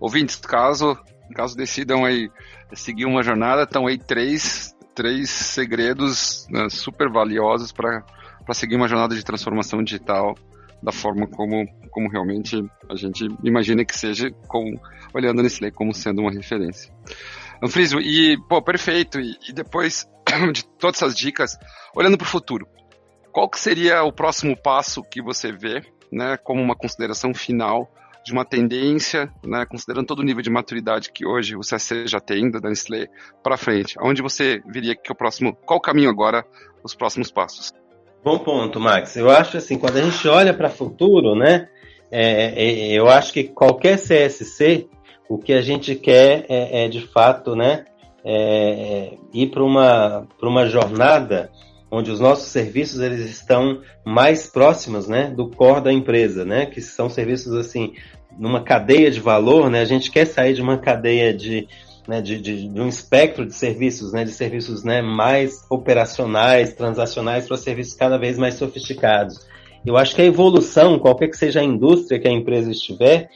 ouvintes, 0.00 0.36
caso, 0.36 0.96
caso 1.34 1.54
decidam 1.54 2.02
aí 2.02 2.30
seguir 2.72 3.04
uma 3.04 3.22
jornada, 3.22 3.64
estão 3.64 3.86
aí 3.86 3.98
três 3.98 4.73
três 4.94 5.30
segredos 5.30 6.46
né, 6.50 6.68
super 6.68 7.10
valiosos 7.10 7.72
para 7.72 8.04
seguir 8.52 8.76
uma 8.76 8.88
jornada 8.88 9.14
de 9.14 9.24
transformação 9.24 9.82
digital 9.82 10.34
da 10.82 10.92
forma 10.92 11.26
como, 11.26 11.66
como 11.90 12.10
realmente 12.10 12.62
a 12.90 12.94
gente 12.94 13.26
imagina 13.42 13.84
que 13.84 13.96
seja, 13.96 14.30
com, 14.46 14.78
olhando 15.14 15.42
nesse 15.42 15.62
lei 15.62 15.70
como 15.70 15.94
sendo 15.94 16.20
uma 16.20 16.30
referência. 16.30 16.92
Anfriso, 17.62 17.98
e, 17.98 18.36
pô, 18.48 18.60
perfeito, 18.60 19.18
e, 19.18 19.36
e 19.48 19.52
depois 19.52 20.06
de 20.52 20.64
todas 20.78 21.00
essas 21.00 21.16
dicas, 21.16 21.58
olhando 21.94 22.18
para 22.18 22.26
o 22.26 22.28
futuro, 22.28 22.68
qual 23.32 23.48
que 23.48 23.58
seria 23.58 24.04
o 24.04 24.12
próximo 24.12 24.56
passo 24.56 25.02
que 25.02 25.22
você 25.22 25.50
vê, 25.50 25.82
né, 26.12 26.36
como 26.36 26.62
uma 26.62 26.76
consideração 26.76 27.32
final 27.32 27.90
de 28.24 28.32
uma 28.32 28.44
tendência, 28.44 29.30
né, 29.44 29.66
considerando 29.66 30.06
todo 30.06 30.20
o 30.20 30.22
nível 30.22 30.42
de 30.42 30.50
maturidade 30.50 31.12
que 31.12 31.26
hoje 31.26 31.54
o 31.54 31.60
CSC 31.60 32.06
já 32.06 32.18
tem 32.18 32.50
da 32.50 32.58
Nestlé 32.58 33.08
para 33.42 33.58
frente, 33.58 33.96
aonde 33.98 34.22
você 34.22 34.62
viria 34.66 34.96
que 34.96 35.12
o 35.12 35.14
próximo, 35.14 35.54
qual 35.66 35.78
o 35.78 35.82
caminho 35.82 36.08
agora, 36.08 36.44
os 36.82 36.94
próximos 36.94 37.30
passos? 37.30 37.72
Bom 38.24 38.38
ponto, 38.38 38.80
Max. 38.80 39.16
Eu 39.16 39.30
acho 39.30 39.58
assim, 39.58 39.78
quando 39.78 39.98
a 39.98 40.02
gente 40.02 40.26
olha 40.26 40.54
para 40.54 40.68
o 40.68 40.72
futuro, 40.72 41.34
né, 41.34 41.68
é, 42.10 42.64
é, 42.64 42.92
eu 42.92 43.08
acho 43.08 43.32
que 43.32 43.44
qualquer 43.44 43.98
CSC, 43.98 44.88
o 45.28 45.36
que 45.36 45.52
a 45.52 45.60
gente 45.60 45.94
quer 45.94 46.46
é, 46.48 46.84
é 46.84 46.88
de 46.88 47.06
fato, 47.06 47.54
né, 47.54 47.84
é, 48.24 49.18
ir 49.34 49.50
para 49.50 49.62
uma, 49.62 50.26
uma 50.40 50.66
jornada 50.66 51.50
onde 51.94 52.10
os 52.10 52.18
nossos 52.18 52.48
serviços 52.48 53.00
eles 53.00 53.20
estão 53.30 53.80
mais 54.04 54.48
próximos, 54.48 55.06
né, 55.06 55.30
do 55.30 55.48
core 55.48 55.84
da 55.84 55.92
empresa, 55.92 56.44
né, 56.44 56.66
que 56.66 56.80
são 56.80 57.08
serviços 57.08 57.54
assim 57.54 57.92
numa 58.36 58.62
cadeia 58.62 59.10
de 59.10 59.20
valor, 59.20 59.70
né, 59.70 59.80
a 59.80 59.84
gente 59.84 60.10
quer 60.10 60.26
sair 60.26 60.54
de 60.54 60.60
uma 60.60 60.76
cadeia 60.76 61.32
de, 61.32 61.68
né, 62.08 62.20
de, 62.20 62.40
de, 62.40 62.68
de 62.68 62.80
um 62.80 62.88
espectro 62.88 63.46
de 63.46 63.54
serviços, 63.54 64.12
né, 64.12 64.24
de 64.24 64.32
serviços 64.32 64.82
né, 64.82 65.00
mais 65.00 65.64
operacionais, 65.70 66.74
transacionais 66.74 67.46
para 67.46 67.56
serviços 67.56 67.94
cada 67.94 68.18
vez 68.18 68.36
mais 68.36 68.54
sofisticados. 68.54 69.38
Eu 69.86 69.96
acho 69.96 70.16
que 70.16 70.22
a 70.22 70.26
evolução, 70.26 70.98
qualquer 70.98 71.28
que 71.28 71.36
seja 71.36 71.60
a 71.60 71.64
indústria 71.64 72.18
que 72.18 72.26
a 72.26 72.32
empresa 72.32 72.70
estiver, 72.70 73.28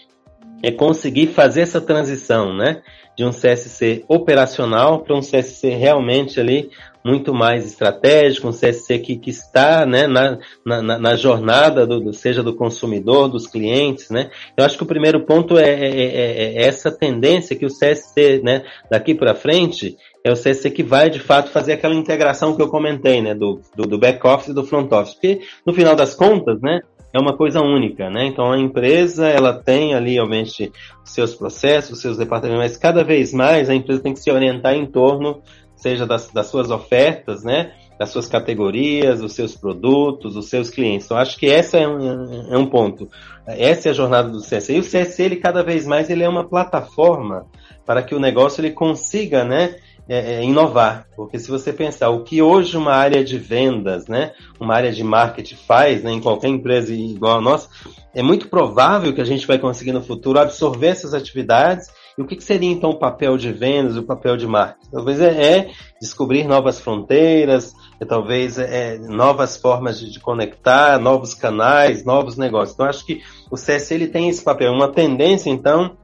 é 0.62 0.70
conseguir 0.72 1.28
fazer 1.28 1.60
essa 1.60 1.80
transição, 1.80 2.56
né? 2.56 2.82
De 3.16 3.24
um 3.24 3.30
CSC 3.30 4.04
operacional 4.08 5.00
para 5.00 5.14
um 5.14 5.20
CSC 5.20 5.68
realmente 5.70 6.40
ali 6.40 6.70
muito 7.08 7.32
mais 7.32 7.64
estratégico, 7.64 8.48
um 8.48 8.52
CSC 8.52 8.98
que, 8.98 9.16
que 9.16 9.30
está 9.30 9.86
né, 9.86 10.06
na, 10.06 10.38
na, 10.64 10.98
na 10.98 11.16
jornada, 11.16 11.86
do, 11.86 12.12
seja 12.12 12.42
do 12.42 12.54
consumidor, 12.54 13.28
dos 13.28 13.46
clientes. 13.46 14.10
Né? 14.10 14.30
Eu 14.56 14.64
acho 14.64 14.76
que 14.76 14.82
o 14.82 14.86
primeiro 14.86 15.24
ponto 15.24 15.58
é, 15.58 15.70
é, 15.70 15.88
é, 15.88 16.54
é 16.54 16.62
essa 16.62 16.90
tendência 16.90 17.56
que 17.56 17.64
o 17.64 17.70
CSC, 17.70 18.42
né, 18.44 18.64
daqui 18.90 19.14
para 19.14 19.34
frente, 19.34 19.96
é 20.22 20.30
o 20.30 20.36
CSC 20.36 20.70
que 20.70 20.82
vai 20.82 21.08
de 21.08 21.18
fato 21.18 21.50
fazer 21.50 21.72
aquela 21.72 21.94
integração 21.94 22.54
que 22.54 22.60
eu 22.60 22.68
comentei, 22.68 23.22
né, 23.22 23.34
do, 23.34 23.60
do, 23.74 23.86
do 23.86 23.98
back-office 23.98 24.48
e 24.48 24.54
do 24.54 24.64
front-office. 24.64 25.14
Porque, 25.14 25.40
no 25.66 25.72
final 25.72 25.96
das 25.96 26.14
contas, 26.14 26.60
né, 26.60 26.80
é 27.14 27.18
uma 27.18 27.34
coisa 27.34 27.62
única, 27.62 28.10
né? 28.10 28.26
Então 28.26 28.52
a 28.52 28.58
empresa 28.58 29.26
ela 29.26 29.54
tem 29.54 29.94
ali 29.94 30.20
obviamente 30.20 30.70
seus 31.04 31.34
processos, 31.34 31.92
os 31.92 32.02
seus 32.02 32.18
departamentos, 32.18 32.62
mas 32.62 32.76
cada 32.76 33.02
vez 33.02 33.32
mais 33.32 33.70
a 33.70 33.74
empresa 33.74 34.02
tem 34.02 34.12
que 34.12 34.20
se 34.20 34.30
orientar 34.30 34.74
em 34.74 34.84
torno 34.84 35.42
seja 35.78 36.06
das, 36.06 36.28
das 36.28 36.46
suas 36.48 36.70
ofertas, 36.70 37.42
né? 37.44 37.72
Das 37.98 38.10
suas 38.10 38.26
categorias, 38.26 39.22
os 39.22 39.32
seus 39.32 39.56
produtos, 39.56 40.36
os 40.36 40.48
seus 40.48 40.70
clientes. 40.70 41.06
Então, 41.06 41.16
acho 41.16 41.36
que 41.36 41.46
esse 41.46 41.76
é 41.76 41.88
um, 41.88 42.52
é 42.52 42.58
um 42.58 42.66
ponto. 42.66 43.08
Essa 43.46 43.88
é 43.88 43.90
a 43.90 43.94
jornada 43.94 44.28
do 44.28 44.40
CSC. 44.40 44.74
E 44.74 44.78
o 44.80 44.82
CSC, 44.82 45.22
ele 45.22 45.36
cada 45.36 45.62
vez 45.62 45.86
mais, 45.86 46.10
ele 46.10 46.22
é 46.22 46.28
uma 46.28 46.48
plataforma 46.48 47.46
para 47.86 48.02
que 48.02 48.14
o 48.14 48.20
negócio 48.20 48.60
ele 48.60 48.70
consiga, 48.70 49.44
né? 49.44 49.76
É, 50.10 50.36
é, 50.36 50.44
inovar. 50.44 51.06
Porque 51.14 51.38
se 51.38 51.50
você 51.50 51.70
pensar 51.70 52.08
o 52.08 52.24
que 52.24 52.40
hoje 52.40 52.78
uma 52.78 52.94
área 52.94 53.22
de 53.22 53.36
vendas, 53.36 54.08
né, 54.08 54.32
uma 54.58 54.74
área 54.74 54.90
de 54.90 55.04
marketing 55.04 55.56
faz, 55.56 56.02
né, 56.02 56.10
em 56.10 56.18
qualquer 56.18 56.48
empresa 56.48 56.94
igual 56.94 57.36
a 57.36 57.40
nossa, 57.42 57.68
é 58.14 58.22
muito 58.22 58.48
provável 58.48 59.12
que 59.12 59.20
a 59.20 59.24
gente 59.26 59.46
vai 59.46 59.58
conseguir 59.58 59.92
no 59.92 60.02
futuro 60.02 60.38
absorver 60.38 60.86
essas 60.86 61.12
atividades 61.12 61.90
e 62.18 62.20
o 62.20 62.26
que, 62.26 62.40
seria 62.40 62.68
então 62.68 62.90
o 62.90 62.98
papel 62.98 63.38
de 63.38 63.52
vendas 63.52 63.96
o 63.96 64.02
papel 64.02 64.36
de 64.36 64.44
marketing? 64.44 64.90
Talvez 64.90 65.20
é, 65.20 65.58
é 65.58 65.70
descobrir 66.00 66.48
novas 66.48 66.80
fronteiras, 66.80 67.72
é, 68.00 68.04
talvez 68.04 68.58
é, 68.58 68.94
é 68.94 68.98
novas 68.98 69.56
formas 69.56 70.00
de, 70.00 70.10
de, 70.10 70.18
conectar, 70.18 70.98
novos 70.98 71.32
canais, 71.32 72.04
novos 72.04 72.36
negócios. 72.36 72.74
Então 72.74 72.86
acho 72.86 73.06
que 73.06 73.22
o 73.48 73.54
CSC 73.54 73.94
ele 73.94 74.08
tem 74.08 74.28
esse 74.28 74.42
papel, 74.42 74.72
uma 74.72 74.88
tendência 74.88 75.48
então 75.48 75.96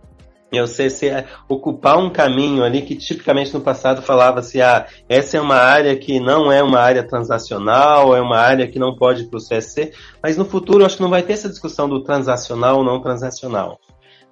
é 0.53 0.63
o 0.63 0.67
CSC 0.67 1.25
ocupar 1.49 1.99
um 1.99 2.09
caminho 2.09 2.63
ali 2.63 2.83
que 2.83 2.95
tipicamente 2.95 3.53
no 3.53 3.61
passado 3.61 4.01
falava-se, 4.01 4.63
ah, 4.63 4.87
essa 5.09 5.37
é 5.37 5.41
uma 5.41 5.57
área 5.57 5.97
que 5.97 6.21
não 6.21 6.53
é 6.53 6.63
uma 6.63 6.79
área 6.79 7.03
transacional, 7.03 8.15
é 8.15 8.21
uma 8.21 8.39
área 8.39 8.69
que 8.69 8.79
não 8.79 8.95
pode 8.95 9.23
ir 9.23 9.27
para 9.27 9.39
o 9.39 9.43
CSC, 9.43 9.93
mas 10.23 10.37
no 10.37 10.45
futuro 10.45 10.85
acho 10.85 10.97
que 10.97 11.03
não 11.03 11.11
vai 11.11 11.25
ter 11.25 11.33
essa 11.33 11.49
discussão 11.49 11.89
do 11.89 12.05
transacional 12.05 12.79
ou 12.79 12.85
não 12.85 13.01
transacional. 13.01 13.81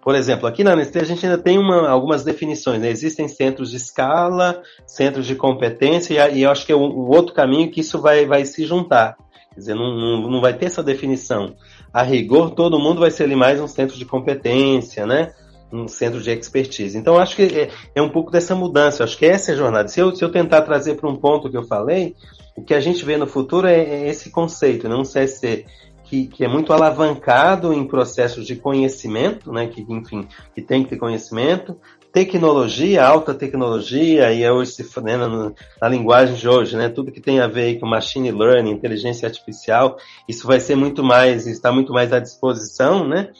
Por 0.02 0.16
exemplo, 0.16 0.48
aqui 0.48 0.64
na 0.64 0.74
Nestlé 0.74 1.00
a 1.00 1.04
gente 1.04 1.24
ainda 1.24 1.38
tem 1.38 1.56
uma, 1.56 1.88
algumas 1.88 2.24
definições. 2.24 2.80
Né? 2.80 2.90
Existem 2.90 3.28
centros 3.28 3.70
de 3.70 3.76
escala, 3.76 4.60
centros 4.84 5.24
de 5.24 5.36
competência, 5.36 6.28
e, 6.28 6.38
e 6.38 6.42
eu 6.42 6.50
acho 6.50 6.66
que 6.66 6.72
é 6.72 6.74
o, 6.74 6.80
o, 6.80 7.08
outro 7.08 7.32
caminho 7.32 7.70
que 7.70 7.80
isso 7.80 8.00
vai, 8.00 8.26
vai 8.26 8.44
se 8.44 8.66
juntar. 8.66 9.16
Quer 9.54 9.60
dizer, 9.60 9.74
não, 9.74 9.94
não, 9.94 10.28
não 10.28 10.40
vai 10.40 10.54
ter 10.54 10.66
essa 10.66 10.82
definição. 10.82 11.54
A 11.92 12.02
rigor, 12.02 12.50
todo 12.50 12.80
mundo 12.80 13.00
vai 13.00 13.12
ser 13.12 13.24
ali 13.24 13.36
mais 13.36 13.60
um 13.60 13.68
centro 13.68 13.96
de 13.96 14.04
competência, 14.04 15.06
né? 15.06 15.32
um 15.72 15.86
centro 15.88 16.20
de 16.20 16.30
expertise. 16.30 16.98
Então, 16.98 17.16
acho 17.16 17.36
que 17.36 17.42
é, 17.42 17.70
é, 17.94 18.02
um 18.02 18.08
pouco 18.08 18.30
dessa 18.30 18.54
mudança. 18.54 19.04
Acho 19.04 19.16
que 19.16 19.24
essa 19.24 19.52
é 19.52 19.54
a 19.54 19.56
jornada. 19.56 19.88
Se 19.88 20.00
eu, 20.00 20.14
se 20.14 20.22
eu 20.22 20.30
tentar 20.30 20.62
trazer 20.62 20.96
para 20.96 21.08
um 21.08 21.16
ponto 21.16 21.48
que 21.48 21.56
eu 21.56 21.62
falei, 21.62 22.14
o 22.56 22.62
que 22.62 22.74
a 22.74 22.80
gente 22.80 23.04
vê 23.04 23.16
no 23.16 23.26
futuro 23.26 23.66
é, 23.66 23.80
é 23.80 24.08
esse 24.08 24.30
conceito, 24.30 24.88
né? 24.88 24.94
um 24.94 25.02
CSC 25.02 25.64
que, 26.12 26.26
que 26.26 26.44
é 26.44 26.48
muito 26.48 26.74
alavancado 26.74 27.72
em 27.72 27.86
processos 27.86 28.46
de 28.46 28.54
conhecimento, 28.54 29.50
né, 29.50 29.66
que, 29.66 29.80
enfim, 29.88 30.28
que 30.54 30.60
tem 30.60 30.84
que 30.84 30.90
ter 30.90 30.98
conhecimento, 30.98 31.74
tecnologia, 32.12 33.02
alta 33.02 33.32
tecnologia, 33.32 34.30
e 34.30 34.42
é 34.42 34.52
hoje 34.52 34.72
se 34.72 35.00
né, 35.00 35.16
na, 35.16 35.52
na, 35.80 35.88
linguagem 35.88 36.34
de 36.34 36.46
hoje, 36.46 36.76
né, 36.76 36.90
tudo 36.90 37.10
que 37.10 37.18
tem 37.18 37.40
a 37.40 37.46
ver 37.46 37.80
com 37.80 37.86
machine 37.86 38.30
learning, 38.30 38.72
inteligência 38.72 39.26
artificial, 39.26 39.96
isso 40.28 40.46
vai 40.46 40.60
ser 40.60 40.76
muito 40.76 41.02
mais, 41.02 41.46
está 41.46 41.72
muito 41.72 41.94
mais 41.94 42.12
à 42.12 42.20
disposição, 42.20 43.08
né, 43.08 43.30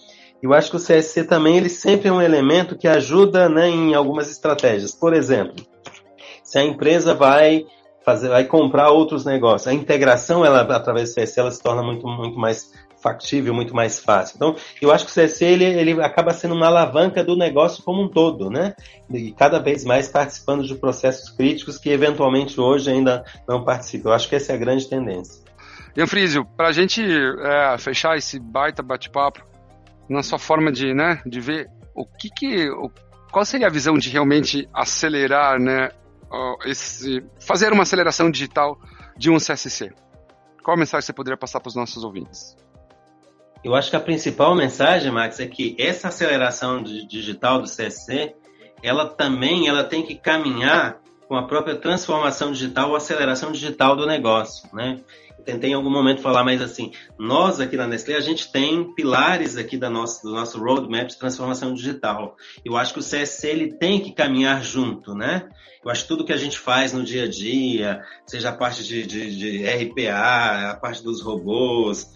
eu 0.43 0.55
acho 0.55 0.71
que 0.71 0.77
o 0.79 0.81
CSC 0.81 1.25
também 1.25 1.59
ele 1.59 1.69
sempre 1.69 2.09
é 2.09 2.13
um 2.13 2.23
elemento 2.23 2.75
que 2.75 2.89
ajuda 2.89 3.51
né, 3.51 3.69
em 3.69 3.93
algumas 3.95 4.31
estratégias. 4.31 4.93
Por 4.93 5.13
exemplo, 5.13 5.55
se 6.43 6.59
a 6.59 6.65
empresa 6.65 7.15
vai 7.15 7.67
fazer, 8.05 8.29
vai 8.29 8.45
comprar 8.45 8.91
outros 8.91 9.25
negócios, 9.25 9.69
a 9.69 9.75
integração 9.75 10.45
ela 10.45 10.61
através 10.61 11.11
do 11.11 11.15
CSC 11.15 11.41
ela 11.41 11.51
se 11.51 11.63
torna 11.63 11.83
muito, 11.83 12.07
muito 12.07 12.39
mais 12.39 12.73
factível, 13.03 13.53
muito 13.53 13.75
mais 13.75 13.99
fácil. 13.99 14.37
Então, 14.37 14.57
eu 14.81 14.93
acho 14.93 15.05
que 15.05 15.11
o 15.11 15.15
CSC 15.15 15.45
ele, 15.45 15.65
ele 15.65 16.01
acaba 16.03 16.33
sendo 16.33 16.55
uma 16.55 16.67
alavanca 16.67 17.25
do 17.25 17.37
negócio 17.37 17.83
como 17.83 18.03
um 18.03 18.09
todo, 18.09 18.49
né? 18.49 18.75
E 19.11 19.33
cada 19.33 19.59
vez 19.59 19.85
mais 19.85 20.09
participando 20.09 20.63
de 20.63 20.75
processos 20.77 21.29
críticos 21.31 21.79
que 21.79 21.91
eventualmente 21.91 22.61
hoje 22.61 22.91
ainda 22.91 23.25
não 23.49 23.65
participam. 23.65 24.11
Eu 24.11 24.15
acho 24.15 24.29
que 24.29 24.37
essa 24.37 24.53
é 24.53 24.55
a 24.55 24.59
grande 24.59 24.89
tendência. 24.89 25.43
Ian 25.97 26.07
Frísio, 26.07 26.47
para 26.57 26.69
a 26.69 26.73
gente 26.73 27.03
é, 27.03 27.77
fechar 27.77 28.17
esse 28.17 28.39
baita 28.39 28.83
bate-papo, 28.83 29.45
na 30.09 30.23
sua 30.23 30.39
forma 30.39 30.71
de, 30.71 30.95
né, 30.95 31.21
de 31.27 31.41
ver 31.41 31.69
o 31.95 32.07
que 32.07 32.31
que, 32.31 32.71
o, 32.71 32.91
qual 33.31 33.45
seria 33.45 33.67
a 33.67 33.71
visão 33.71 33.99
de 33.99 34.09
realmente 34.11 34.69
acelerar, 34.73 35.59
né, 35.59 35.91
esse, 36.65 37.25
fazer 37.41 37.73
uma 37.73 37.83
aceleração 37.83 38.31
digital 38.31 38.79
de 39.17 39.31
um 39.31 39.37
CSC? 39.37 39.93
Qual 40.63 40.77
mensagem 40.77 41.05
você 41.05 41.13
poderia 41.13 41.37
passar 41.37 41.61
para 41.61 41.69
os 41.69 41.75
nossos 41.75 42.05
ouvintes? 42.05 42.57
Eu 43.65 43.75
acho 43.75 43.91
que 43.91 43.97
a 43.97 44.01
principal 44.01 44.55
mensagem, 44.55 45.11
Max, 45.11 45.39
é 45.39 45.47
que 45.47 45.77
essa 45.79 46.09
aceleração 46.09 46.83
digital 46.83 47.61
do 47.61 47.69
CSC, 47.69 48.35
ela 48.83 49.07
também 49.07 49.69
ela 49.69 49.85
tem 49.85 50.03
que 50.05 50.17
caminhar 50.17 51.01
com 51.29 51.37
a 51.37 51.45
própria 51.45 51.77
transformação 51.77 52.53
digital 52.53 52.91
ou 52.91 52.97
aceleração 52.97 53.53
digital 53.53 53.97
do 53.97 54.07
negócio, 54.07 54.69
né? 54.75 55.01
Tentei 55.45 55.71
em 55.71 55.75
algum 55.75 55.91
momento 55.91 56.21
falar, 56.21 56.45
mas 56.45 56.63
assim, 56.63 56.93
nós 57.19 57.61
aqui 57.61 57.77
na 57.77 57.87
Nestlé, 57.87 58.15
a 58.15 58.21
gente 58.21 58.51
tem 58.51 58.93
pilares 58.95 59.57
aqui 59.57 59.77
da 59.77 59.91
nossa, 59.91 60.23
do 60.23 60.35
nosso 60.35 60.59
roadmap 60.59 61.09
de 61.09 61.19
transformação 61.19 61.75
digital. 61.75 62.37
Eu 62.65 62.77
acho 62.77 62.95
que 62.95 63.01
o 63.01 63.03
CSC 63.03 63.49
ele 63.49 63.73
tem 63.73 64.01
que 64.01 64.13
caminhar 64.13 64.63
junto, 64.63 65.15
né? 65.15 65.49
Eu 65.85 65.91
acho 65.91 66.03
que 66.03 66.09
tudo 66.09 66.25
que 66.25 66.33
a 66.33 66.37
gente 66.37 66.59
faz 66.59 66.93
no 66.93 67.03
dia 67.03 67.25
a 67.25 67.29
dia, 67.29 68.03
seja 68.25 68.51
a 68.51 68.57
parte 68.57 68.85
de, 68.85 69.05
de, 69.05 69.37
de 69.37 69.67
RPA, 69.67 70.71
a 70.71 70.77
parte 70.77 71.03
dos 71.03 71.21
robôs, 71.21 72.13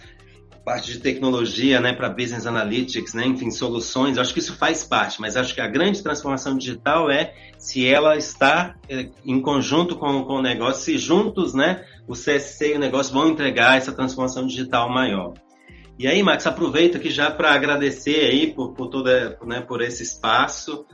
parte 0.66 0.90
de 0.90 0.98
tecnologia, 0.98 1.80
né, 1.80 1.92
para 1.92 2.08
business 2.08 2.44
analytics, 2.44 3.14
né, 3.14 3.24
enfim, 3.24 3.52
soluções. 3.52 4.18
Acho 4.18 4.32
que 4.32 4.40
isso 4.40 4.56
faz 4.56 4.82
parte, 4.82 5.20
mas 5.20 5.36
acho 5.36 5.54
que 5.54 5.60
a 5.60 5.68
grande 5.68 6.02
transformação 6.02 6.58
digital 6.58 7.08
é 7.08 7.32
se 7.56 7.86
ela 7.86 8.16
está 8.16 8.74
é, 8.88 9.08
em 9.24 9.40
conjunto 9.40 9.94
com, 9.94 10.24
com 10.24 10.32
o 10.34 10.42
negócio, 10.42 10.82
se 10.82 10.98
juntos, 10.98 11.54
né, 11.54 11.84
o 12.08 12.14
CSC 12.14 12.72
e 12.72 12.74
o 12.74 12.80
negócio 12.80 13.14
vão 13.14 13.28
entregar 13.28 13.78
essa 13.78 13.92
transformação 13.92 14.44
digital 14.44 14.92
maior. 14.92 15.34
E 15.96 16.08
aí, 16.08 16.20
Max, 16.20 16.44
aproveito 16.48 16.96
aqui 16.96 17.10
já 17.10 17.30
para 17.30 17.52
agradecer 17.52 18.26
aí 18.26 18.52
por, 18.52 18.74
por 18.74 18.88
toda, 18.88 19.38
né, 19.46 19.60
por 19.60 19.80
esse 19.80 20.02
espaço. 20.02 20.84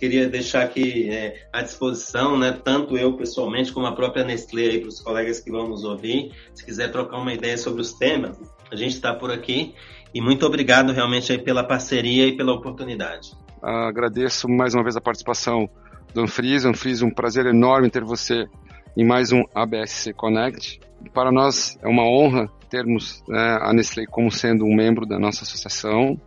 Queria 0.00 0.28
deixar 0.28 0.62
aqui 0.62 1.08
é, 1.08 1.46
à 1.52 1.62
disposição, 1.62 2.36
né, 2.36 2.50
tanto 2.64 2.98
eu 2.98 3.16
pessoalmente 3.16 3.72
como 3.72 3.86
a 3.86 3.94
própria 3.94 4.24
Nestlé 4.24 4.62
aí 4.62 4.80
para 4.80 4.88
os 4.88 5.00
colegas 5.00 5.38
que 5.38 5.50
vão 5.50 5.68
nos 5.68 5.84
ouvir. 5.84 6.32
Se 6.52 6.64
quiser 6.64 6.90
trocar 6.90 7.18
uma 7.18 7.32
ideia 7.32 7.56
sobre 7.56 7.82
os 7.82 7.92
temas, 7.92 8.36
a 8.72 8.76
gente 8.76 8.94
está 8.94 9.14
por 9.14 9.30
aqui. 9.30 9.74
E 10.14 10.20
muito 10.20 10.44
obrigado 10.46 10.92
realmente 10.92 11.36
pela 11.38 11.62
parceria 11.62 12.26
e 12.26 12.36
pela 12.36 12.52
oportunidade. 12.52 13.32
agradeço 13.62 14.48
mais 14.48 14.74
uma 14.74 14.82
vez 14.82 14.96
a 14.96 15.00
participação 15.00 15.68
do 16.14 16.22
Anfris. 16.22 16.64
Anfris, 16.64 17.02
um 17.02 17.10
prazer 17.10 17.46
enorme 17.46 17.90
ter 17.90 18.02
você 18.02 18.46
em 18.96 19.06
mais 19.06 19.32
um 19.32 19.42
ABSC 19.54 20.12
Connect. 20.14 20.80
Para 21.14 21.30
nós 21.30 21.78
é 21.82 21.88
uma 21.88 22.04
honra 22.04 22.50
termos 22.68 23.22
né, 23.28 23.58
a 23.60 23.72
Nestlé 23.72 24.06
como 24.06 24.30
sendo 24.30 24.64
um 24.64 24.74
membro 24.74 25.04
da 25.04 25.18
nossa 25.18 25.44
associação. 25.44 26.18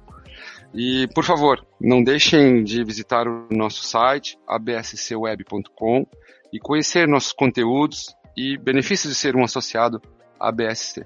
E, 0.74 1.08
por 1.16 1.24
favor, 1.24 1.66
não 1.80 2.04
deixem 2.04 2.64
de 2.64 2.84
visitar 2.84 3.28
o 3.28 3.48
nosso 3.50 3.84
site, 3.84 4.38
abscweb.com, 4.48 6.06
e 6.52 6.60
conhecer 6.60 7.08
nossos 7.08 7.34
conteúdos 7.34 8.14
e 8.38 8.58
benefícios 8.58 9.14
de 9.14 9.18
ser 9.18 9.36
um 9.36 9.44
associado 9.44 10.02
ABSC. 10.40 11.06